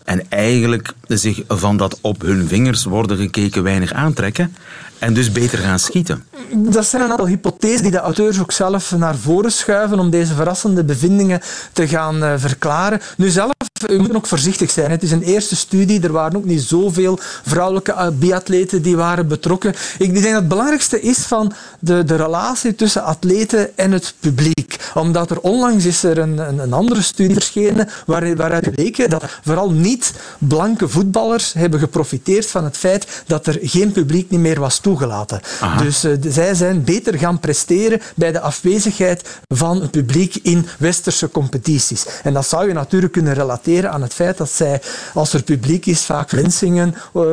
en 0.10 0.30
eigenlijk 0.30 0.94
zich 1.08 1.42
van 1.48 1.78
dat 1.78 1.98
op 2.02 2.22
hun 2.22 2.48
vingers 2.48 2.84
worden 2.84 3.18
gekeken 3.18 3.64
weinig 3.64 3.94
aantrekken 3.94 4.56
en 5.00 5.14
dus 5.14 5.32
beter 5.32 5.58
gaan 5.58 5.80
schieten. 5.80 6.24
Dat 6.54 6.86
zijn 6.86 7.02
een 7.04 7.12
aantal 7.12 7.28
hypothesen 7.28 7.82
die 7.82 7.92
de 7.92 8.00
auteurs 8.00 8.40
ook 8.40 8.52
zelf 8.52 8.92
naar 8.98 9.16
voren 9.16 9.52
schuiven 9.52 10.00
om 10.00 10.10
deze 10.10 10.34
verrassende 10.34 10.84
bevindingen 10.84 11.42
te 11.74 11.88
gaan 11.88 12.24
uh, 12.24 12.34
verklaren. 12.38 13.02
Nu 13.18 13.30
zelf, 13.30 13.52
u 13.88 14.00
moet 14.00 14.16
ook 14.16 14.28
voorzichtig 14.28 14.72
zijn. 14.72 14.92
Het 14.92 15.04
is 15.04 15.12
een 15.12 15.22
eerste 15.22 15.56
studie, 15.56 16.02
er 16.02 16.12
waren 16.12 16.38
ook 16.38 16.46
niet 16.46 16.62
zoveel 16.62 17.20
vrouwelijke 17.46 18.14
biatleten 18.20 18.82
die 18.82 18.96
waren 18.96 19.28
betrokken. 19.28 19.74
Ik 19.98 20.14
denk 20.14 20.24
dat 20.24 20.34
het 20.34 20.48
belangrijkste 20.48 21.02
is 21.02 21.18
van 21.18 21.54
de, 21.80 22.04
de 22.04 22.16
relatie 22.16 22.76
tussen 22.76 23.04
atleten 23.04 23.78
en 23.78 23.92
het 23.92 24.14
publiek. 24.20 24.78
Omdat 24.94 25.32
er 25.32 25.40
onlangs 25.40 25.86
is 25.86 26.04
er 26.04 26.18
een, 26.18 26.60
een, 26.60 26.74
andere 26.74 27.02
studie 27.02 27.34
verschenen 27.34 27.90
waar, 28.06 28.36
waaruit 28.36 28.72
bleek 28.72 29.10
dat 29.10 29.24
vooral 29.44 29.72
niet-blanke 29.72 30.88
voetballers 30.88 31.54
hebben 31.54 31.80
geprofiteerd 31.80 32.46
van 32.46 32.64
het 32.64 32.78
feit 32.78 33.24
dat 33.26 33.48
er 33.48 33.58
geen 33.62 33.92
publiek 33.92 34.30
niet 34.30 34.40
meer 34.40 34.60
was 34.60 34.80
toegelaten. 34.80 35.40
Dus 35.78 36.06
uh, 36.06 36.16
zij 36.22 36.54
zijn 36.54 36.84
beter 36.84 37.18
gaan 37.18 37.40
presteren 37.40 38.02
bij 38.16 38.32
de 38.32 38.40
afwezigheid 38.40 39.30
van 39.48 39.82
het 39.82 39.92
publiek 39.92 40.36
in 40.36 40.68
westerse 40.78 41.32
competities. 41.32 42.06
En 42.24 42.34
dat 42.34 42.48
zou 42.48 42.68
je 42.68 42.74
natuurlijk 42.74 43.14
kunnen 43.14 43.34
relateren 43.34 43.69
aan 43.78 44.02
het 44.02 44.14
feit 44.14 44.38
dat 44.38 44.52
zij, 44.52 44.82
als 45.14 45.34
er 45.34 45.44
publiek 45.44 45.86
is, 45.86 46.02
vaak 46.02 46.30
flensingen 46.30 46.96
uh, 47.16 47.24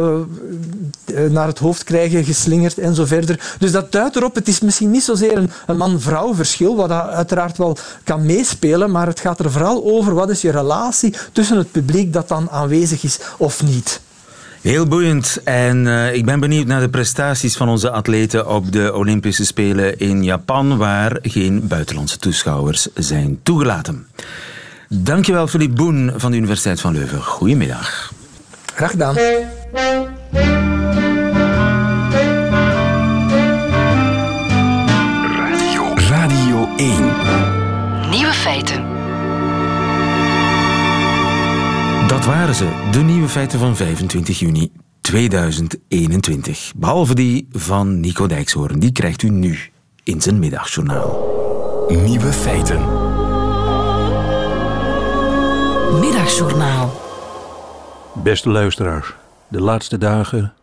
naar 1.30 1.46
het 1.46 1.58
hoofd 1.58 1.84
krijgen, 1.84 2.24
geslingerd 2.24 2.78
en 2.78 2.94
zo 2.94 3.04
verder. 3.04 3.54
Dus 3.58 3.72
dat 3.72 3.92
duidt 3.92 4.16
erop, 4.16 4.34
het 4.34 4.48
is 4.48 4.60
misschien 4.60 4.90
niet 4.90 5.02
zozeer 5.02 5.36
een, 5.36 5.50
een 5.66 5.76
man-vrouw 5.76 6.34
verschil, 6.34 6.76
wat 6.76 6.90
uiteraard 6.90 7.58
wel 7.58 7.76
kan 8.04 8.26
meespelen, 8.26 8.90
maar 8.90 9.06
het 9.06 9.20
gaat 9.20 9.38
er 9.38 9.50
vooral 9.50 9.84
over 9.84 10.14
wat 10.14 10.30
is 10.30 10.40
je 10.40 10.50
relatie 10.50 11.14
tussen 11.32 11.58
het 11.58 11.72
publiek 11.72 12.12
dat 12.12 12.28
dan 12.28 12.50
aanwezig 12.50 13.02
is 13.02 13.18
of 13.36 13.62
niet. 13.62 14.00
Heel 14.66 14.86
boeiend. 14.86 15.40
En 15.44 15.86
uh, 15.86 16.14
ik 16.14 16.24
ben 16.24 16.40
benieuwd 16.40 16.66
naar 16.66 16.80
de 16.80 16.88
prestaties 16.88 17.56
van 17.56 17.68
onze 17.68 17.90
atleten 17.90 18.48
op 18.48 18.72
de 18.72 18.94
Olympische 18.94 19.44
Spelen 19.44 19.98
in 19.98 20.24
Japan, 20.24 20.76
waar 20.76 21.18
geen 21.22 21.66
buitenlandse 21.66 22.18
toeschouwers 22.18 22.88
zijn 22.94 23.38
toegelaten. 23.42 24.06
Dankjewel, 24.88 25.46
Philippe 25.46 25.74
Boen 25.74 26.12
van 26.16 26.30
de 26.30 26.36
Universiteit 26.36 26.80
van 26.80 26.92
Leuven. 26.92 27.22
Goedemiddag. 27.22 28.12
Graag 28.74 28.90
gedaan. 28.90 29.14
Radio, 35.36 35.94
Radio 35.94 36.68
1. 36.76 36.90
Nieuwe 38.10 38.32
feiten. 38.32 38.84
Dat 42.08 42.24
waren 42.24 42.54
ze, 42.54 42.88
de 42.92 42.98
nieuwe 42.98 43.28
feiten 43.28 43.58
van 43.58 43.76
25 43.76 44.38
juni 44.38 44.72
2021. 45.00 46.72
Behalve 46.76 47.14
die 47.14 47.48
van 47.52 48.00
Nico 48.00 48.26
Dijkshoorn. 48.26 48.78
Die 48.78 48.92
krijgt 48.92 49.22
u 49.22 49.28
nu 49.28 49.58
in 50.02 50.20
zijn 50.20 50.38
middagjournaal. 50.38 51.34
Nieuwe 51.88 52.32
feiten. 52.32 53.05
Middagjournaal. 55.92 56.90
Beste 58.14 58.50
luisteraars, 58.50 59.14
de 59.48 59.60
laatste 59.60 59.98
dagen 59.98 60.54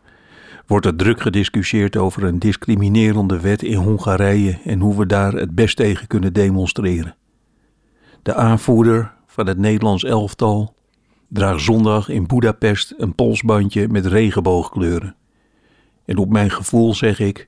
wordt 0.67 0.85
er 0.85 0.95
druk 0.95 1.21
gediscussieerd 1.21 1.97
over 1.97 2.23
een 2.23 2.39
discriminerende 2.39 3.39
wet 3.39 3.63
in 3.63 3.75
Hongarije 3.75 4.59
en 4.65 4.79
hoe 4.79 4.97
we 4.97 5.05
daar 5.05 5.33
het 5.33 5.55
best 5.55 5.75
tegen 5.75 6.07
kunnen 6.07 6.33
demonstreren. 6.33 7.15
De 8.21 8.33
aanvoerder 8.33 9.13
van 9.27 9.47
het 9.47 9.57
Nederlands 9.57 10.03
elftal 10.03 10.75
draagt 11.27 11.61
zondag 11.61 12.09
in 12.09 12.27
Budapest 12.27 12.93
een 12.97 13.15
polsbandje 13.15 13.87
met 13.87 14.05
regenboogkleuren. 14.05 15.15
En 16.05 16.17
op 16.17 16.29
mijn 16.29 16.51
gevoel 16.51 16.93
zeg 16.93 17.19
ik, 17.19 17.47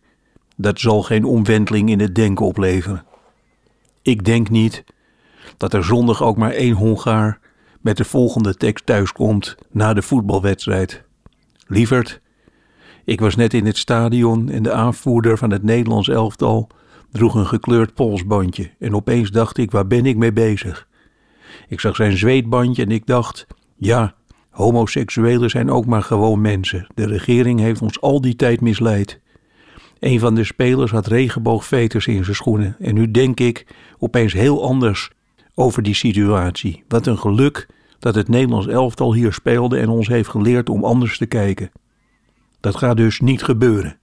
dat 0.56 0.80
zal 0.80 1.04
geen 1.04 1.26
omwenteling 1.26 1.90
in 1.90 2.00
het 2.00 2.16
denken 2.16 2.46
opleveren. 2.46 3.06
Ik 4.02 4.26
denk 4.26 4.50
niet 4.50 4.84
dat 5.58 5.74
er 5.74 5.84
zondag 5.84 6.24
ook 6.24 6.38
maar 6.38 6.52
één 6.52 6.74
Hongaar 6.74 7.44
met 7.86 7.98
de 7.98 8.06
volgende 8.06 8.56
tekst 8.56 8.86
thuiskomt 8.86 9.56
na 9.72 9.94
de 9.94 10.02
voetbalwedstrijd. 10.02 11.04
Lieverd, 11.68 12.22
ik 13.04 13.20
was 13.20 13.36
net 13.36 13.54
in 13.54 13.66
het 13.66 13.78
stadion 13.78 14.50
en 14.50 14.64
de 14.64 14.72
aanvoerder 14.72 15.38
van 15.38 15.52
het 15.52 15.64
Nederlands 15.64 16.10
elftal 16.10 16.70
droeg 17.12 17.36
een 17.36 17.46
gekleurd 17.46 17.94
polsbandje 17.94 18.72
en 18.80 18.96
opeens 18.96 19.32
dacht 19.32 19.58
ik, 19.58 19.72
waar 19.72 19.88
ben 19.88 20.06
ik 20.06 20.18
mee 20.18 20.34
bezig? 20.34 20.88
Ik 21.68 21.80
zag 21.80 21.96
zijn 21.96 22.18
zweetbandje 22.18 22.84
en 22.84 22.92
ik 22.92 23.06
dacht, 23.06 23.48
ja, 23.76 24.16
homoseksuelen 24.50 25.50
zijn 25.50 25.72
ook 25.72 25.86
maar 25.86 26.04
gewoon 26.04 26.42
mensen. 26.42 26.88
De 26.96 27.08
regering 27.08 27.60
heeft 27.60 27.82
ons 27.82 28.02
al 28.02 28.22
die 28.22 28.36
tijd 28.36 28.62
misleid. 28.62 29.20
Een 30.00 30.20
van 30.20 30.36
de 30.36 30.44
spelers 30.44 30.92
had 30.92 31.08
regenboogveters 31.08 32.08
in 32.08 32.24
zijn 32.24 32.36
schoenen 32.36 32.76
en 32.80 32.94
nu 32.94 33.12
denk 33.12 33.40
ik 33.40 33.66
opeens 33.98 34.34
heel 34.34 34.64
anders 34.64 35.10
over 35.56 35.84
die 35.84 35.96
situatie. 35.96 36.84
Wat 36.88 37.08
een 37.08 37.18
geluk 37.18 37.68
dat 38.00 38.16
het 38.16 38.28
Nederlands 38.28 38.68
elftal 38.68 39.14
hier 39.14 39.34
speelde 39.34 39.78
en 39.78 39.90
ons 39.90 40.08
heeft 40.08 40.30
geleerd 40.30 40.70
om 40.70 40.84
anders 40.84 41.18
te 41.18 41.26
kijken. 41.26 41.72
Dat 42.60 42.76
gaat 42.76 42.98
dus 42.98 43.20
niet 43.20 43.44
gebeuren. 43.44 43.98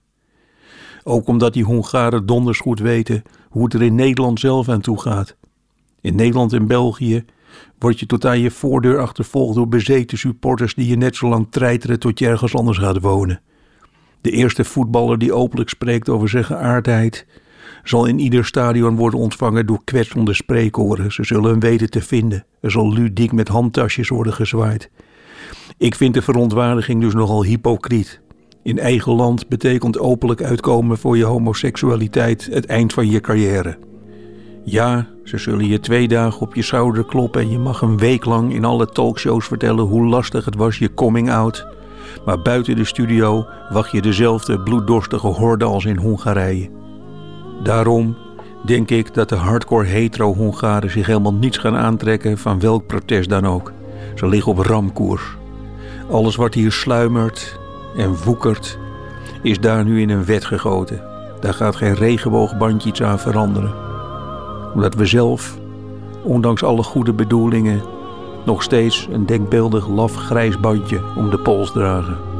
Ook 1.03 1.27
omdat 1.27 1.53
die 1.53 1.63
Hongaren 1.63 2.25
donders 2.25 2.59
goed 2.59 2.79
weten 2.79 3.23
hoe 3.49 3.63
het 3.63 3.73
er 3.73 3.81
in 3.81 3.95
Nederland 3.95 4.39
zelf 4.39 4.69
aan 4.69 4.81
toe 4.81 5.01
gaat. 5.01 5.35
In 6.01 6.15
Nederland 6.15 6.53
en 6.53 6.67
België 6.67 7.25
word 7.79 7.99
je 7.99 8.05
tot 8.05 8.25
aan 8.25 8.39
je 8.39 8.51
voordeur 8.51 8.99
achtervolgd 8.99 9.55
door 9.55 9.67
bezeten 9.67 10.17
supporters 10.17 10.75
die 10.75 10.87
je 10.87 10.95
net 10.95 11.15
zo 11.15 11.27
lang 11.27 11.47
treiteren 11.49 11.99
tot 11.99 12.19
je 12.19 12.27
ergens 12.27 12.55
anders 12.55 12.77
gaat 12.77 13.01
wonen. 13.01 13.41
De 14.21 14.31
eerste 14.31 14.63
voetballer 14.63 15.17
die 15.17 15.33
openlijk 15.33 15.69
spreekt 15.69 16.09
over 16.09 16.29
zijn 16.29 16.45
geaardheid 16.45 17.25
zal 17.83 18.05
in 18.05 18.19
ieder 18.19 18.45
stadion 18.45 18.95
worden 18.95 19.19
ontvangen 19.19 19.65
door 19.65 19.81
kwetsende 19.83 20.33
spreekoren. 20.33 21.11
Ze 21.11 21.23
zullen 21.23 21.49
hem 21.49 21.59
weten 21.59 21.89
te 21.89 22.01
vinden. 22.01 22.45
Er 22.61 22.71
zal 22.71 22.93
ludiek 22.93 23.31
met 23.31 23.47
handtasjes 23.47 24.09
worden 24.09 24.33
gezwaaid. 24.33 24.89
Ik 25.77 25.95
vind 25.95 26.13
de 26.13 26.21
verontwaardiging 26.21 27.01
dus 27.01 27.13
nogal 27.13 27.43
hypocriet. 27.43 28.21
In 28.63 28.79
eigen 28.79 29.13
land 29.13 29.47
betekent 29.47 29.99
openlijk 29.99 30.43
uitkomen 30.43 30.97
voor 30.97 31.17
je 31.17 31.23
homoseksualiteit 31.23 32.47
het 32.51 32.65
eind 32.65 32.93
van 32.93 33.09
je 33.09 33.21
carrière. 33.21 33.77
Ja, 34.63 35.07
ze 35.23 35.37
zullen 35.37 35.67
je 35.67 35.79
twee 35.79 36.07
dagen 36.07 36.41
op 36.41 36.55
je 36.55 36.61
schouder 36.61 37.05
kloppen 37.05 37.41
en 37.41 37.49
je 37.49 37.57
mag 37.57 37.81
een 37.81 37.97
week 37.97 38.25
lang 38.25 38.53
in 38.53 38.65
alle 38.65 38.85
talkshows 38.85 39.45
vertellen 39.45 39.85
hoe 39.85 40.05
lastig 40.05 40.45
het 40.45 40.55
was 40.55 40.77
je 40.77 40.93
coming 40.93 41.31
out. 41.31 41.67
Maar 42.25 42.41
buiten 42.41 42.75
de 42.75 42.85
studio 42.85 43.45
wacht 43.69 43.91
je 43.91 44.01
dezelfde 44.01 44.59
bloeddorstige 44.59 45.27
horde 45.27 45.65
als 45.65 45.85
in 45.85 45.97
Hongarije. 45.97 46.82
Daarom 47.63 48.15
denk 48.65 48.89
ik 48.89 49.13
dat 49.13 49.29
de 49.29 49.35
hardcore 49.35 49.85
hetero-Hongaren 49.85 50.91
zich 50.91 51.05
helemaal 51.05 51.33
niets 51.33 51.57
gaan 51.57 51.75
aantrekken 51.75 52.37
van 52.37 52.59
welk 52.59 52.87
protest 52.87 53.29
dan 53.29 53.47
ook. 53.47 53.71
Ze 54.15 54.27
liggen 54.27 54.51
op 54.51 54.57
ramkoers. 54.57 55.37
Alles 56.11 56.35
wat 56.35 56.53
hier 56.53 56.71
sluimert 56.71 57.59
en 57.97 58.15
woekert, 58.23 58.77
is 59.41 59.59
daar 59.59 59.83
nu 59.83 60.01
in 60.01 60.09
een 60.09 60.25
wet 60.25 60.45
gegoten. 60.45 61.01
Daar 61.39 61.53
gaat 61.53 61.75
geen 61.75 61.95
regenboogbandje 61.95 62.89
iets 62.89 63.03
aan 63.03 63.19
veranderen. 63.19 63.73
Omdat 64.73 64.95
we 64.95 65.05
zelf, 65.05 65.57
ondanks 66.23 66.63
alle 66.63 66.83
goede 66.83 67.13
bedoelingen, 67.13 67.81
nog 68.45 68.63
steeds 68.63 69.07
een 69.11 69.25
denkbeeldig 69.25 69.87
laf 69.87 70.15
grijs 70.15 70.59
bandje 70.59 71.01
om 71.15 71.29
de 71.29 71.39
pols 71.39 71.71
dragen. 71.71 72.32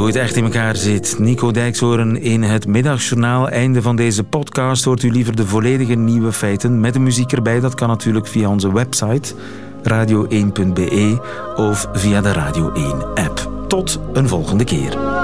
Hoe 0.00 0.08
het 0.08 0.18
echt 0.18 0.36
in 0.36 0.44
elkaar 0.44 0.76
zit. 0.76 1.18
Nico 1.18 1.50
Dijkshoorn 1.50 2.22
in 2.22 2.42
het 2.42 2.66
middagjournaal. 2.66 3.48
Einde 3.48 3.82
van 3.82 3.96
deze 3.96 4.24
podcast. 4.24 4.84
Hoort 4.84 5.02
u 5.02 5.10
liever 5.10 5.36
de 5.36 5.46
volledige 5.46 5.94
nieuwe 5.94 6.32
feiten 6.32 6.80
met 6.80 6.92
de 6.92 6.98
muziek 6.98 7.32
erbij? 7.32 7.60
Dat 7.60 7.74
kan 7.74 7.88
natuurlijk 7.88 8.26
via 8.26 8.48
onze 8.48 8.72
website 8.72 9.34
radio1.be 9.82 11.18
of 11.56 11.88
via 11.92 12.20
de 12.20 12.32
Radio 12.32 12.72
1 12.72 13.04
app. 13.14 13.50
Tot 13.68 14.00
een 14.12 14.28
volgende 14.28 14.64
keer. 14.64 15.19